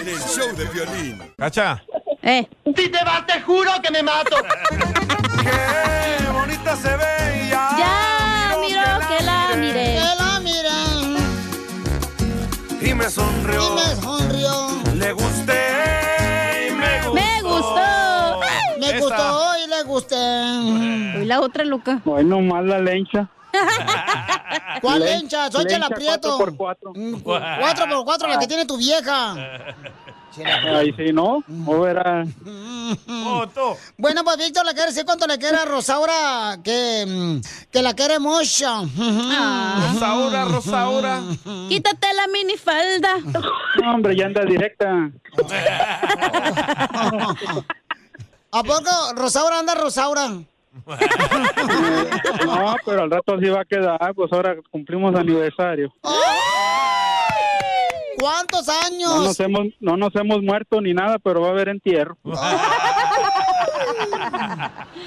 en 0.00 0.08
el 0.08 0.18
show 0.20 0.54
de 0.56 0.64
violín. 0.66 1.20
Cacha. 1.36 1.82
Eh. 2.22 2.48
Si 2.64 2.88
te 2.88 3.04
vas, 3.04 3.26
te 3.26 3.40
juro 3.42 3.70
que 3.82 3.90
me 3.90 4.02
mato. 4.02 4.36
Qué 5.42 6.30
bonita 6.32 6.76
se 6.76 6.96
ve 6.96 7.48
ya. 7.50 7.70
Ya, 7.78 8.56
miro 8.60 9.08
que 9.08 9.24
la 9.24 9.56
miré. 9.56 10.03
Y 12.94 12.96
me 12.96 13.10
sonrió. 13.10 13.60
y 13.60 13.74
me 13.74 13.96
sonrió. 14.02 14.68
Le 14.94 15.12
gusté 15.12 16.68
y 16.68 16.72
me 16.74 17.00
gustó. 17.00 17.14
Me 17.14 17.42
gustó. 17.42 18.40
Me 18.78 18.86
Esta. 18.86 18.98
gustó 19.00 19.50
y 19.64 19.68
le 19.68 19.82
gusté. 19.82 21.20
Y 21.20 21.24
la 21.24 21.40
otra, 21.40 21.64
Luca. 21.64 22.00
Bueno, 22.04 22.40
más 22.40 22.64
la 22.64 22.78
lencha. 22.78 23.26
¿Cuál 24.80 25.00
Len- 25.00 25.20
lencha? 25.20 25.50
Soy 25.50 25.64
Chela 25.64 25.88
lencha 25.88 25.94
Prieto. 25.96 26.38
4x4. 26.38 26.76
Cu- 27.22 27.22
Cuatro 27.60 27.88
por 27.88 28.04
cuatro, 28.04 28.28
la 28.28 28.38
que 28.38 28.46
tiene 28.46 28.64
tu 28.64 28.76
vieja. 28.76 29.34
Ahí 30.42 30.92
sí, 30.96 31.12
¿no? 31.12 31.44
O 31.66 31.86
era... 31.86 32.24
Foto. 33.06 33.76
Bueno, 33.96 34.24
pues 34.24 34.36
Víctor 34.38 34.66
le 34.66 34.72
quiere 34.72 34.88
decir 34.88 35.04
cuánto 35.04 35.26
le 35.26 35.38
quiere 35.38 35.56
a 35.56 35.64
Rosaura, 35.64 36.58
que, 36.62 37.04
mm, 37.06 37.40
que 37.70 37.82
la 37.82 37.94
quiere 37.94 38.18
mucho. 38.18 38.66
Ah. 38.98 39.90
Rosaura, 39.92 40.44
Rosaura. 40.44 41.20
Quítate 41.68 42.12
la 42.14 42.26
minifalda. 42.28 43.18
No, 43.82 43.94
hombre, 43.94 44.16
ya 44.16 44.26
anda 44.26 44.44
directa. 44.44 45.10
¿A 48.52 48.62
poco 48.62 48.90
Rosaura 49.16 49.58
anda 49.58 49.74
Rosaura? 49.74 50.30
No, 52.46 52.76
pero 52.84 53.02
al 53.02 53.10
rato 53.10 53.34
así 53.34 53.48
va 53.48 53.60
a 53.62 53.64
quedar. 53.64 54.14
Pues 54.14 54.32
ahora 54.32 54.56
cumplimos 54.70 55.14
aniversario. 55.14 55.92
¿Cuántos 58.24 58.66
No 58.66 58.72
años? 58.72 59.22
nos 59.22 59.38
hemos, 59.40 59.66
no 59.80 59.98
nos 59.98 60.16
hemos 60.16 60.42
muerto 60.42 60.80
ni 60.80 60.94
nada, 60.94 61.18
pero 61.18 61.42
va 61.42 61.48
a 61.48 61.50
haber 61.50 61.68
entierro. 61.68 62.16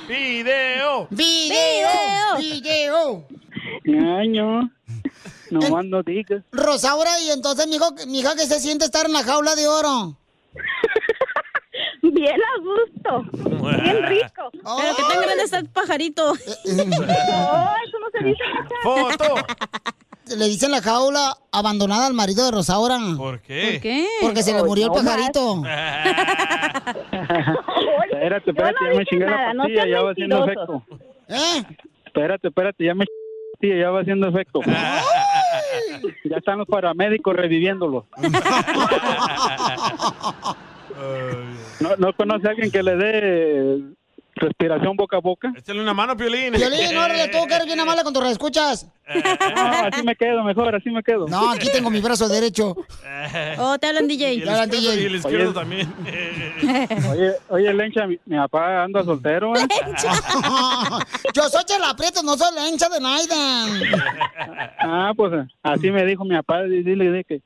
Video. 0.07 1.07
Video. 1.09 1.89
Video. 2.38 3.26
Año. 4.20 4.70
No 5.49 5.82
no 5.82 6.03
digas. 6.03 6.43
Rosaura, 6.51 7.09
y 7.22 7.32
entonces, 7.32 7.65
mijo, 7.65 7.89
mija, 8.05 8.36
¿qué 8.36 8.45
se 8.45 8.59
siente 8.59 8.86
estar 8.86 9.07
en 9.07 9.13
la 9.13 9.24
jaula 9.24 9.55
de 9.55 9.68
oro? 9.68 10.15
Bien 12.03 12.39
a 12.39 12.59
gusto. 12.61 13.24
Bien 13.34 14.03
rico. 14.05 14.51
Pero 14.51 14.95
que 14.95 15.01
tan 15.01 15.22
grande 15.24 15.43
está 15.43 15.57
el 15.57 15.70
pajarito. 15.70 16.36
No, 16.36 16.36
eso 17.84 17.97
no 17.99 18.11
se 18.13 18.24
dice. 18.24 18.43
Foto. 18.84 19.36
Le 20.36 20.45
dicen 20.45 20.71
la 20.71 20.82
jaula 20.82 21.38
abandonada 21.51 22.07
al 22.07 22.13
marido 22.13 22.45
de 22.45 22.51
Rosaura. 22.51 22.97
¿Por 23.15 23.39
qué? 23.41 23.71
¿Por 23.73 23.82
qué? 23.82 24.07
Porque 24.21 24.43
se 24.43 24.53
le 24.53 24.63
murió 24.63 24.88
el 24.88 24.91
no 24.91 24.95
pajarito. 24.95 25.63
Espérate, 28.11 28.49
espérate, 28.49 28.84
no 28.84 28.91
ya 28.91 28.97
me 28.97 29.05
chingué 29.05 29.25
nada, 29.25 29.47
la 29.47 29.53
no 29.53 29.63
pastilla, 29.63 29.84
sean 29.84 29.91
ya 29.91 30.01
va 30.01 30.11
haciendo 30.11 30.43
efecto. 30.43 30.84
¿Eh? 31.30 31.63
Espérate, 32.05 32.47
espérate, 32.47 32.84
ya 32.84 32.95
me 32.95 33.05
chingué 33.05 33.21
la 33.45 33.51
pastilla, 33.51 33.78
ya 33.80 33.89
va 33.91 34.01
haciendo 34.01 34.28
efecto. 34.28 34.61
Ya 36.23 36.38
están 36.38 36.59
los 36.59 36.67
paramédicos 36.67 37.36
reviviéndolo. 37.36 38.05
¿No, 41.80 41.95
¿No 41.97 42.13
conoce 42.13 42.47
a 42.47 42.51
alguien 42.51 42.69
que 42.71 42.84
le 42.84 42.95
dé 42.95 43.82
respiración 44.38 44.96
boca 44.96 45.18
a 45.18 45.20
boca? 45.20 45.52
Échale 45.56 45.82
una 45.82 45.94
mano, 45.94 46.16
Piolín. 46.16 46.54
Violín, 46.54 46.98
órale, 46.98 47.28
tú 47.30 47.46
que 47.48 47.54
eres 47.56 47.66
bien 47.66 47.80
amable 47.80 48.04
con 48.04 48.14
tus 48.14 48.26
escuchas. 48.26 48.88
No, 49.08 49.72
así 49.88 50.04
me 50.04 50.16
quedo, 50.16 50.44
mejor, 50.44 50.76
así 50.76 50.90
me 50.90 51.02
quedo. 51.04 51.28
No, 51.28 51.50
aquí 51.52 51.70
tengo 51.72 51.90
mi 51.90 52.00
brazo 52.02 52.28
derecho. 52.28 52.76
Oh, 53.58 53.78
te 53.78 53.88
hablan 53.88 54.06
Y 54.06 54.18
DJ. 54.18 54.46
la 54.46 54.66
izquierdo, 54.66 54.68
DJ. 54.68 55.02
y 55.02 55.06
el 55.06 55.16
izquierdo 55.16 55.50
Oye. 55.50 55.54
también. 55.54 55.94
Oye, 57.12 57.34
oye, 57.50 57.74
Lencha, 57.74 58.06
mi, 58.08 58.20
mi 58.26 58.38
papá 58.38 58.84
anda 58.84 59.04
soltero, 59.04 59.56
¿eh? 59.56 59.68
Yo 61.34 61.44
soy 61.50 61.64
Chela 61.66 61.96
Prieto, 61.96 62.24
no 62.24 62.38
soy 62.38 62.54
la 62.56 62.68
hincha 62.68 62.90
de 62.90 63.00
Naiden. 63.00 63.92
Ah, 64.80 65.14
pues 65.16 65.32
así 65.64 65.92
me 65.92 66.06
dijo 66.06 66.24
mi 66.26 66.36
papá, 66.36 66.64
di- 66.64 66.84
dile, 66.84 67.06
dile 67.06 67.24
que, 67.24 67.42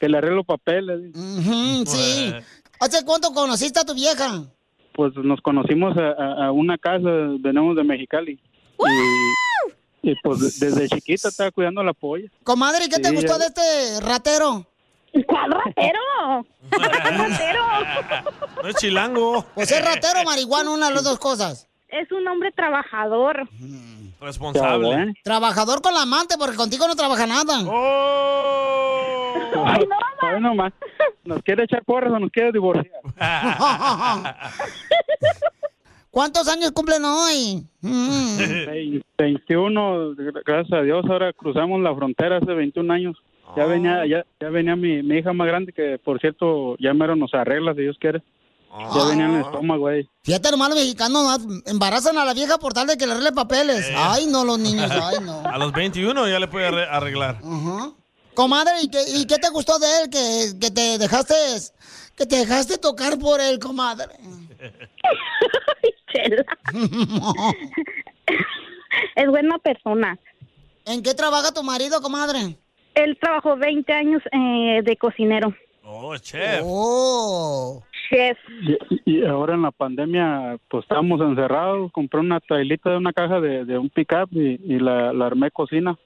que 0.00 0.08
le 0.08 0.18
arreglo 0.18 0.44
papeles. 0.44 1.00
Sí. 1.86 2.34
¿Hace 2.80 3.04
cuánto 3.04 3.32
conociste 3.32 3.80
a 3.80 3.84
tu 3.84 3.94
vieja? 3.94 4.42
Pues 4.94 5.14
nos 5.16 5.40
conocimos 5.40 5.96
a, 5.96 6.10
a- 6.12 6.46
a 6.46 6.52
una 6.52 6.78
casa, 6.78 7.08
venimos 7.40 7.76
de 7.76 7.84
Mexicali. 7.84 8.38
Y, 10.02 10.10
y, 10.10 10.14
pues 10.22 10.58
desde 10.60 10.88
chiquita 10.88 11.28
estaba 11.28 11.50
cuidando 11.50 11.82
la 11.82 11.92
polla. 11.92 12.28
Comadre, 12.44 12.84
¿y 12.86 12.88
qué 12.88 12.98
te 13.00 13.08
Sí, 13.08 13.14
gustó 13.16 13.32
ya- 13.32 13.38
de 13.38 13.46
este 13.46 14.00
ratero? 14.06 14.66
¿Cuál 15.26 15.50
ratero? 15.52 16.46
¿Cuál 16.70 16.90
ratero? 17.18 17.62
No 18.62 18.68
es 18.68 18.76
chilango. 18.76 19.46
Pues 19.54 19.70
es 19.72 19.84
ratero 19.84 20.20
o 20.20 20.24
marihuana, 20.24 20.70
una 20.70 20.88
de 20.88 20.94
las 20.94 21.04
dos 21.04 21.18
cosas. 21.18 21.66
Es 21.88 22.10
un 22.12 22.26
hombre 22.26 22.50
trabajador. 22.52 23.48
Responsable. 24.20 25.14
Trabajador 25.22 25.82
con 25.82 25.94
la 25.94 26.02
amante, 26.02 26.36
porque 26.38 26.56
contigo 26.56 26.86
no 26.88 26.96
trabaja 26.96 27.26
nada. 27.26 27.62
Oh. 27.66 29.23
Ay, 29.66 29.84
no, 29.88 29.96
Ay, 30.28 30.40
no 30.40 30.54
más. 30.54 30.72
¿Nos 31.24 31.42
quiere 31.42 31.64
echar 31.64 31.84
porras 31.84 32.12
o 32.12 32.18
nos 32.18 32.30
quiere 32.30 32.52
divorciar? 32.52 33.00
¿Cuántos 36.10 36.46
años 36.48 36.70
cumplen 36.72 37.04
hoy? 37.04 37.66
Mm. 37.80 38.38
Vein- 38.66 39.04
21, 39.18 40.14
gracias 40.46 40.72
a 40.78 40.82
Dios, 40.82 41.04
ahora 41.08 41.32
cruzamos 41.32 41.80
la 41.80 41.94
frontera 41.94 42.36
hace 42.38 42.52
21 42.52 42.92
años. 42.92 43.16
Ya 43.56 43.66
venía, 43.66 44.06
ya, 44.06 44.24
ya 44.40 44.48
venía 44.48 44.74
mi, 44.76 45.02
mi 45.02 45.18
hija 45.18 45.32
más 45.32 45.46
grande, 45.46 45.72
que 45.72 45.98
por 46.02 46.18
cierto, 46.20 46.76
ya 46.78 46.94
mero 46.94 47.14
nos 47.16 47.32
arregla, 47.34 47.74
si 47.74 47.82
Dios 47.82 47.96
quiere. 48.00 48.22
Ya 48.94 49.04
venía 49.08 49.26
en 49.26 49.34
el 49.34 49.40
estómago 49.42 49.86
ahí. 49.88 50.08
Fíjate, 50.24 50.48
hermano 50.48 50.74
los 50.74 50.82
mexicanos 50.82 51.46
¿no? 51.46 51.54
embarazan 51.66 52.18
a 52.18 52.24
la 52.24 52.34
vieja 52.34 52.58
por 52.58 52.72
tal 52.72 52.86
de 52.88 52.96
que 52.96 53.06
le 53.06 53.12
arregle 53.12 53.30
papeles. 53.32 53.88
Ay, 53.96 54.26
no, 54.26 54.44
los 54.44 54.58
niños, 54.58 54.90
ay, 54.90 55.16
no. 55.24 55.42
A 55.44 55.58
los 55.58 55.72
21 55.72 56.26
ya 56.28 56.40
le 56.40 56.48
puede 56.48 56.68
arre- 56.68 56.88
arreglar. 56.90 57.36
Ajá. 57.44 57.92
Comadre, 58.34 58.72
¿y 58.82 58.88
qué, 58.88 58.98
y 59.16 59.26
qué 59.26 59.38
te 59.38 59.48
gustó 59.50 59.78
de 59.78 59.86
él? 60.02 60.10
Que, 60.10 60.58
que 60.60 60.70
te 60.70 60.98
dejaste 60.98 61.34
que 62.16 62.26
te 62.26 62.36
dejaste 62.36 62.78
tocar 62.78 63.18
por 63.18 63.40
él, 63.40 63.58
comadre. 63.58 64.14
Chela. 66.12 66.44
Es 69.16 69.26
buena 69.28 69.58
persona. 69.58 70.18
¿En 70.86 71.02
qué 71.02 71.14
trabaja 71.14 71.52
tu 71.52 71.62
marido, 71.62 72.00
comadre? 72.00 72.56
Él 72.94 73.18
trabajó 73.20 73.56
20 73.56 73.92
años 73.92 74.22
eh, 74.32 74.82
de 74.84 74.96
cocinero. 74.96 75.54
Oh, 75.82 76.16
chef. 76.16 76.60
Oh. 76.64 77.82
Chef. 78.08 78.38
Y, 79.04 79.18
y 79.18 79.24
ahora 79.24 79.54
en 79.54 79.62
la 79.62 79.72
pandemia, 79.72 80.58
pues 80.68 80.84
estábamos 80.84 81.20
encerrados. 81.20 81.90
Compré 81.92 82.20
una 82.20 82.40
trailita 82.40 82.90
de 82.90 82.96
una 82.96 83.12
caja 83.12 83.40
de, 83.40 83.64
de 83.64 83.78
un 83.78 83.90
pickup 83.90 84.28
y, 84.32 84.60
y 84.64 84.78
la, 84.78 85.12
la 85.12 85.26
armé 85.26 85.50
cocina. 85.50 85.98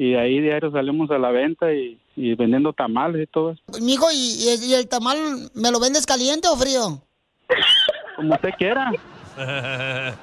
Y 0.00 0.12
de 0.12 0.20
ahí 0.20 0.40
diario 0.40 0.70
salimos 0.70 1.10
a 1.10 1.18
la 1.18 1.30
venta 1.32 1.72
y, 1.74 1.98
y 2.14 2.36
vendiendo 2.36 2.72
tamales 2.72 3.24
y 3.24 3.26
todo 3.26 3.50
eso. 3.50 3.62
Mijo, 3.82 4.06
¿y, 4.12 4.16
y, 4.16 4.70
y 4.70 4.74
el 4.74 4.88
tamal 4.88 5.50
me 5.54 5.72
lo 5.72 5.80
vendes 5.80 6.06
caliente 6.06 6.46
o 6.46 6.56
frío? 6.56 7.02
Como 8.14 8.32
usted 8.32 8.50
quiera. 8.56 8.92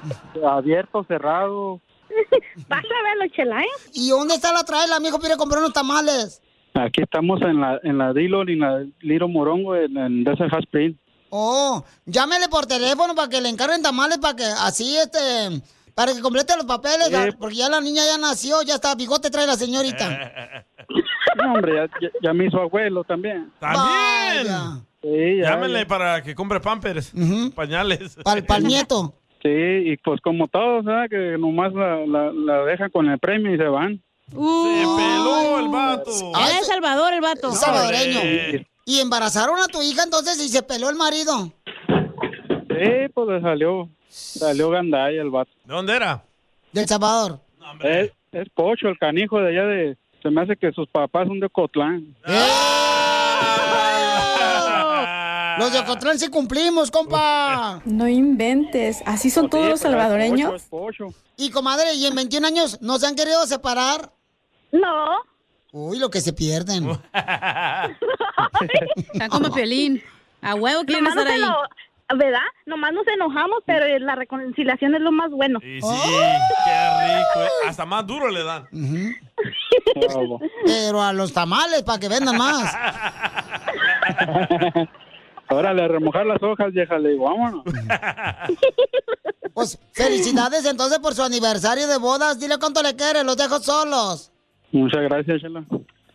Abierto, 0.50 1.04
cerrado. 1.04 1.78
Vas 2.68 2.84
a 2.84 3.02
verlo, 3.04 3.34
Chela, 3.34 3.60
¿eh? 3.60 3.66
¿Y 3.92 4.08
dónde 4.08 4.36
está 4.36 4.50
la 4.50 4.64
traila, 4.64 4.98
mijo? 4.98 5.18
Quiere 5.18 5.36
comprar 5.36 5.60
unos 5.60 5.74
tamales. 5.74 6.40
Aquí 6.72 7.02
estamos 7.02 7.42
en 7.42 7.60
la 7.60 7.78
en 7.82 7.98
la 7.98 8.14
Dillon 8.14 8.48
y 8.48 8.52
en 8.52 8.60
la 8.60 8.78
Little 9.00 9.28
Morongo 9.28 9.76
en, 9.76 9.94
en 9.98 10.24
Desert 10.24 10.52
Hot 10.52 10.64
Spring. 10.64 10.94
Oh, 11.28 11.84
llámele 12.06 12.48
por 12.48 12.64
teléfono 12.64 13.14
para 13.14 13.28
que 13.28 13.42
le 13.42 13.50
encarguen 13.50 13.82
tamales 13.82 14.16
para 14.18 14.36
que 14.36 14.44
así, 14.44 14.96
este, 14.96 15.60
para 15.96 16.12
que 16.12 16.20
complete 16.20 16.54
los 16.58 16.66
papeles, 16.66 17.08
porque 17.40 17.56
ya 17.56 17.70
la 17.70 17.80
niña 17.80 18.02
ya 18.04 18.18
nació, 18.18 18.60
ya 18.62 18.74
está, 18.74 18.94
bigote 18.94 19.30
trae 19.30 19.46
la 19.46 19.56
señorita. 19.56 20.64
No, 21.36 21.52
hombre, 21.52 21.74
ya, 21.74 21.86
ya, 22.00 22.08
ya 22.22 22.32
me 22.32 22.46
hizo 22.46 22.58
abuelo 22.58 23.04
también. 23.04 23.52
¡También! 23.60 24.46
Sí, 25.02 25.36
ya, 25.42 25.50
Llámenle 25.50 25.80
ya. 25.80 25.86
para 25.86 26.22
que 26.22 26.34
compre 26.34 26.60
pampers, 26.60 27.12
pañales. 27.54 28.16
Para 28.24 28.40
el 28.56 28.64
nieto. 28.66 29.12
Sí, 29.42 29.50
y 29.50 29.96
pues 29.98 30.18
como 30.22 30.48
todos, 30.48 30.86
¿sabes? 30.86 31.10
Que 31.10 31.36
nomás 31.38 31.74
la, 31.74 32.06
la, 32.06 32.32
la 32.32 32.64
dejan 32.64 32.88
con 32.90 33.10
el 33.10 33.18
premio 33.18 33.54
y 33.54 33.58
se 33.58 33.64
van. 33.64 34.02
Se 34.30 34.34
peló 34.36 35.58
el 35.58 35.68
vato. 35.68 36.10
Era 36.38 36.58
de 36.58 36.64
Salvador 36.64 37.12
el 37.12 37.20
vato. 37.20 37.52
Salvadoreño. 37.52 38.64
Y 38.86 39.00
embarazaron 39.00 39.58
a 39.60 39.66
tu 39.66 39.82
hija 39.82 40.04
entonces 40.04 40.40
y 40.40 40.48
se 40.48 40.62
peló 40.62 40.88
el 40.88 40.96
marido. 40.96 41.52
Sí, 42.84 43.12
pues 43.14 43.28
le 43.28 43.40
salió, 43.40 43.88
salió 44.08 44.70
gandalla 44.70 45.20
el 45.22 45.30
vato. 45.30 45.50
¿De 45.64 45.74
dónde 45.74 45.94
era? 45.96 46.22
Del 46.72 46.86
Salvador. 46.86 47.40
Es, 47.82 48.12
es 48.32 48.48
pocho, 48.50 48.88
el 48.88 48.98
canijo 48.98 49.38
de 49.40 49.48
allá 49.48 49.66
de... 49.66 49.96
Se 50.22 50.30
me 50.30 50.42
hace 50.42 50.56
que 50.56 50.72
sus 50.72 50.88
papás 50.88 51.26
son 51.28 51.38
de 51.40 51.48
Cotlán. 51.48 52.14
Los 55.58 55.72
de 55.72 55.78
Ocotlán 55.78 56.18
sí 56.18 56.28
cumplimos, 56.28 56.90
compa. 56.90 57.80
No 57.86 58.06
inventes. 58.06 59.02
Así 59.06 59.30
son 59.30 59.48
todos 59.48 59.68
los 59.68 59.80
salvadoreños. 59.80 60.68
Y 61.38 61.50
comadre, 61.50 61.94
¿y 61.94 62.04
en 62.06 62.14
21 62.14 62.46
años 62.46 62.80
nos 62.82 63.02
han 63.04 63.14
querido 63.14 63.46
separar? 63.46 64.12
No. 64.72 65.06
Uy, 65.72 65.98
lo 65.98 66.10
que 66.10 66.20
se 66.20 66.32
pierden. 66.34 66.88
Están 69.12 69.30
como 69.30 69.50
Piolín. 69.52 70.02
A 70.42 70.54
huevo 70.54 70.84
quieren 70.84 71.06
estar 71.06 71.26
ahí. 71.26 71.40
eno- 71.40 71.56
¿Verdad? 72.14 72.38
Nomás 72.66 72.92
nos 72.92 73.06
enojamos, 73.08 73.58
pero 73.66 73.84
la 73.98 74.14
reconciliación 74.14 74.94
es 74.94 75.00
lo 75.00 75.10
más 75.10 75.28
bueno. 75.30 75.58
Y 75.62 75.80
sí, 75.80 75.88
qué 76.64 76.88
rico. 77.04 77.44
eh. 77.44 77.68
Hasta 77.68 77.84
más 77.84 78.06
duro 78.06 78.28
le 78.28 78.44
dan. 78.44 78.68
Pero 80.64 81.02
a 81.02 81.12
los 81.12 81.32
tamales 81.32 81.82
para 81.82 81.98
que 81.98 82.08
vendan 82.08 82.36
más. 82.38 82.72
Órale, 85.48 85.84
a 85.84 85.88
remojar 85.88 86.26
las 86.26 86.42
hojas, 86.42 86.72
vieja, 86.72 86.98
le 86.98 87.10
digo, 87.10 87.24
vámonos. 87.24 87.64
Pues 89.54 89.78
felicidades 89.94 90.66
entonces 90.66 90.98
por 90.98 91.14
su 91.14 91.22
aniversario 91.22 91.88
de 91.88 91.96
bodas. 91.96 92.38
Dile 92.38 92.56
cuánto 92.60 92.82
le 92.82 92.94
quiere, 92.94 93.24
los 93.24 93.38
dejo 93.38 93.58
solos. 93.58 94.30
Muchas 94.70 95.00
gracias, 95.04 95.40
Chela. 95.40 95.64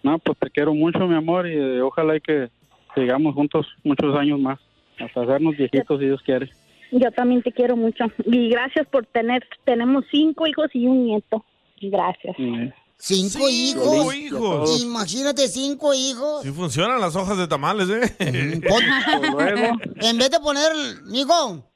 No, 0.03 0.19
pues 0.19 0.37
te 0.37 0.51
quiero 0.51 0.75
mucho, 0.75 0.99
mi 1.07 1.15
amor, 1.15 1.47
y 1.47 1.53
eh, 1.57 1.81
ojalá 1.81 2.17
y 2.17 2.21
que 2.21 2.51
sigamos 2.93 3.33
juntos 3.33 3.65
muchos 3.83 4.15
años 4.15 4.39
más. 4.39 4.59
Hasta 5.01 5.21
hacernos 5.21 5.57
viejitos, 5.57 5.99
si 5.99 6.05
Dios 6.05 6.21
quiere. 6.23 6.49
Yo 6.91 7.11
también 7.11 7.41
te 7.41 7.51
quiero 7.51 7.75
mucho. 7.75 8.05
Y 8.25 8.49
gracias 8.49 8.87
por 8.87 9.05
tener, 9.05 9.47
tenemos 9.63 10.05
cinco 10.11 10.45
hijos 10.47 10.67
y 10.73 10.87
un 10.87 11.05
nieto. 11.05 11.43
Gracias. 11.81 12.35
Cinco 12.97 13.49
hijos. 13.49 13.83
Cinco 13.83 14.13
hijos. 14.13 14.81
Imagínate 14.83 15.47
cinco 15.47 15.93
hijos. 15.93 16.43
Sí 16.43 16.51
funcionan 16.51 16.99
las 17.01 17.15
hojas 17.15 17.37
de 17.37 17.47
tamales, 17.47 17.89
¿eh? 17.89 18.15
En 20.01 20.17
vez 20.17 20.29
de 20.29 20.39
poner, 20.39 20.71
mijo, 21.05 21.70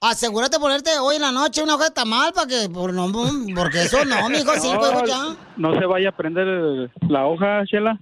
asegúrate 0.00 0.56
de 0.56 0.60
ponerte 0.60 0.90
hoy 1.00 1.16
en 1.16 1.22
la 1.22 1.32
noche 1.32 1.62
una 1.62 1.74
hoja 1.74 1.84
de 1.84 1.90
tamal 1.90 2.32
para 2.32 2.46
que, 2.46 2.68
por 2.72 2.92
no, 2.92 3.10
porque 3.54 3.82
eso 3.82 4.04
no, 4.04 4.28
mijo, 4.30 4.52
cinco 4.56 4.88
hijos 4.90 5.08
ya. 5.08 5.36
No 5.56 5.78
se 5.78 5.86
vaya 5.86 6.08
a 6.08 6.12
prender 6.12 6.46
el- 6.48 6.90
la 7.08 7.26
hoja, 7.26 7.62
Chela. 7.66 7.98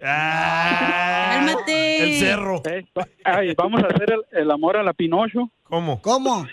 Cálmate. 1.31 2.03
El 2.03 2.19
cerro. 2.21 2.63
Eh, 2.65 2.87
ay, 3.25 3.55
vamos 3.57 3.83
a 3.83 3.87
hacer 3.87 4.13
el, 4.13 4.41
el 4.43 4.51
amor 4.51 4.77
a 4.77 4.83
la 4.83 4.93
Pinocho. 4.93 5.51
¿Cómo? 5.65 6.01
¿Cómo? 6.01 6.47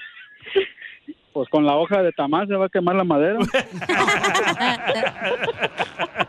Pues 1.34 1.50
con 1.50 1.66
la 1.66 1.76
hoja 1.76 2.02
de 2.02 2.12
tamal 2.14 2.48
se 2.48 2.56
va 2.56 2.68
a 2.68 2.70
quemar 2.70 2.96
la 2.96 3.04
madera. 3.04 3.40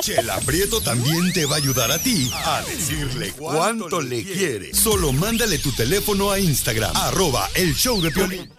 Chela 0.00 0.38
Prieto 0.40 0.80
también 0.80 1.32
te 1.32 1.46
va 1.46 1.56
a 1.56 1.58
ayudar 1.58 1.90
a 1.90 1.98
ti 1.98 2.30
a 2.32 2.62
decirle 2.62 3.32
cuánto 3.32 4.00
le 4.00 4.24
quiere. 4.24 4.74
Solo 4.74 5.12
mándale 5.12 5.58
tu 5.58 5.72
teléfono 5.72 6.30
a 6.30 6.38
Instagram, 6.38 6.96
arroba 6.96 7.48
el 7.54 7.74
show 7.74 8.00
de 8.00 8.10
Piolín. 8.10 8.52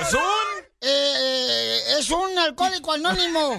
¿Es 0.00 0.14
un? 0.14 0.20
Eh, 0.82 1.78
es 1.98 2.10
un 2.10 2.38
alcohólico 2.38 2.92
anónimo. 2.92 3.50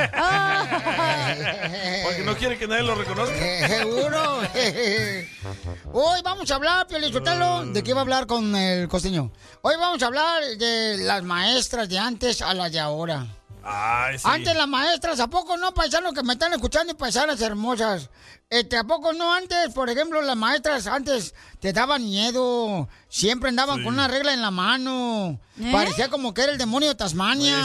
Porque 2.03 2.23
no 2.25 2.35
quiere 2.35 2.57
que 2.57 2.67
nadie 2.67 2.81
lo 2.83 2.95
reconozca. 2.95 3.35
Seguro. 3.67 4.39
Hoy 5.93 6.21
vamos 6.23 6.49
a 6.49 6.55
hablar, 6.55 6.87
Piolichotelo. 6.87 7.65
¿De 7.65 7.83
qué 7.83 7.93
va 7.93 7.99
a 7.99 8.03
hablar 8.03 8.25
con 8.25 8.55
el 8.55 8.87
costeño? 8.87 9.31
Hoy 9.61 9.75
vamos 9.79 10.01
a 10.01 10.07
hablar 10.07 10.41
de 10.57 10.97
las 10.97 11.21
maestras 11.23 11.87
de 11.89 11.99
antes 11.99 12.41
a 12.41 12.55
las 12.55 12.71
de 12.71 12.79
ahora. 12.79 13.27
Ay, 13.63 14.17
sí. 14.17 14.27
Antes 14.27 14.55
las 14.55 14.67
maestras, 14.67 15.19
¿a 15.19 15.27
poco 15.27 15.57
no, 15.57 15.73
paisanos 15.73 16.13
que 16.13 16.23
me 16.23 16.33
están 16.33 16.53
escuchando 16.53 16.93
y 16.93 16.95
paisanas 16.95 17.41
hermosas? 17.41 18.09
Este, 18.49 18.77
¿A 18.77 18.83
poco 18.83 19.13
no 19.13 19.33
antes, 19.33 19.73
por 19.73 19.89
ejemplo, 19.89 20.21
las 20.21 20.35
maestras 20.35 20.85
antes 20.87 21.33
te 21.59 21.71
daban 21.71 22.03
miedo? 22.03 22.89
Siempre 23.07 23.49
andaban 23.49 23.83
con 23.83 23.93
una 23.93 24.09
regla 24.09 24.33
en 24.33 24.41
la 24.41 24.51
mano. 24.51 25.39
¿Eh? 25.57 25.69
Parecía 25.71 26.09
como 26.09 26.33
que 26.33 26.41
era 26.41 26.51
el 26.51 26.57
demonio 26.57 26.89
de 26.89 26.95
Tasmania. 26.95 27.55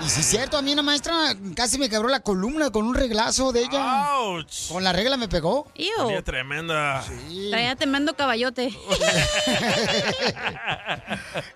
Y 0.00 0.08
sí 0.08 0.20
es 0.20 0.26
cierto, 0.26 0.56
a 0.58 0.62
mí 0.62 0.72
una 0.72 0.82
maestra 0.82 1.34
casi 1.54 1.78
me 1.78 1.88
quebró 1.88 2.08
la 2.08 2.20
columna 2.20 2.70
con 2.70 2.84
un 2.86 2.94
reglazo 2.94 3.52
de 3.52 3.62
ella. 3.62 4.06
Con 4.68 4.84
la 4.84 4.92
regla 4.92 5.16
me 5.16 5.28
pegó. 5.28 5.66
Tenía 5.74 6.22
tremenda. 6.22 7.04
Traía 7.50 7.76
tremendo 7.76 8.14
caballote. 8.14 8.76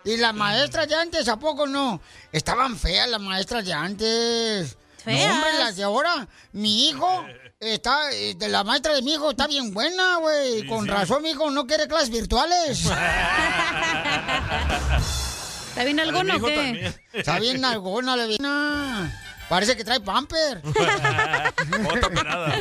Y 0.04 0.16
las 0.16 0.34
maestras 0.34 0.88
de 0.88 0.94
antes, 0.94 1.28
¿a 1.28 1.38
poco 1.38 1.66
no? 1.66 2.00
Estaban 2.32 2.78
feas 2.78 3.08
las 3.08 3.20
maestras 3.20 3.64
de 3.64 3.72
antes. 3.74 4.76
Feas. 5.04 5.28
No, 5.28 5.34
hombre, 5.34 5.52
las 5.58 5.76
de 5.76 5.82
ahora. 5.84 6.26
Mi 6.52 6.88
hijo 6.88 7.24
está, 7.60 8.10
eh, 8.12 8.34
de 8.34 8.48
la 8.48 8.64
maestra 8.64 8.94
de 8.94 9.02
mi 9.02 9.12
hijo 9.14 9.30
está 9.30 9.46
bien 9.46 9.72
buena, 9.74 10.16
güey. 10.16 10.66
Con 10.66 10.84
sí. 10.84 10.90
razón, 10.90 11.22
mi 11.22 11.30
hijo 11.30 11.50
no 11.50 11.66
quiere 11.66 11.86
clases 11.88 12.10
virtuales. 12.10 12.84
¿Está 15.78 15.84
bien 15.84 16.00
alguno 16.00 16.36
o 16.36 16.40
qué? 16.40 16.92
Está 17.12 17.38
bien 17.38 17.64
alguna, 17.64 18.16
le 18.16 18.26
viene. 18.26 18.48
Parece 19.48 19.76
que 19.76 19.84
trae 19.84 20.00
pamper. 20.00 20.60
Otra 20.66 22.56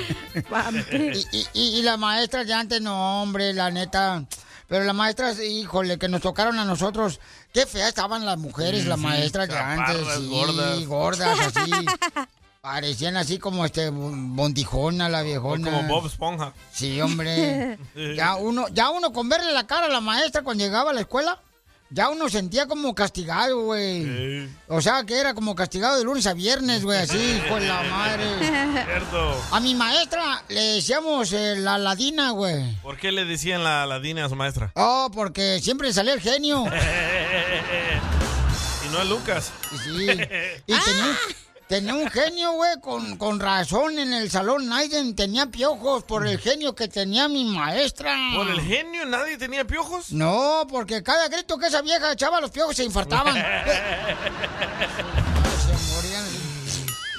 y, 0.92 1.18
y- 1.38 1.48
y- 1.54 1.80
y 1.80 1.82
las 1.82 1.98
maestras 1.98 2.46
de 2.48 2.54
antes, 2.54 2.80
no, 2.82 3.22
hombre, 3.24 3.54
la 3.54 3.72
neta. 3.72 4.24
Pero 4.68 4.84
las 4.84 4.94
maestras, 4.96 5.40
híjole, 5.40 5.98
que 5.98 6.08
nos 6.10 6.22
tocaron 6.22 6.60
a 6.60 6.66
nosotros. 6.66 7.20
Qué 7.54 7.66
feas 7.66 7.88
estaban 7.90 8.26
las 8.26 8.38
mujeres, 8.38 8.84
Sí, 8.84 8.88
las 8.88 9.00
sí, 9.00 9.06
maestras 9.06 9.48
de 9.50 9.58
antes. 9.58 9.98
Sí, 10.18 10.28
gordas. 10.30 10.86
gordas, 10.86 11.40
así. 11.56 11.72
Parecían 12.62 13.16
así 13.18 13.40
como 13.40 13.66
este 13.66 13.90
bontijona, 13.92 15.08
la 15.10 15.22
O 15.22 15.24
viejona. 15.24 15.72
como 15.72 15.88
Bob 15.88 16.06
Esponja. 16.08 16.54
Sí, 16.72 17.00
hombre. 17.02 17.80
Ya 18.16 18.36
uno, 18.36 18.68
ya 18.70 18.90
uno 18.92 19.12
con 19.14 19.28
verle 19.30 19.54
la 19.54 19.66
cara 19.66 19.88
a 19.88 19.90
la 19.90 20.02
maestra 20.02 20.42
cuando 20.44 20.64
llegaba 20.64 20.92
a 20.92 20.94
la 20.94 21.02
escuela, 21.02 21.40
ya 21.90 22.10
uno 22.10 22.30
sentía 22.30 22.68
como 22.68 22.94
castigado, 22.94 23.62
güey. 23.62 24.50
O 24.68 24.82
sea, 24.82 25.04
que 25.06 25.20
era 25.20 25.34
como 25.34 25.56
castigado 25.56 25.98
de 25.98 26.04
lunes 26.04 26.28
a 26.28 26.34
viernes, 26.34 26.84
güey, 26.84 27.00
así, 27.00 27.42
con 27.50 27.66
la 27.66 27.82
madre. 27.84 28.26
Cierto. 28.86 29.42
A 29.52 29.60
mi 29.60 29.76
maestra 29.76 30.44
le 30.50 30.62
decíamos 30.62 31.32
eh, 31.34 31.56
la 31.58 31.78
ladina, 31.78 32.32
güey. 32.32 32.76
¿Por 32.82 32.98
qué 32.98 33.12
le 33.12 33.26
decían 33.26 33.64
la 33.64 33.86
ladina 33.86 34.26
a 34.26 34.30
su 34.30 34.36
maestra? 34.36 34.72
Oh, 34.76 35.10
porque 35.14 35.60
siempre 35.62 35.94
salía 35.94 36.14
el 36.14 36.22
genio. 36.22 36.66
y 38.86 38.90
no 38.92 39.02
es 39.02 39.10
Lucas. 39.10 39.52
Sí. 39.84 40.08
Y 40.68 40.80
tenía, 40.80 41.18
tenía 41.68 41.94
un 41.94 42.10
genio, 42.10 42.54
güey, 42.54 42.80
con, 42.82 43.18
con 43.18 43.40
razón 43.40 44.00
en 44.00 44.14
el 44.14 44.32
salón. 44.32 44.68
Nadie 44.68 45.14
tenía 45.14 45.48
piojos 45.48 46.04
por 46.04 46.26
el 46.26 46.40
genio 46.40 46.74
que 46.76 46.88
tenía 46.88 47.28
mi 47.28 47.46
maestra. 47.46 48.16
¿Por 48.36 48.48
el 48.48 48.62
genio 48.62 49.06
nadie 49.06 49.38
tenía 49.38 49.66
piojos? 49.66 50.12
No, 50.12 50.66
porque 50.70 51.04
cada 51.04 51.28
grito 51.28 51.58
que 51.58 51.68
esa 51.68 51.82
vieja 51.82 52.12
echaba 52.14 52.42
los 52.42 52.52
piojos 52.52 52.76
se 52.76 52.84
infartaban. 52.84 53.36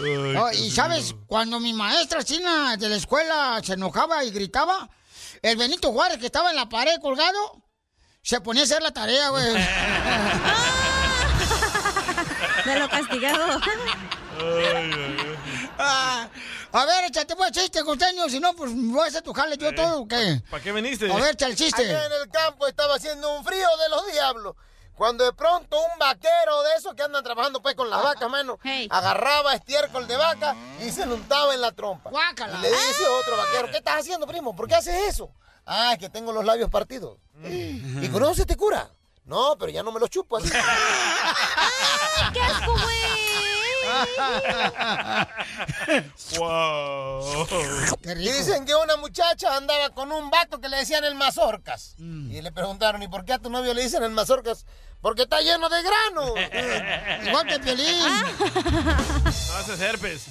Oh, 0.01 0.51
y 0.53 0.71
sabes, 0.71 1.15
cuando 1.27 1.59
mi 1.59 1.73
maestra 1.73 2.23
china 2.23 2.77
de 2.77 2.89
la 2.89 2.95
escuela 2.95 3.61
se 3.65 3.73
enojaba 3.73 4.23
y 4.23 4.31
gritaba, 4.31 4.89
el 5.43 5.57
Benito 5.57 5.91
Juárez 5.91 6.19
que 6.19 6.27
estaba 6.27 6.51
en 6.51 6.57
la 6.57 6.69
pared 6.69 7.01
colgado, 7.01 7.65
se 8.23 8.41
ponía 8.41 8.63
a 8.63 8.67
hacer 8.67 8.81
la 8.81 8.93
tarea, 8.93 9.31
güey. 9.31 9.45
De 12.65 12.79
lo 12.79 12.89
castigado. 12.89 13.61
Ah, 15.79 16.29
a 16.73 16.85
ver, 16.85 17.05
échate 17.05 17.37
pues 17.37 17.53
chiste, 17.53 17.83
costeño, 17.83 18.29
si 18.29 18.41
no, 18.41 18.53
pues 18.55 18.73
voy 18.75 19.01
a 19.01 19.07
hacer 19.07 19.23
tu 19.23 19.33
jale 19.33 19.57
yo 19.57 19.75
todo, 19.75 20.01
¿o 20.01 20.09
qué? 20.09 20.43
¿Para 20.51 20.63
qué 20.63 20.73
viniste? 20.73 21.11
A 21.11 21.17
ver, 21.17 21.35
echa 21.35 21.47
el 21.47 21.57
chiste. 21.57 21.83
Allá 21.83 22.07
en 22.07 22.13
el 22.13 22.29
campo 22.29 22.67
estaba 22.67 22.97
haciendo 22.97 23.37
un 23.37 23.45
frío 23.45 23.69
de 23.83 23.89
los 23.89 24.13
diablos. 24.13 24.57
Cuando 24.95 25.25
de 25.25 25.33
pronto 25.33 25.79
un 25.81 25.99
vaquero 26.01 26.63
de 26.65 26.75
esos 26.77 26.95
que 26.95 27.03
andan 27.05 27.23
trabajando 27.23 27.63
pues 27.63 27.77
con 27.77 27.89
las 27.89 28.03
vacas, 28.03 28.29
mano, 28.29 28.59
agarraba 28.91 29.55
estiércol 29.55 30.09
de 30.09 30.17
vaca 30.17 30.57
y 30.85 30.91
se 30.91 31.07
lo 31.07 31.15
untaba 31.15 31.55
en 31.55 31.61
la 31.61 31.71
trompa. 31.71 32.11
Y 32.37 32.63
le 32.63 32.69
dice 32.69 33.07
otro 33.07 33.37
vaquero, 33.37 33.71
¿qué 33.71 33.77
estás 33.79 34.01
haciendo, 34.01 34.27
primo? 34.27 34.57
¿Por 34.57 34.67
qué 34.67 34.75
haces 34.75 35.09
eso? 35.09 35.31
Ah, 35.65 35.93
es 35.93 35.99
que 36.01 36.09
tengo 36.09 36.33
los 36.33 36.45
labios 36.45 36.69
partidos. 36.69 37.19
¿Y 37.45 38.09
con 38.09 38.25
eso 38.25 38.35
se 38.35 38.45
te 38.45 38.57
cura? 38.57 38.91
No, 39.25 39.57
pero 39.57 39.71
ya 39.71 39.85
no 39.85 39.93
me 39.93 40.01
los 40.01 40.11
chupo 40.11 40.39
así. 40.39 40.51
¡Qué 42.33 42.41
asco, 42.41 42.75
wow. 46.39 47.47
Y 48.05 48.15
dicen 48.15 48.65
que 48.65 48.75
una 48.75 48.97
muchacha 48.97 49.57
andaba 49.57 49.91
con 49.91 50.13
un 50.13 50.31
vato 50.31 50.61
que 50.61 50.69
le 50.69 50.79
decían 50.79 51.05
el 51.05 51.15
mazorcas. 51.15 51.95
Y 51.99 52.41
le 52.41 52.53
preguntaron, 52.53 53.03
¿y 53.03 53.09
por 53.09 53.25
qué 53.25 53.35
a 53.35 53.39
tu 53.39 53.51
novio 53.51 53.75
le 53.75 53.83
dicen 53.83 54.03
el 54.03 54.11
mazorcas? 54.11 54.65
Porque 55.01 55.23
está 55.23 55.41
lleno 55.41 55.69
de 55.69 55.83
grano. 55.83 56.35
Igual 57.29 57.47
que 57.47 57.59
Piolín. 57.61 57.99
No 58.05 59.57
haces 59.57 59.81
herpes. 59.81 60.27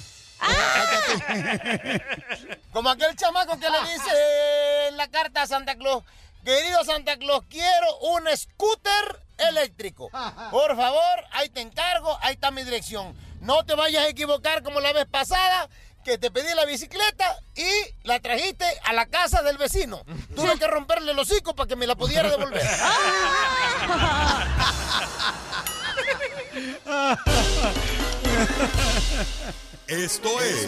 Como 2.72 2.90
aquel 2.90 3.16
chamaco 3.16 3.58
que 3.58 3.68
le 3.70 3.80
dice 3.92 4.88
en 4.88 4.96
la 4.96 5.08
carta 5.08 5.42
a 5.42 5.46
Santa 5.46 5.74
Claus, 5.76 6.04
querido 6.44 6.84
Santa 6.84 7.16
Claus, 7.16 7.42
quiero 7.48 7.98
un 7.98 8.24
scooter 8.36 9.22
eléctrico. 9.38 10.10
Por 10.50 10.76
favor, 10.76 11.24
ahí 11.32 11.48
te 11.48 11.60
encargo, 11.60 12.16
ahí 12.20 12.34
está 12.34 12.50
mi 12.50 12.62
dirección. 12.62 13.16
No 13.40 13.64
te 13.64 13.74
vayas 13.74 14.04
a 14.04 14.08
equivocar 14.08 14.62
como 14.62 14.80
la 14.80 14.92
vez 14.92 15.06
pasada, 15.06 15.68
que 16.04 16.18
te 16.18 16.30
pedí 16.30 16.54
la 16.54 16.64
bicicleta 16.64 17.38
y 17.54 17.68
la 18.04 18.20
trajiste 18.20 18.64
a 18.84 18.92
la 18.92 19.06
casa 19.06 19.42
del 19.42 19.58
vecino. 19.58 20.04
Tuve 20.36 20.58
que 20.58 20.66
romperle 20.66 21.12
el 21.12 21.18
hocico 21.18 21.54
para 21.54 21.68
que 21.68 21.76
me 21.76 21.86
la 21.86 21.96
pudiera 21.96 22.30
devolver. 22.30 22.62
Esto 29.86 30.28
es, 30.42 30.66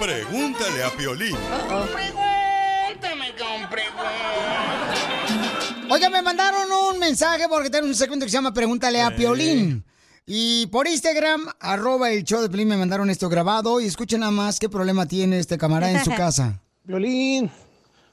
Pregúntale 0.00 0.82
a 0.82 0.90
Piolín. 0.90 1.36
Pregúntame 1.92 3.34
con 3.36 3.68
Oiga, 5.90 6.10
me 6.10 6.20
mandaron 6.22 6.70
un 6.70 6.98
mensaje 6.98 7.48
porque 7.48 7.70
tengo 7.70 7.86
un 7.86 7.94
segmento 7.94 8.26
que 8.26 8.30
se 8.30 8.36
llama 8.36 8.52
Pregúntale 8.52 9.00
a 9.02 9.14
Piolín. 9.14 9.84
Y 10.30 10.66
por 10.66 10.86
Instagram, 10.86 11.46
arroba 11.58 12.10
el 12.10 12.22
show 12.22 12.42
de 12.42 12.50
Piolín, 12.50 12.68
me 12.68 12.76
mandaron 12.76 13.08
esto 13.08 13.30
grabado. 13.30 13.80
Y 13.80 13.86
escuchen 13.86 14.20
nada 14.20 14.30
más 14.30 14.60
qué 14.60 14.68
problema 14.68 15.06
tiene 15.06 15.38
este 15.38 15.56
camarada 15.56 15.90
en 15.90 16.04
su 16.04 16.10
casa. 16.16 16.60
Piolín, 16.84 17.50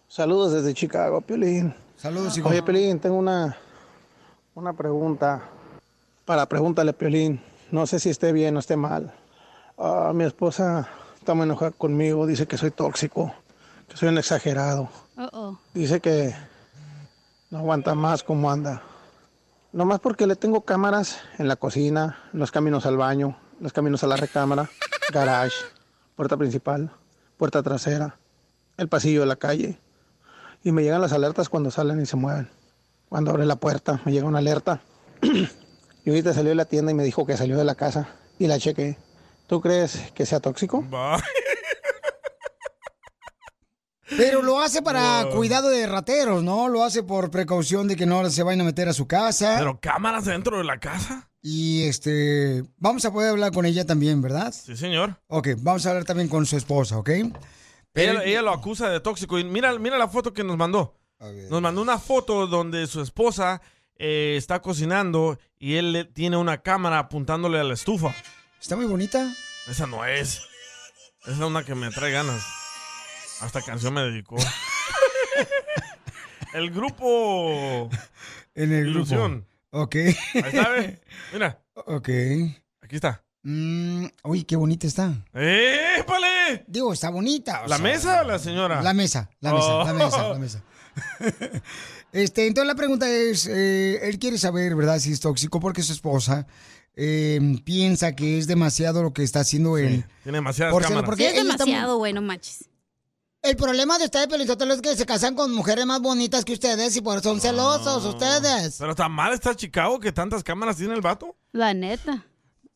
saludos 0.07 0.53
desde 0.53 0.73
Chicago, 0.73 1.19
Piolín. 1.19 1.75
Saludos, 1.97 2.37
hijo. 2.37 2.47
Oye, 2.47 2.63
Piolín, 2.63 3.01
tengo 3.01 3.17
una, 3.17 3.57
una 4.53 4.71
pregunta 4.71 5.43
para 6.23 6.45
pregúntale 6.45 6.91
a 6.91 6.93
Piolín. 6.93 7.41
No 7.69 7.85
sé 7.85 7.99
si 7.99 8.09
esté 8.09 8.31
bien 8.31 8.55
o 8.55 8.59
esté 8.59 8.77
mal. 8.77 9.13
Ah, 9.77 10.13
mi 10.15 10.23
esposa 10.23 10.87
está 11.19 11.33
muy 11.33 11.43
enojada 11.43 11.71
conmigo, 11.71 12.25
dice 12.25 12.47
que 12.47 12.57
soy 12.57 12.71
tóxico, 12.71 13.33
que 13.89 13.97
soy 13.97 14.07
un 14.07 14.17
exagerado. 14.19 14.87
Uh-oh. 15.17 15.59
Dice 15.73 15.99
que 15.99 16.33
no 17.49 17.57
aguanta 17.57 17.93
más 17.93 18.23
como 18.23 18.49
anda. 18.49 18.81
Nomás 19.75 19.99
porque 19.99 20.25
le 20.25 20.37
tengo 20.37 20.61
cámaras 20.61 21.19
en 21.37 21.49
la 21.49 21.57
cocina, 21.57 22.17
en 22.31 22.39
los 22.39 22.49
caminos 22.49 22.85
al 22.85 22.95
baño, 22.95 23.37
los 23.59 23.73
caminos 23.73 24.05
a 24.05 24.07
la 24.07 24.15
recámara, 24.15 24.69
garage, 25.11 25.57
puerta 26.15 26.37
principal, 26.37 26.93
puerta 27.35 27.61
trasera, 27.61 28.17
el 28.77 28.87
pasillo 28.87 29.19
de 29.19 29.25
la 29.25 29.35
calle. 29.35 29.77
Y 30.63 30.71
me 30.71 30.81
llegan 30.81 31.01
las 31.01 31.11
alertas 31.11 31.49
cuando 31.49 31.71
salen 31.71 31.99
y 31.99 32.05
se 32.05 32.15
mueven. 32.15 32.49
Cuando 33.09 33.31
abre 33.31 33.45
la 33.45 33.57
puerta, 33.57 33.99
me 34.05 34.13
llega 34.13 34.25
una 34.25 34.37
alerta. 34.37 34.79
y 35.21 36.09
ahorita 36.09 36.33
salió 36.33 36.51
de 36.51 36.55
la 36.55 36.63
tienda 36.63 36.93
y 36.93 36.95
me 36.95 37.03
dijo 37.03 37.25
que 37.25 37.35
salió 37.35 37.57
de 37.57 37.65
la 37.65 37.75
casa 37.75 38.07
y 38.39 38.47
la 38.47 38.57
chequé. 38.57 38.97
¿Tú 39.45 39.59
crees 39.59 40.09
que 40.13 40.25
sea 40.25 40.39
tóxico? 40.39 40.85
Pero 44.09 44.41
lo 44.41 44.59
hace 44.59 44.81
para 44.81 45.27
cuidado 45.31 45.69
de 45.69 45.87
rateros, 45.87 46.43
¿no? 46.43 46.67
Lo 46.67 46.83
hace 46.83 47.03
por 47.03 47.31
precaución 47.31 47.87
de 47.87 47.95
que 47.95 48.05
no 48.05 48.29
se 48.29 48.43
vayan 48.43 48.61
a 48.61 48.65
meter 48.65 48.87
a 48.87 48.93
su 48.93 49.07
casa. 49.07 49.55
¿Pero 49.57 49.79
cámaras 49.79 50.25
dentro 50.25 50.57
de 50.57 50.63
la 50.63 50.79
casa? 50.79 51.29
Y 51.41 51.83
este, 51.83 52.63
vamos 52.77 53.05
a 53.05 53.11
poder 53.11 53.31
hablar 53.31 53.51
con 53.51 53.65
ella 53.65 53.85
también, 53.85 54.21
¿verdad? 54.21 54.53
Sí, 54.53 54.75
señor. 54.75 55.19
Ok, 55.27 55.49
vamos 55.57 55.85
a 55.85 55.89
hablar 55.89 56.05
también 56.05 56.29
con 56.29 56.45
su 56.45 56.57
esposa, 56.57 56.97
¿ok? 56.97 57.09
Ella, 57.93 58.23
ella 58.23 58.41
lo 58.41 58.51
acusa 58.51 58.89
de 58.89 58.99
tóxico. 58.99 59.39
Y 59.39 59.43
mira, 59.43 59.77
mira 59.79 59.97
la 59.97 60.07
foto 60.07 60.33
que 60.33 60.43
nos 60.43 60.57
mandó. 60.57 60.97
Nos 61.49 61.61
mandó 61.61 61.81
una 61.81 61.97
foto 61.97 62.45
donde 62.47 62.85
su 62.87 63.01
esposa 63.01 63.61
eh, 63.97 64.35
está 64.37 64.61
cocinando 64.61 65.39
y 65.57 65.75
él 65.75 66.11
tiene 66.13 66.37
una 66.37 66.61
cámara 66.61 66.99
apuntándole 66.99 67.59
a 67.59 67.63
la 67.63 67.73
estufa. 67.73 68.13
Está 68.61 68.75
muy 68.75 68.85
bonita. 68.85 69.33
Esa 69.67 69.87
no 69.87 70.05
es. 70.05 70.41
Esa 71.21 71.31
es 71.31 71.39
una 71.39 71.63
que 71.63 71.73
me 71.73 71.89
trae 71.89 72.11
ganas. 72.11 72.43
Hasta 73.41 73.61
canción 73.61 73.93
me 73.93 74.01
dedicó. 74.01 74.37
el 76.53 76.71
grupo. 76.71 77.89
En 78.53 78.71
el 78.71 78.87
Ilusión. 78.87 79.45
grupo. 79.71 79.83
Ok. 79.83 79.95
Ahí 79.95 80.15
está. 80.33 80.69
Mira. 81.33 81.61
Ok. 81.73 82.09
Aquí 82.81 82.95
está. 82.95 83.23
Mm, 83.43 84.05
uy, 84.23 84.43
qué 84.43 84.55
bonita 84.55 84.87
está. 84.87 85.13
¡Épale! 85.33 86.63
Digo, 86.67 86.93
está 86.93 87.09
bonita. 87.09 87.63
o 87.65 87.67
¿La 87.67 87.77
sea, 87.77 87.83
mesa 87.83 88.21
o 88.21 88.25
la 88.25 88.39
señora? 88.39 88.81
La 88.81 88.93
mesa, 88.93 89.29
la 89.39 89.53
mesa, 89.53 89.67
la 89.83 89.91
Oh. 89.91 89.95
mesa, 89.95 90.29
la 90.29 90.39
mesa. 90.39 90.63
Este, 92.13 92.47
entonces 92.47 92.67
la 92.67 92.75
pregunta 92.75 93.09
es, 93.09 93.45
eh, 93.45 93.99
él 94.07 94.17
quiere 94.19 94.37
saber, 94.37 94.73
¿verdad? 94.75 94.99
Si 94.99 95.11
es 95.11 95.19
tóxico 95.19 95.59
porque 95.59 95.83
su 95.83 95.91
esposa 95.91 96.47
eh, 96.95 97.57
piensa 97.65 98.15
que 98.15 98.37
es 98.37 98.47
demasiado 98.47 99.03
lo 99.03 99.11
que 99.11 99.21
está 99.21 99.41
haciendo 99.41 99.77
él. 99.77 100.05
Tiene 100.23 100.37
demasiadas 100.37 100.71
Por 100.73 100.83
cámaras. 100.83 101.03
porque 101.03 101.23
Sí, 101.23 101.35
es 101.35 101.43
está 101.43 101.65
demasiado, 101.65 101.97
güey, 101.97 102.13
no 102.13 102.21
manches. 102.21 102.69
El 103.45 103.55
problema 103.57 103.99
de 103.99 104.05
ustedes, 104.05 104.25
Pelizotelo, 104.25 104.73
es 104.73 104.81
que 104.81 104.95
se 104.95 105.05
casan 105.05 105.35
con 105.35 105.53
mujeres 105.53 105.85
más 105.85 106.01
bonitas 106.01 106.43
que 106.43 106.53
ustedes 106.53 106.97
y 106.97 107.01
por 107.01 107.19
eso 107.19 107.29
son 107.29 107.39
celosos 107.39 108.03
ustedes. 108.03 108.77
Pero 108.79 108.89
está 108.89 109.07
mal 109.07 109.33
está 109.33 109.53
Chicago 109.55 109.99
que 109.99 110.11
tantas 110.11 110.43
cámaras 110.43 110.77
tiene 110.77 110.95
el 110.95 111.01
vato. 111.01 111.35
La 111.51 111.71
neta. 111.71 112.25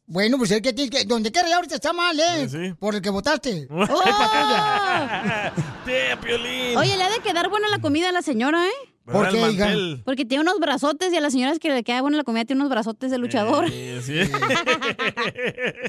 Bueno, 0.05 0.37
pues 0.37 0.51
el 0.51 0.61
que 0.61 0.71
tiene 0.71 0.91
que... 0.91 1.05
Donde 1.05 1.31
quiera 1.31 1.55
ahorita 1.55 1.73
está 1.73 1.91
mal, 1.91 2.19
¿eh? 2.19 2.75
Por 2.77 2.93
el 2.93 3.01
que 3.01 3.09
votaste. 3.09 3.67
¡Oh! 3.71 3.85
¡Te, 5.85 6.15
Piolín! 6.17 6.77
Oye, 6.77 6.97
le 6.97 7.03
ha 7.03 7.09
de 7.09 7.19
quedar 7.21 7.49
buena 7.49 7.67
la 7.69 7.79
comida 7.79 8.09
a 8.09 8.11
la 8.11 8.21
señora, 8.21 8.67
¿eh? 8.67 8.93
¿Por 9.11 9.29
qué, 9.29 9.51
hija? 9.51 9.69
Porque 10.05 10.25
tiene 10.25 10.41
unos 10.43 10.59
brazotes 10.59 11.11
y 11.13 11.17
a 11.17 11.21
las 11.21 11.33
señoras 11.33 11.59
que 11.59 11.69
le 11.69 11.83
queda 11.83 12.01
buena 12.01 12.17
la 12.17 12.23
comida 12.23 12.45
tiene 12.45 12.61
unos 12.61 12.71
brazotes 12.71 13.11
de 13.11 13.17
luchador. 13.17 13.65
Eh, 13.71 14.01
sí. 14.05 14.19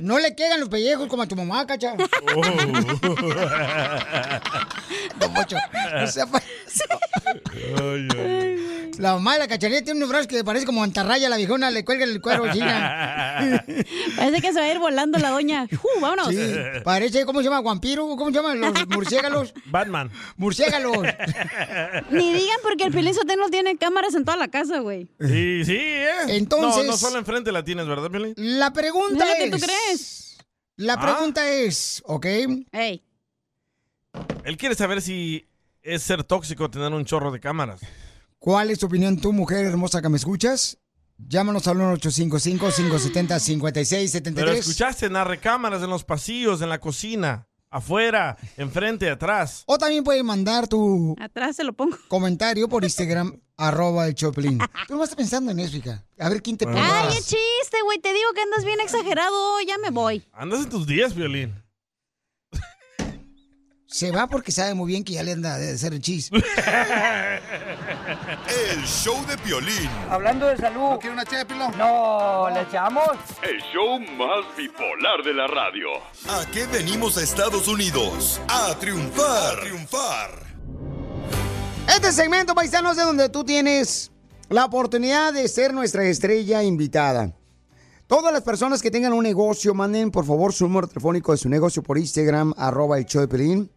No 0.02 0.18
le 0.18 0.34
quedan 0.34 0.60
los 0.60 0.68
pellejos 0.68 1.08
como 1.08 1.22
a 1.22 1.26
tu 1.26 1.36
mamá, 1.36 1.66
cacha. 1.66 1.94
Oh. 2.34 2.42
Don 5.18 5.34
Pocho, 5.34 5.56
no 5.98 6.06
sea 6.06 6.26
payaso. 6.26 6.84
La 8.98 9.14
mamá 9.14 9.32
de 9.34 9.38
la 9.38 9.48
cacharilla 9.48 9.82
tiene 9.82 9.96
unos 9.98 10.10
brazos 10.10 10.26
que 10.26 10.44
parece 10.44 10.66
como 10.66 10.82
antarraya 10.82 11.30
la 11.30 11.38
viejona, 11.38 11.70
le 11.70 11.86
cuelga 11.86 12.04
el 12.04 12.20
cuero, 12.20 12.52
chica. 12.52 13.30
Parece 14.16 14.42
que 14.42 14.52
se 14.52 14.60
va 14.60 14.66
a 14.66 14.70
ir 14.70 14.78
volando 14.78 15.18
la 15.18 15.30
doña. 15.30 15.66
¡Uh, 15.72 16.00
vámonos! 16.00 16.28
Sí, 16.28 16.52
parece, 16.84 17.24
¿cómo 17.24 17.38
se 17.40 17.44
llama? 17.44 17.62
¿Vampiro? 17.62 18.06
¿Cómo 18.16 18.26
se 18.26 18.36
llaman 18.36 18.60
los 18.60 18.72
murciélagos? 18.88 19.54
Batman. 19.64 20.10
Murciélagos. 20.36 21.06
Ni 22.10 22.32
digan 22.34 22.58
porque 22.62 22.84
el 22.84 22.92
Pelín 22.92 23.09
Sotelo 23.14 23.48
tiene 23.50 23.76
cámaras 23.76 24.14
en 24.14 24.24
toda 24.24 24.36
la 24.36 24.48
casa, 24.48 24.80
güey. 24.80 25.10
Sí, 25.20 25.64
sí, 25.64 25.76
¿eh? 25.76 26.08
Entonces- 26.28 26.84
No, 26.84 26.90
no 26.92 26.96
solo 26.96 27.18
enfrente 27.18 27.52
la 27.52 27.64
tienes, 27.64 27.86
¿verdad, 27.86 28.10
Piolín? 28.10 28.34
La 28.36 28.72
pregunta 28.72 29.24
No 29.24 29.30
es 29.32 29.38
lo 29.38 29.44
es... 29.44 29.50
que 29.50 29.58
tú 29.58 29.66
crees. 29.66 30.38
La 30.76 30.94
Ah. 30.94 31.00
pregunta 31.00 31.48
es, 31.50 32.02
¿ok? 32.06 32.26
Ey. 32.72 33.02
Él 34.44 34.56
quiere 34.56 34.74
saber 34.74 35.02
si 35.02 35.46
es 35.82 36.02
ser 36.02 36.24
tóxico 36.24 36.70
tener 36.70 36.92
un 36.92 37.04
chorro 37.04 37.30
de 37.30 37.40
cámaras. 37.40 37.80
¿Cuál 38.38 38.70
es 38.70 38.78
tu 38.78 38.86
opinión, 38.86 39.20
tú, 39.20 39.32
mujer 39.32 39.66
hermosa 39.66 40.00
que 40.00 40.08
me 40.08 40.16
escuchas? 40.16 40.78
Llámanos 41.18 41.68
al 41.68 41.76
1-855-570-5673. 41.78 44.34
Pero 44.34 44.52
escuchaste, 44.52 45.10
narre 45.10 45.38
cámaras 45.38 45.82
en 45.82 45.90
los 45.90 46.04
pasillos, 46.04 46.62
en 46.62 46.70
la 46.70 46.80
cocina, 46.80 47.46
afuera, 47.70 48.36
enfrente, 48.56 49.08
atrás. 49.08 49.62
O 49.66 49.78
también 49.78 50.04
puedes 50.04 50.22
mandar 50.24 50.68
tu 50.68 51.14
Atrás 51.20 51.56
se 51.56 51.64
lo 51.64 51.72
pongo. 51.72 51.96
comentario 52.08 52.68
por 52.68 52.84
Instagram, 52.84 53.40
arroba 53.56 54.06
el 54.06 54.14
Choplin. 54.14 54.58
Tú 54.88 54.96
no 54.96 55.04
estás 55.04 55.16
pensando 55.16 55.52
en 55.52 55.60
eso, 55.60 55.76
hija. 55.76 56.04
A 56.18 56.28
ver 56.28 56.42
quién 56.42 56.56
te 56.56 56.64
pone. 56.66 56.78
Ay, 56.80 57.08
es 57.16 57.26
chiste, 57.26 57.78
güey. 57.84 57.98
Te 57.98 58.12
digo 58.12 58.32
que 58.34 58.42
andas 58.42 58.64
bien 58.64 58.80
exagerado. 58.80 59.60
Ya 59.66 59.78
me 59.78 59.90
voy. 59.90 60.26
Andas 60.32 60.60
en 60.64 60.68
tus 60.70 60.86
días, 60.86 61.14
Violín. 61.14 61.54
Se 63.90 64.12
va 64.12 64.28
porque 64.28 64.52
sabe 64.52 64.72
muy 64.74 64.86
bien 64.86 65.02
que 65.02 65.14
ya 65.14 65.24
le 65.24 65.32
anda 65.32 65.58
de 65.58 65.72
hacer 65.72 65.92
el 65.92 66.00
chis. 66.00 66.30
El 68.70 68.84
show 68.84 69.16
de 69.26 69.36
Piolín. 69.38 69.90
Hablando 70.08 70.46
de 70.46 70.56
salud. 70.56 70.90
¿No 70.92 70.98
quiere 70.98 71.14
una 71.14 71.24
No, 71.76 72.48
¿le 72.50 72.62
echamos? 72.62 73.08
El 73.42 73.60
show 73.72 73.98
más 74.16 74.56
bipolar 74.56 75.24
de 75.24 75.34
la 75.34 75.48
radio. 75.48 75.88
¿A 76.28 76.46
qué 76.52 76.66
venimos 76.66 77.18
a 77.18 77.22
Estados 77.22 77.66
Unidos? 77.66 78.40
A 78.48 78.78
triunfar. 78.78 79.58
A 79.58 79.60
triunfar. 79.60 80.30
Este 81.88 82.12
segmento, 82.12 82.54
paisanos, 82.54 82.96
es 82.96 83.04
donde 83.04 83.28
tú 83.28 83.42
tienes 83.42 84.12
la 84.48 84.66
oportunidad 84.66 85.32
de 85.32 85.48
ser 85.48 85.74
nuestra 85.74 86.04
estrella 86.04 86.62
invitada. 86.62 87.32
Todas 88.06 88.32
las 88.32 88.42
personas 88.42 88.82
que 88.82 88.92
tengan 88.92 89.12
un 89.12 89.24
negocio, 89.24 89.74
manden 89.74 90.12
por 90.12 90.24
favor 90.24 90.52
su 90.52 90.64
número 90.68 90.86
telefónico 90.86 91.32
de 91.32 91.38
su 91.38 91.48
negocio 91.48 91.82
por 91.82 91.98
Instagram, 91.98 92.54
arroba 92.56 92.98
el 92.98 93.06
show 93.06 93.20
de 93.20 93.28
Piolín, 93.28 93.70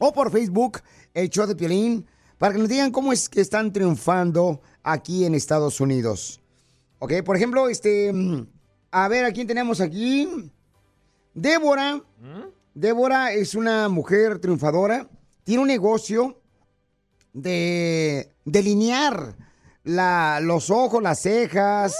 o 0.00 0.12
por 0.12 0.32
Facebook, 0.32 0.80
el 1.14 1.28
show 1.28 1.46
de 1.46 1.54
Piolín, 1.54 2.06
para 2.38 2.54
que 2.54 2.58
nos 2.58 2.68
digan 2.68 2.90
cómo 2.90 3.12
es 3.12 3.28
que 3.28 3.42
están 3.42 3.70
triunfando 3.70 4.62
aquí 4.82 5.26
en 5.26 5.34
Estados 5.34 5.78
Unidos. 5.78 6.40
Ok, 6.98 7.22
por 7.22 7.36
ejemplo, 7.36 7.68
este, 7.68 8.10
mm, 8.12 8.46
a 8.90 9.08
ver, 9.08 9.26
¿a 9.26 9.32
quién 9.32 9.46
tenemos 9.46 9.80
aquí? 9.80 10.50
Débora. 11.34 12.02
Débora 12.72 13.32
es 13.32 13.54
una 13.54 13.88
mujer 13.90 14.38
triunfadora, 14.38 15.06
tiene 15.44 15.62
un 15.62 15.68
negocio 15.68 16.40
de 17.34 18.32
delinear 18.46 19.36
la, 19.84 20.40
los 20.42 20.70
ojos, 20.70 21.02
las 21.02 21.20
cejas. 21.20 21.94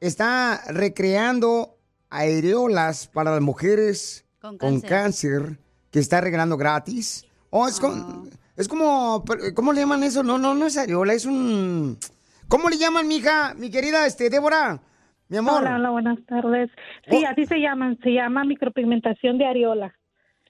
Está 0.00 0.60
recreando 0.68 1.78
areolas 2.10 3.06
para 3.06 3.30
las 3.30 3.40
mujeres 3.40 4.24
Con 4.40 4.58
con 4.58 4.80
cáncer. 4.80 5.58
Que 5.92 6.00
está 6.00 6.20
regalando 6.20 6.56
gratis. 6.56 7.24
Oh, 7.50 7.68
es, 7.68 7.78
con- 7.78 8.28
es 8.56 8.66
como, 8.66 9.22
¿cómo 9.54 9.72
le 9.72 9.80
llaman 9.80 10.02
eso? 10.02 10.24
No, 10.24 10.38
no, 10.38 10.54
no 10.54 10.66
es 10.66 10.76
areola, 10.76 11.12
es 11.12 11.26
un... 11.26 11.98
¿Cómo 12.48 12.68
le 12.68 12.78
llaman, 12.78 13.06
mija, 13.06 13.54
mi 13.54 13.70
querida 13.70 14.06
este, 14.06 14.28
Débora? 14.28 14.80
Mi 15.28 15.36
amor. 15.36 15.62
Hola, 15.62 15.76
hola, 15.76 15.90
buenas 15.90 16.18
tardes. 16.26 16.70
Sí, 17.08 17.24
así 17.24 17.46
se 17.46 17.60
llaman, 17.60 17.98
se 18.02 18.10
llama 18.10 18.44
micropigmentación 18.44 19.38
de 19.38 19.46
areola. 19.46 19.94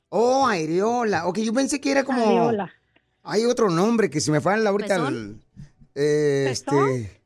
Oh, 0.09 0.47
areola. 0.47 1.27
Ok, 1.27 1.39
yo 1.41 1.53
pensé 1.53 1.81
que 1.81 1.91
era 1.91 2.05
como... 2.05 2.25
Areola. 2.25 2.73
Hay 3.25 3.45
otro 3.45 3.69
nombre 3.69 4.11
que 4.11 4.21
se 4.21 4.33
me 4.33 4.41
fue 4.41 4.55
ahorita 4.55 4.97
el... 5.09 5.37
eh, 5.95 6.49
este... 6.51 7.21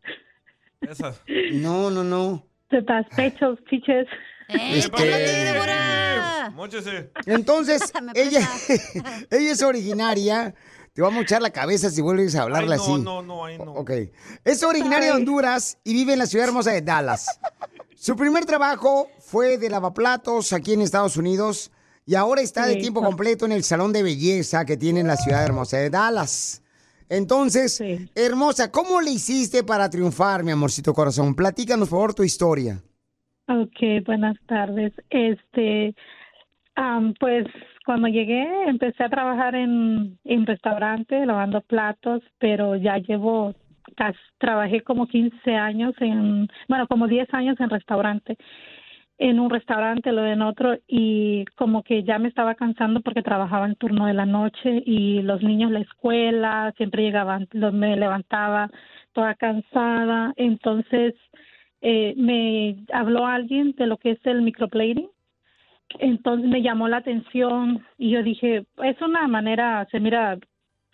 No, 1.55 1.91
no, 1.91 2.05
no. 2.05 2.45
Tetas, 2.69 3.07
pechos, 3.17 3.59
chiches. 3.71 4.07
Este- 4.49 5.53
Móchese. 6.55 7.11
Entonces, 7.27 7.83
ella, 8.15 8.49
ella 9.31 9.53
es 9.53 9.63
originaria. 9.63 10.55
Te 10.95 11.03
va 11.03 11.09
a 11.09 11.11
mochar 11.11 11.43
la 11.43 11.51
cabeza 11.51 11.91
si 11.91 12.01
vuelves 12.01 12.35
a 12.37 12.43
hablarle 12.43 12.73
Ay, 12.75 12.79
no, 12.79 12.83
así. 12.95 13.03
no, 13.03 13.23
no, 13.23 13.45
ahí 13.45 13.59
no. 13.59 13.73
Ok. 13.73 13.91
Es 14.45 14.63
originaria 14.63 15.09
de 15.09 15.13
Honduras 15.17 15.77
y 15.85 15.93
vive 15.93 16.15
en 16.15 16.19
la 16.21 16.27
ciudad 16.27 16.49
hermosa 16.49 16.71
de 16.71 16.81
Dallas. 16.81 17.27
Su 17.95 18.17
primer 18.17 18.47
trabajo 18.47 19.09
fue 19.21 19.59
de 19.59 19.69
lavaplatos 19.69 20.55
aquí 20.55 20.73
en 20.73 20.81
Estados 20.81 21.19
Unidos 21.19 21.71
y 22.07 22.15
ahora 22.15 22.41
está 22.41 22.65
de 22.67 22.77
tiempo 22.77 23.03
no. 23.03 23.09
completo 23.09 23.45
en 23.45 23.53
el 23.53 23.63
salón 23.65 23.93
de 23.93 24.03
belleza 24.03 24.65
que 24.65 24.79
tiene 24.79 25.01
en 25.01 25.07
la 25.09 25.19
ciudad 25.19 25.45
hermosa 25.45 25.77
de 25.77 25.91
Dallas. 25.91 26.63
Entonces, 27.11 27.79
hermosa, 28.15 28.71
¿cómo 28.71 29.01
le 29.03 29.11
hiciste 29.11 29.63
para 29.65 29.91
triunfar, 29.91 30.43
mi 30.45 30.53
amorcito 30.53 30.95
corazón? 30.95 31.35
Platícanos, 31.35 31.89
por 31.91 31.99
favor, 31.99 32.15
tu 32.15 32.23
historia. 32.23 32.83
Ok, 33.49 34.05
buenas 34.05 34.37
tardes. 34.47 34.93
Este, 35.09 35.95
pues 37.21 37.47
cuando 37.85 38.09
llegué 38.09 38.45
empecé 38.67 39.05
a 39.05 39.09
trabajar 39.09 39.55
en, 39.55 40.19
en 40.25 40.47
restaurante 40.47 41.25
lavando 41.25 41.61
platos, 41.61 42.23
pero 42.39 42.75
ya 42.75 42.99
llevo, 42.99 43.55
trabajé 44.39 44.81
como 44.83 45.07
15 45.07 45.55
años 45.55 45.95
en, 46.01 46.49
bueno, 46.69 46.89
como 46.89 47.07
10 47.07 47.33
años 47.35 47.59
en 47.61 47.71
restaurante. 47.71 48.37
En 49.19 49.39
un 49.41 49.49
restaurante, 49.49 50.13
lo 50.13 50.27
en 50.27 50.43
otro, 50.43 50.77
y 50.89 51.45
como 51.55 51.83
que 51.85 52.03
ya 52.03 52.19
me 52.19 52.29
estaba 52.29 52.55
cansando 52.55 53.01
porque 53.01 53.23
trabajaba 53.23 53.67
en 53.67 53.77
turno 53.77 54.07
de 54.07 54.13
la 54.13 54.27
noche 54.27 54.83
y 54.85 55.23
los 55.23 55.43
niños 55.43 55.71
la 55.71 55.81
escuela, 55.81 56.75
siempre 56.77 57.05
llegaban, 57.05 57.49
me 57.73 57.97
levantaba 57.97 58.69
toda 59.13 59.35
cansada. 59.37 60.35
Entonces, 60.37 61.15
eh, 61.89 62.15
me 62.17 62.79
habló 62.93 63.27
alguien 63.27 63.71
de 63.79 63.87
lo 63.87 63.97
que 63.97 64.11
es 64.11 64.27
el 64.27 64.43
microblading. 64.43 65.09
Entonces 66.01 66.51
me 66.51 66.61
llamó 66.61 66.89
la 66.89 66.97
atención 66.97 67.87
y 67.97 68.11
yo 68.11 68.25
dije, 68.25 68.67
es 68.83 69.01
una 69.01 69.29
manera, 69.29 69.87
se 69.93 70.01
mira 70.01 70.37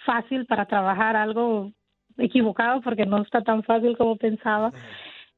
fácil 0.05 0.45
para 0.45 0.66
trabajar 0.66 1.16
algo 1.16 1.72
equivocado 2.18 2.82
porque 2.82 3.07
no 3.07 3.22
está 3.22 3.40
tan 3.40 3.62
fácil 3.62 3.97
como 3.97 4.16
pensaba. 4.16 4.70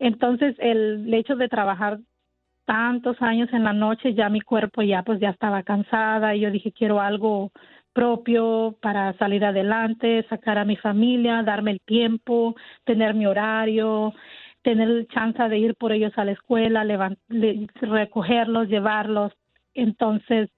Entonces 0.01 0.57
el 0.59 1.15
hecho 1.15 1.37
de 1.37 1.49
trabajar 1.49 2.01
tantos 2.65 3.23
años 3.23 3.49
en 3.53 3.63
la 3.63 3.73
noche, 3.73 4.13
ya 4.13 4.29
mi 4.31 4.41
cuerpo 4.41 4.83
ya 4.83 5.05
pues 5.05 5.21
ya 5.21 5.31
estaba 5.31 5.63
cansada 5.63 6.35
y 6.35 6.41
yo 6.41 6.51
dije, 6.51 6.73
quiero 6.73 7.01
algo 7.01 7.53
propio 7.93 8.77
para 8.83 9.17
salir 9.19 9.45
adelante, 9.45 10.27
sacar 10.29 10.59
a 10.59 10.65
mi 10.65 10.75
familia, 10.75 11.45
darme 11.45 11.71
el 11.71 11.81
tiempo, 11.81 12.57
tener 12.83 13.15
mi 13.15 13.25
horario, 13.25 14.15
tener 14.65 15.07
chance 15.09 15.41
de 15.41 15.59
ir 15.59 15.75
por 15.77 15.93
ellos 15.93 16.13
a 16.17 16.25
la 16.25 16.33
escuela, 16.33 16.85
recogerlos, 17.81 18.69
llevarlos. 18.69 19.33
Entonces 19.75 20.49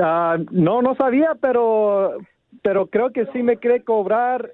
Ah, 0.00 0.36
no, 0.52 0.80
no 0.80 0.94
sabía, 0.94 1.36
pero 1.40 2.18
pero 2.62 2.86
creo 2.86 3.10
que 3.10 3.26
sí 3.32 3.42
me 3.42 3.56
quiere 3.56 3.82
cobrar. 3.82 4.48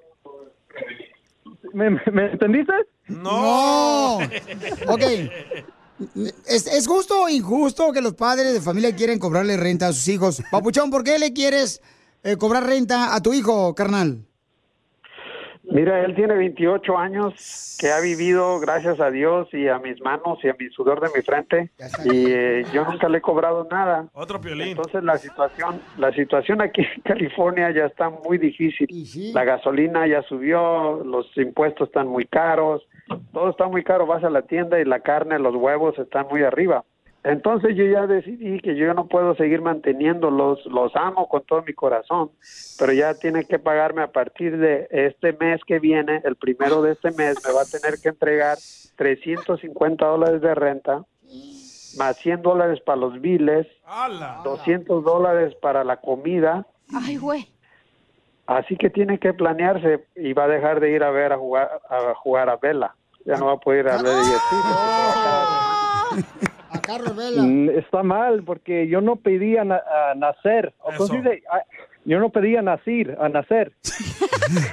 ¿Me, 1.72 1.90
me- 1.90 2.00
me 2.12 2.32
entendiste? 2.32 2.72
No. 3.08 4.16
Ok. 4.88 5.02
¿Es, 6.46 6.66
es 6.66 6.86
justo 6.86 7.22
o 7.22 7.28
injusto 7.28 7.92
que 7.92 8.00
los 8.00 8.14
padres 8.14 8.52
de 8.52 8.60
familia 8.60 8.94
quieren 8.94 9.18
cobrarle 9.18 9.56
renta 9.56 9.88
a 9.88 9.92
sus 9.92 10.06
hijos? 10.08 10.42
Papuchón, 10.50 10.90
¿por 10.90 11.02
qué 11.02 11.18
le 11.18 11.32
quieres 11.32 11.80
eh, 12.22 12.36
cobrar 12.36 12.64
renta 12.66 13.14
a 13.14 13.20
tu 13.22 13.32
hijo, 13.32 13.74
carnal? 13.74 14.24
Mira, 15.70 16.04
él 16.04 16.14
tiene 16.14 16.34
28 16.34 16.96
años 16.96 17.76
que 17.78 17.90
ha 17.90 18.00
vivido 18.00 18.58
gracias 18.58 19.00
a 19.00 19.10
Dios 19.10 19.48
y 19.52 19.68
a 19.68 19.78
mis 19.78 20.00
manos 20.00 20.38
y 20.42 20.48
a 20.48 20.56
mi 20.58 20.68
sudor 20.70 21.00
de 21.00 21.08
mi 21.14 21.22
frente 21.22 21.70
y 22.04 22.30
eh, 22.30 22.64
yo 22.72 22.84
nunca 22.84 23.08
le 23.08 23.18
he 23.18 23.20
cobrado 23.20 23.66
nada. 23.70 24.08
Otro 24.14 24.40
piolín. 24.40 24.68
Entonces 24.68 25.04
la 25.04 25.18
situación, 25.18 25.80
la 25.98 26.12
situación 26.12 26.60
aquí 26.62 26.82
en 26.82 27.02
California 27.02 27.70
ya 27.70 27.86
está 27.86 28.10
muy 28.10 28.38
difícil. 28.38 28.88
La 29.34 29.44
gasolina 29.44 30.06
ya 30.06 30.22
subió, 30.22 31.02
los 31.04 31.26
impuestos 31.36 31.88
están 31.88 32.08
muy 32.08 32.24
caros, 32.24 32.82
todo 33.32 33.50
está 33.50 33.68
muy 33.68 33.84
caro. 33.84 34.06
Vas 34.06 34.24
a 34.24 34.30
la 34.30 34.42
tienda 34.42 34.80
y 34.80 34.84
la 34.84 35.00
carne, 35.00 35.38
los 35.38 35.54
huevos 35.54 35.98
están 35.98 36.26
muy 36.30 36.42
arriba. 36.42 36.84
Entonces 37.24 37.76
yo 37.76 37.84
ya 37.84 38.06
decidí 38.06 38.60
que 38.60 38.76
yo 38.76 38.94
no 38.94 39.06
puedo 39.08 39.34
seguir 39.34 39.60
manteniéndolos, 39.60 40.64
los 40.66 40.94
amo 40.94 41.28
con 41.28 41.42
todo 41.42 41.62
mi 41.62 41.74
corazón, 41.74 42.30
pero 42.78 42.92
ya 42.92 43.14
tiene 43.14 43.44
que 43.44 43.58
pagarme 43.58 44.02
a 44.02 44.12
partir 44.12 44.56
de 44.56 44.86
este 44.90 45.32
mes 45.32 45.60
que 45.66 45.80
viene, 45.80 46.22
el 46.24 46.36
primero 46.36 46.80
de 46.80 46.92
este 46.92 47.10
mes, 47.10 47.36
me 47.46 47.52
va 47.52 47.62
a 47.62 47.64
tener 47.64 48.00
que 48.00 48.10
entregar 48.10 48.56
350 48.96 50.06
dólares 50.06 50.40
de 50.40 50.54
renta, 50.54 51.04
más 51.98 52.16
100 52.18 52.42
dólares 52.42 52.80
para 52.86 52.96
los 53.00 53.20
biles, 53.20 53.66
200 54.44 55.04
dólares 55.04 55.54
para 55.60 55.82
la 55.82 55.96
comida, 55.96 56.66
Ay, 56.94 57.16
güey. 57.16 57.48
así 58.46 58.76
que 58.76 58.90
tiene 58.90 59.18
que 59.18 59.32
planearse 59.32 60.06
y 60.14 60.32
va 60.34 60.44
a 60.44 60.48
dejar 60.48 60.78
de 60.78 60.92
ir 60.92 61.02
a 61.02 61.10
ver 61.10 61.32
a 61.32 61.36
jugar 61.36 61.80
a 61.90 62.14
jugar 62.14 62.48
a 62.48 62.56
vela, 62.56 62.94
ya 63.24 63.36
no 63.36 63.46
va 63.46 63.52
a 63.54 63.58
poder 63.58 63.86
ir 63.86 63.90
a 63.90 64.02
ver 64.02 64.12
A 66.12 66.47
Carlos 66.88 67.14
Vela. 67.16 67.42
Mm, 67.42 67.68
Está 67.78 68.02
mal 68.02 68.42
porque 68.44 68.88
yo 68.88 69.00
no 69.00 69.16
pedí 69.16 69.56
a, 69.56 69.64
na- 69.64 69.82
a 70.10 70.14
nacer. 70.14 70.72
O 70.80 70.90
Eso. 70.90 70.98
¿cómo 71.06 71.08
se 71.08 71.16
dice? 71.30 71.42
Ah, 71.52 71.62
Yo 72.04 72.18
no 72.18 72.30
pedí 72.30 72.56
a 72.56 72.62
nacer, 72.62 73.16
a 73.20 73.28
nacer. 73.28 73.72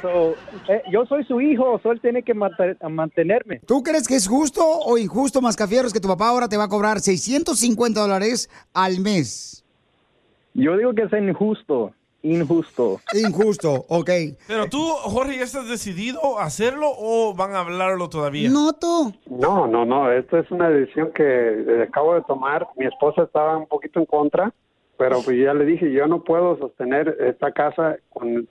So, 0.02 0.36
eh, 0.70 0.82
yo 0.90 1.06
soy 1.06 1.26
su 1.26 1.42
hijo, 1.42 1.78
so 1.84 1.92
él 1.92 2.00
tiene 2.00 2.24
que 2.24 2.34
mantenerme. 2.34 3.60
¿Tú 3.68 3.84
crees 3.84 4.08
que 4.08 4.16
es 4.16 4.26
justo 4.26 4.62
o 4.66 4.98
injusto, 4.98 5.42
Mascafierros, 5.42 5.92
que 5.92 6.00
tu 6.00 6.08
papá 6.08 6.30
ahora 6.30 6.48
te 6.48 6.56
va 6.56 6.64
a 6.64 6.70
cobrar 6.70 7.02
650 7.02 8.00
dólares 8.00 8.50
al 8.74 9.02
mes? 9.02 9.66
Yo 10.54 10.78
digo 10.78 10.94
que 10.94 11.02
es 11.02 11.12
injusto, 11.12 11.92
injusto. 12.26 13.00
Injusto, 13.14 13.86
ok. 13.88 14.10
Pero 14.48 14.68
tú, 14.68 14.82
Jorge, 15.04 15.38
¿ya 15.38 15.44
estás 15.44 15.70
decidido 15.70 16.40
a 16.40 16.46
hacerlo 16.46 16.88
o 16.98 17.34
van 17.36 17.54
a 17.56 17.60
hablarlo 17.60 18.10
todavía? 18.10 18.50
No, 18.50 18.74
tú. 18.74 19.14
No, 19.30 19.68
no, 19.68 19.86
no, 19.86 20.12
esto 20.12 20.38
es 20.38 20.50
una 20.52 20.70
decisión 20.70 21.12
que 21.14 21.24
eh, 21.24 21.84
acabo 21.88 22.16
de 22.16 22.22
tomar. 22.24 22.68
Mi 22.76 22.86
esposa 22.86 23.24
estaba 23.24 23.58
un 23.58 23.68
poquito 23.68 24.00
en 24.00 24.06
contra, 24.06 24.54
pero 24.98 25.22
pues 25.24 25.38
ya 25.38 25.54
le 25.54 25.66
dije, 25.66 25.92
yo 25.92 26.08
no 26.08 26.24
puedo 26.24 26.58
sostener 26.58 27.18
esta 27.20 27.52
casa 27.52 27.98
con... 28.10 28.48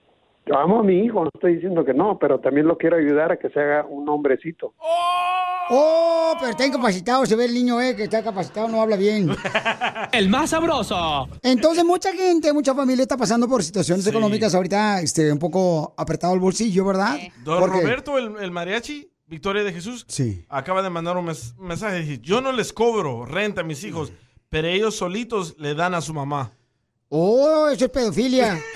Yo 0.47 0.59
amo 0.59 0.81
a 0.81 0.83
mi 0.83 0.99
hijo, 1.05 1.25
no 1.25 1.31
estoy 1.33 1.55
diciendo 1.55 1.85
que 1.85 1.95
no, 1.95 2.19
pero 2.19 2.39
también 2.39 2.67
lo 2.67 2.77
quiero 2.77 2.97
ayudar 2.97 3.33
a 3.33 3.39
que 3.39 3.49
se 3.49 3.59
haga 3.61 3.87
un 3.89 4.07
hombrecito. 4.09 4.75
Oh, 5.71 6.35
pero 6.39 6.51
está 6.51 6.67
incapacitado. 6.67 7.25
Se 7.25 7.35
ve 7.37 7.47
el 7.47 7.55
niño, 7.55 7.81
eh, 7.81 7.97
que 7.97 8.05
está 8.05 8.23
capacitado, 8.23 8.69
no 8.69 8.83
habla 8.83 8.97
bien. 8.97 9.31
El 10.13 10.29
más 10.29 10.51
sabroso. 10.51 11.27
Entonces, 11.43 11.83
mucha 11.85 12.13
gente, 12.13 12.53
mucha 12.53 12.75
familia 12.75 13.03
está 13.03 13.17
pasando 13.17 13.49
por 13.49 13.63
situaciones 13.63 14.07
económicas 14.07 14.55
ahorita, 14.55 15.01
este, 15.01 15.33
un 15.33 15.39
poco 15.39 15.95
apretado 15.97 16.35
el 16.35 16.41
bolsillo, 16.41 16.85
¿verdad? 16.85 17.17
Don 17.43 17.61
Porque- 17.61 17.81
Roberto, 17.81 18.19
el, 18.19 18.37
el 18.43 18.51
mariachi, 18.51 19.09
Victoria 19.27 19.65
de 19.65 19.73
Jesús, 19.73 20.05
Sí. 20.07 20.45
acaba 20.51 20.83
de 20.83 20.91
mandar 20.91 21.17
un 21.17 21.25
mes- 21.25 21.55
mensaje. 21.59 22.01
Dice, 22.01 22.19
yo 22.21 22.43
no 22.43 22.53
les 22.53 22.75
cobro 22.75 23.25
renta 23.25 23.63
a 23.63 23.65
mis 23.65 23.83
hijos, 23.85 24.13
pero 24.51 24.69
ellos 24.69 24.95
solitos 24.95 25.57
le 25.59 25.75
dan 25.75 25.95
a 25.95 26.03
su 26.03 26.13
mamá. 26.13 26.53
Oh, 27.09 27.69
eso 27.69 27.87
es 27.87 27.91
pedofilia. 27.91 28.59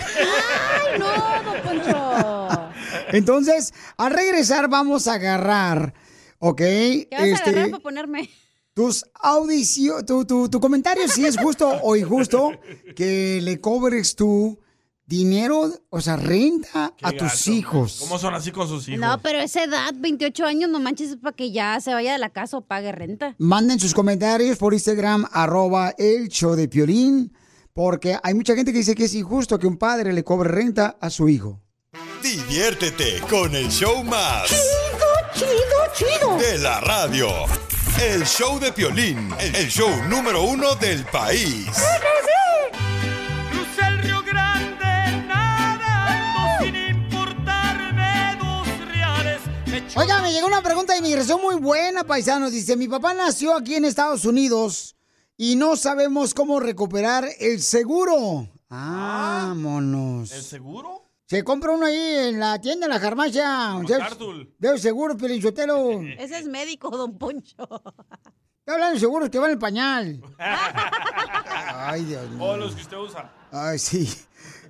¡Ay, 0.92 0.98
no, 0.98 1.52
don 1.52 1.62
Poncho! 1.62 2.70
Entonces, 3.12 3.72
al 3.96 4.12
regresar 4.12 4.68
vamos 4.68 5.06
a 5.09 5.14
agarrar, 5.14 5.94
¿ok? 6.38 6.56
¿Qué 6.56 7.09
vas 7.12 7.20
a 7.22 7.26
Este, 7.26 7.50
agarrar 7.50 7.70
para 7.70 7.82
ponerme? 7.82 8.30
tus 8.74 9.05
audiciones, 9.14 10.06
tu, 10.06 10.24
tu, 10.24 10.48
tu 10.48 10.60
comentario 10.60 11.09
si 11.09 11.26
es 11.26 11.36
justo 11.36 11.68
o 11.82 11.96
injusto 11.96 12.52
que 12.94 13.40
le 13.42 13.60
cobres 13.60 14.14
tú 14.14 14.59
dinero, 15.05 15.72
o 15.88 16.00
sea, 16.00 16.16
renta 16.16 16.94
a 17.02 17.12
tus 17.12 17.48
hijos. 17.48 17.96
¿Cómo 17.98 18.18
son 18.18 18.34
así 18.34 18.52
con 18.52 18.68
sus 18.68 18.86
hijos? 18.88 19.00
No, 19.00 19.20
pero 19.22 19.40
esa 19.40 19.64
edad, 19.64 19.92
28 19.96 20.44
años, 20.44 20.70
no 20.70 20.78
manches, 20.80 21.10
es 21.12 21.16
para 21.16 21.34
que 21.34 21.50
ya 21.50 21.80
se 21.80 21.92
vaya 21.94 22.12
de 22.12 22.18
la 22.18 22.28
casa 22.28 22.59
o 22.59 22.60
pague 22.60 22.92
renta. 22.92 23.34
Manden 23.38 23.80
sus 23.80 23.94
comentarios 23.94 24.59
por 24.59 24.74
Instagram, 24.74 25.26
arroba 25.32 25.94
el 25.96 26.28
show 26.28 26.55
de 26.55 26.68
Piolín, 26.68 27.32
porque 27.78 28.18
hay 28.20 28.34
mucha 28.34 28.56
gente 28.56 28.72
que 28.72 28.78
dice 28.78 28.96
que 28.96 29.05
es 29.05 29.14
injusto 29.14 29.56
que 29.56 29.68
un 29.68 29.76
padre 29.76 30.12
le 30.12 30.24
cobre 30.24 30.50
renta 30.50 30.96
a 31.00 31.10
su 31.10 31.28
hijo. 31.28 31.60
Diviértete 32.20 33.20
con 33.30 33.55
el 33.55 33.68
show 33.68 34.02
más. 34.02 34.48
Chido, 35.32 35.48
chido, 35.94 36.36
De 36.38 36.59
la 36.59 36.80
radio. 36.80 37.28
El 38.02 38.24
show 38.24 38.59
de 38.59 38.72
Piolín, 38.72 39.32
el 39.38 39.68
show 39.68 39.88
número 40.09 40.42
uno 40.42 40.74
del 40.74 41.05
país. 41.05 41.68
Oiga, 49.94 50.20
me 50.20 50.32
llegó 50.32 50.48
una 50.48 50.62
pregunta 50.62 50.94
de 50.94 50.98
inmigración 50.98 51.40
muy 51.40 51.55
buena, 51.55 52.02
paisanos. 52.02 52.50
Dice, 52.50 52.74
mi 52.76 52.88
papá 52.88 53.14
nació 53.14 53.55
aquí 53.55 53.76
en 53.76 53.84
Estados 53.84 54.24
Unidos 54.24 54.96
y 55.40 55.55
no 55.55 55.77
sabemos 55.77 56.35
cómo 56.35 56.59
recuperar 56.59 57.24
el 57.39 57.62
seguro. 57.62 58.48
Vámonos. 58.69 60.32
¿El 60.32 60.43
seguro? 60.43 61.05
Se 61.27 61.44
compra 61.44 61.73
uno 61.73 61.86
ahí 61.86 62.28
en 62.28 62.40
la 62.40 62.60
tienda, 62.60 62.86
en 62.86 62.93
la 62.93 62.98
farmacia. 62.98 63.78
De 64.59 64.78
seguro, 64.78 65.16
Pelinchotelo. 65.16 66.01
Ese 66.19 66.39
es 66.40 66.47
médico, 66.48 66.90
don 66.90 67.16
Poncho. 67.16 67.56
Estoy 67.62 68.74
hablando 68.74 68.94
de 68.94 69.01
seguros 69.01 69.31
que 69.31 69.39
van 69.39 69.51
en 69.51 69.52
el 69.52 69.59
pañal. 69.59 70.23
Ay, 70.39 72.05
Dios 72.05 72.28
mío. 72.31 72.44
O 72.44 72.56
los 72.56 72.74
que 72.74 72.82
usted 72.82 72.97
usa. 72.97 73.32
Ay, 73.52 73.78
sí. 73.78 74.12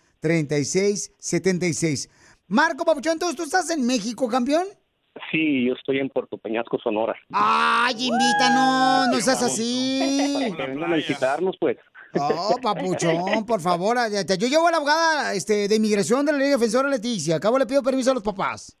Marco 2.47 2.83
Papuchón, 2.83 3.13
entonces 3.13 3.35
tú 3.37 3.43
estás 3.43 3.69
en 3.69 3.85
México, 3.85 4.27
campeón. 4.27 4.65
Sí, 5.31 5.65
yo 5.65 5.73
estoy 5.73 5.99
en 5.99 6.09
Puerto 6.09 6.37
Peñasco, 6.37 6.79
Sonora. 6.79 7.15
Ay, 7.31 7.95
invítanos, 8.07 9.09
no 9.11 9.19
seas 9.19 9.43
así. 9.43 10.51
Que 10.57 10.65
vengan 10.65 10.93
a 10.93 10.95
visitarnos, 10.95 11.55
pues. 11.59 11.77
Oh, 12.19 12.55
papuchón, 12.61 13.45
por 13.45 13.61
favor. 13.61 13.97
Yo 14.39 14.47
llevo 14.47 14.67
a 14.67 14.71
la 14.71 14.77
abogada 14.77 15.33
este, 15.33 15.67
de 15.67 15.75
inmigración 15.75 16.25
de 16.25 16.31
la 16.31 16.37
Liga 16.39 16.51
Defensora 16.51 16.89
Leticia. 16.89 17.35
Acabo 17.35 17.59
le 17.59 17.67
pido 17.67 17.83
permiso 17.83 18.11
a 18.11 18.13
los 18.15 18.23
papás. 18.23 18.75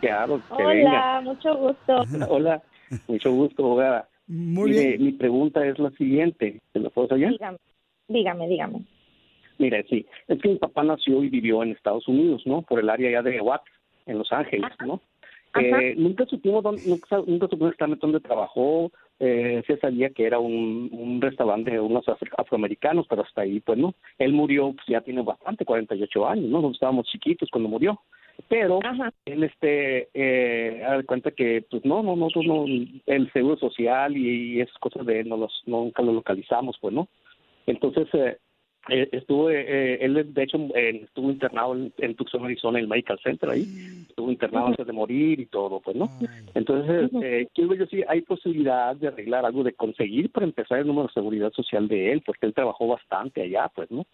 Claro, 0.00 0.42
que 0.48 0.62
Hola, 0.62 0.66
venga. 0.74 1.20
mucho 1.22 1.56
gusto. 1.56 2.04
Hola, 2.28 2.62
mucho 3.06 3.32
gusto, 3.32 3.64
abogada. 3.64 4.08
Muy 4.26 4.70
Mire, 4.70 4.88
bien. 4.88 5.04
mi 5.04 5.12
pregunta 5.12 5.64
es 5.66 5.78
la 5.78 5.90
siguiente. 5.92 6.60
¿Se 6.72 6.78
la 6.80 6.90
puedo 6.90 7.14
hacer? 7.14 7.30
Dígame, 7.30 7.58
dígame, 8.08 8.48
dígame. 8.48 8.84
Mire, 9.58 9.84
sí, 9.88 10.06
es 10.28 10.40
que 10.40 10.48
mi 10.48 10.56
papá 10.56 10.82
nació 10.82 11.22
y 11.22 11.28
vivió 11.28 11.62
en 11.62 11.72
Estados 11.72 12.08
Unidos, 12.08 12.42
¿no? 12.46 12.62
Por 12.62 12.80
el 12.80 12.90
área 12.90 13.10
ya 13.10 13.22
de 13.22 13.40
Watts, 13.40 13.70
en 14.06 14.18
Los 14.18 14.32
Ángeles, 14.32 14.70
¿no? 14.84 15.00
Eh, 15.54 15.94
nunca 15.98 16.24
supimos 16.26 16.62
dónde, 16.62 16.82
nunca, 16.86 17.18
nunca 17.26 17.46
supimos 17.46 17.72
exactamente 17.72 18.06
dónde 18.06 18.20
trabajó. 18.20 18.90
Eh, 19.20 19.62
se 19.66 19.76
sabía 19.76 20.10
que 20.10 20.24
era 20.24 20.38
un, 20.38 20.88
un 20.92 21.20
restaurante 21.20 21.70
de 21.70 21.80
unos 21.80 22.08
afro- 22.08 22.34
afroamericanos, 22.38 23.06
pero 23.08 23.22
hasta 23.22 23.42
ahí, 23.42 23.60
pues 23.60 23.78
no. 23.78 23.94
Él 24.18 24.32
murió, 24.32 24.72
pues 24.72 24.86
ya 24.88 25.02
tiene 25.02 25.22
bastante, 25.22 25.64
48 25.64 26.26
años, 26.26 26.46
¿no? 26.46 26.56
Nosotros 26.56 26.76
estábamos 26.76 27.06
chiquitos 27.06 27.50
cuando 27.50 27.68
murió. 27.68 28.00
Pero 28.48 28.80
él, 29.26 29.44
este, 29.44 30.08
eh, 30.14 31.02
cuenta 31.06 31.30
que, 31.32 31.64
pues 31.70 31.84
no, 31.84 32.02
no, 32.02 32.16
nosotros 32.16 32.46
no, 32.46 32.64
el 32.64 33.32
seguro 33.32 33.56
social 33.58 34.16
y, 34.16 34.60
esas 34.60 34.76
cosas 34.78 35.04
de 35.04 35.20
él 35.20 35.28
no 35.28 35.36
los, 35.36 35.62
nunca 35.66 36.02
lo 36.02 36.12
localizamos, 36.14 36.78
pues 36.80 36.94
no. 36.94 37.08
Entonces, 37.66 38.08
eh, 38.14 38.38
eh, 38.88 39.08
estuvo, 39.12 39.48
eh, 39.50 39.98
él 40.04 40.32
de 40.34 40.42
hecho 40.42 40.58
eh, 40.74 41.02
estuvo 41.04 41.30
internado 41.30 41.74
en, 41.74 41.92
en 41.98 42.14
Tucson, 42.16 42.44
Arizona, 42.44 42.78
en 42.78 42.84
el 42.84 42.88
Medical 42.88 43.18
Center 43.22 43.48
ahí. 43.50 44.04
Estuvo 44.08 44.30
internado 44.30 44.66
antes 44.66 44.86
de 44.86 44.92
morir 44.92 45.38
y 45.40 45.46
todo, 45.46 45.80
pues, 45.80 45.96
¿no? 45.96 46.10
Entonces, 46.54 47.10
eh, 47.22 47.46
quiero 47.54 47.74
yo 47.74 47.86
si 47.86 48.02
hay 48.08 48.22
posibilidad 48.22 48.96
de 48.96 49.08
arreglar 49.08 49.44
algo, 49.46 49.62
de 49.62 49.72
conseguir 49.72 50.30
para 50.32 50.46
empezar 50.46 50.78
el 50.80 50.86
número 50.88 51.06
de 51.08 51.12
seguridad 51.14 51.52
social 51.52 51.86
de 51.88 52.12
él, 52.12 52.22
porque 52.26 52.46
él 52.46 52.54
trabajó 52.54 52.88
bastante 52.88 53.42
allá, 53.42 53.70
pues, 53.74 53.90
¿no? 53.90 54.04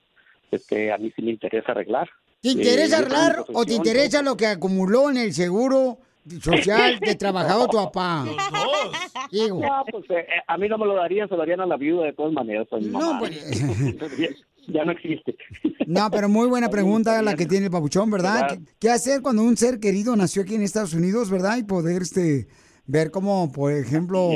Este, 0.51 0.93
a 0.93 0.99
mí 0.99 1.13
sí 1.17 1.23
me 1.23 1.31
interesa 1.31 1.73
arreglar. 1.73 2.09
¿Te 2.41 2.51
Eh, 2.51 2.53
interesa 2.53 2.99
arreglar 2.99 3.45
o 3.53 3.65
te 3.65 3.75
interesa 3.75 4.23
lo 4.23 4.37
que 4.37 4.47
acumuló 4.47 5.11
en 5.11 5.17
el 5.17 5.33
seguro 5.33 5.99
social 6.41 6.99
de 7.01 7.15
trabajador 7.17 7.69
tu 7.69 7.77
papá? 7.79 8.25
Digo. 9.33 9.61
No, 9.61 9.85
pues 9.91 10.05
eh, 10.11 10.21
eh, 10.21 10.41
a 10.47 10.57
mí 10.57 10.69
no 10.69 10.79
me 10.79 10.87
lo 10.87 10.95
darían, 10.95 11.29
se 11.29 11.35
lo 11.35 11.39
darían 11.41 11.61
a 11.61 11.67
la 11.67 11.77
viuda 11.77 12.07
de 12.07 12.13
todas 12.13 12.33
maneras. 12.33 12.67
a 12.73 12.77
mi 12.77 12.87
No, 12.87 12.99
mamá. 12.99 13.19
pues. 13.19 13.31
ya, 14.69 14.85
no 14.85 14.93
existe. 14.93 15.37
No, 15.87 16.11
pero 16.11 16.29
muy 16.29 16.47
buena 16.49 16.69
pregunta 16.71 17.21
la 17.23 17.35
que 17.35 17.47
tiene 17.47 17.67
el 17.67 17.71
papuchón, 17.73 18.11
¿verdad? 18.11 18.49
¿Qué, 18.49 18.59
qué 18.81 18.91
hacer 18.91 19.23
cuando 19.23 19.43
un 19.43 19.57
ser 19.57 19.81
querido 19.81 20.15
nació 20.17 20.43
aquí 20.43 20.55
en 20.55 20.63
Estados 20.63 20.95
Unidos, 20.95 21.31
verdad? 21.31 21.57
Y 21.59 21.65
poder 21.65 22.03
este 22.03 22.47
ver 22.87 23.11
cómo, 23.11 23.51
por 23.53 23.73
ejemplo, 23.73 24.31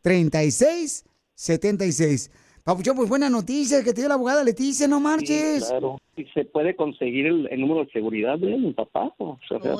1-800-333-3676. 0.04 2.32
Papuchón, 2.64 2.96
pues 2.98 3.10
buena 3.10 3.30
noticia 3.30 3.84
que 3.84 3.94
te 3.94 4.02
dio 4.02 4.10
la 4.10 4.16
abogada 4.16 4.44
Leticia, 4.44 4.88
no 4.88 5.00
marches. 5.00 5.64
Sí, 5.66 5.70
claro. 5.72 5.98
¿Y 6.18 6.26
se 6.26 6.46
puede 6.46 6.76
conseguir 6.76 7.26
el, 7.26 7.48
el 7.52 7.62
número 7.62 7.86
de 7.86 7.92
seguridad 7.92 8.38
de 8.38 8.58
mi 8.58 8.74
papá? 8.74 9.12
O 9.18 9.40
sea, 9.48 9.58
Ah, 9.64 9.80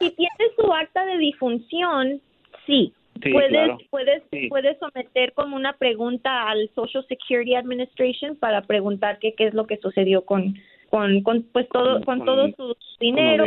si 0.00 0.10
tienes 0.10 0.56
tu 0.56 0.72
acta 0.72 1.04
de 1.06 1.18
difunción, 1.18 2.20
sí. 2.66 2.92
Sí, 3.22 3.30
puedes 3.30 3.50
claro. 3.50 3.78
puedes 3.90 4.22
Sí. 4.32 4.48
puedes 4.48 4.76
someter 4.78 5.32
como 5.34 5.54
una 5.54 5.74
pregunta 5.74 6.48
al 6.48 6.68
Social 6.74 7.04
Security 7.08 7.54
Administration 7.54 8.34
para 8.36 8.62
preguntar 8.62 9.18
qué 9.20 9.34
qué 9.34 9.46
es 9.48 9.54
lo 9.54 9.66
que 9.66 9.76
sucedió 9.76 10.24
con 10.24 10.54
con, 10.90 11.22
con 11.22 11.42
pues 11.52 11.68
todo 11.68 12.02
con, 12.04 12.18
Con- 12.18 12.26
todo 12.26 12.48
su 12.56 12.74
dinero. 12.98 13.44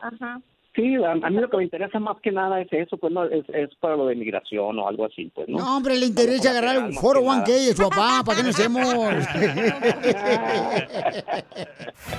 Ajá. 0.00 0.42
Sí, 0.76 0.94
a, 0.96 1.12
a 1.12 1.30
mí 1.30 1.40
lo 1.40 1.48
que 1.48 1.56
me 1.56 1.64
interesa 1.64 1.98
más 1.98 2.18
que 2.22 2.30
nada 2.30 2.60
es 2.60 2.68
eso, 2.70 2.98
pues 2.98 3.10
no 3.12 3.24
es, 3.24 3.44
es 3.48 3.70
para 3.80 3.96
lo 3.96 4.06
de 4.06 4.14
migración 4.14 4.78
o 4.78 4.86
algo 4.86 5.06
así, 5.06 5.32
pues 5.34 5.48
no. 5.48 5.58
No, 5.58 5.78
hombre, 5.78 5.96
le 5.96 6.04
interesa 6.06 6.50
agarrar 6.50 6.76
el 6.76 6.92
foro 6.94 7.22
1K 7.22 7.46
de 7.46 7.74
su 7.74 7.88
papá, 7.88 8.22
¿para 8.24 8.36
qué 8.36 8.42
no 8.44 8.50
hacemos? 8.50 8.86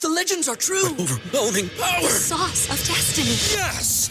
The 0.00 0.08
legends 0.08 0.48
are 0.48 0.56
true. 0.56 0.88
overwhelming 0.98 1.70
power! 1.78 2.02
The 2.02 2.08
sauce 2.08 2.68
of 2.68 2.76
destiny. 2.86 3.36
Yes! 3.56 4.10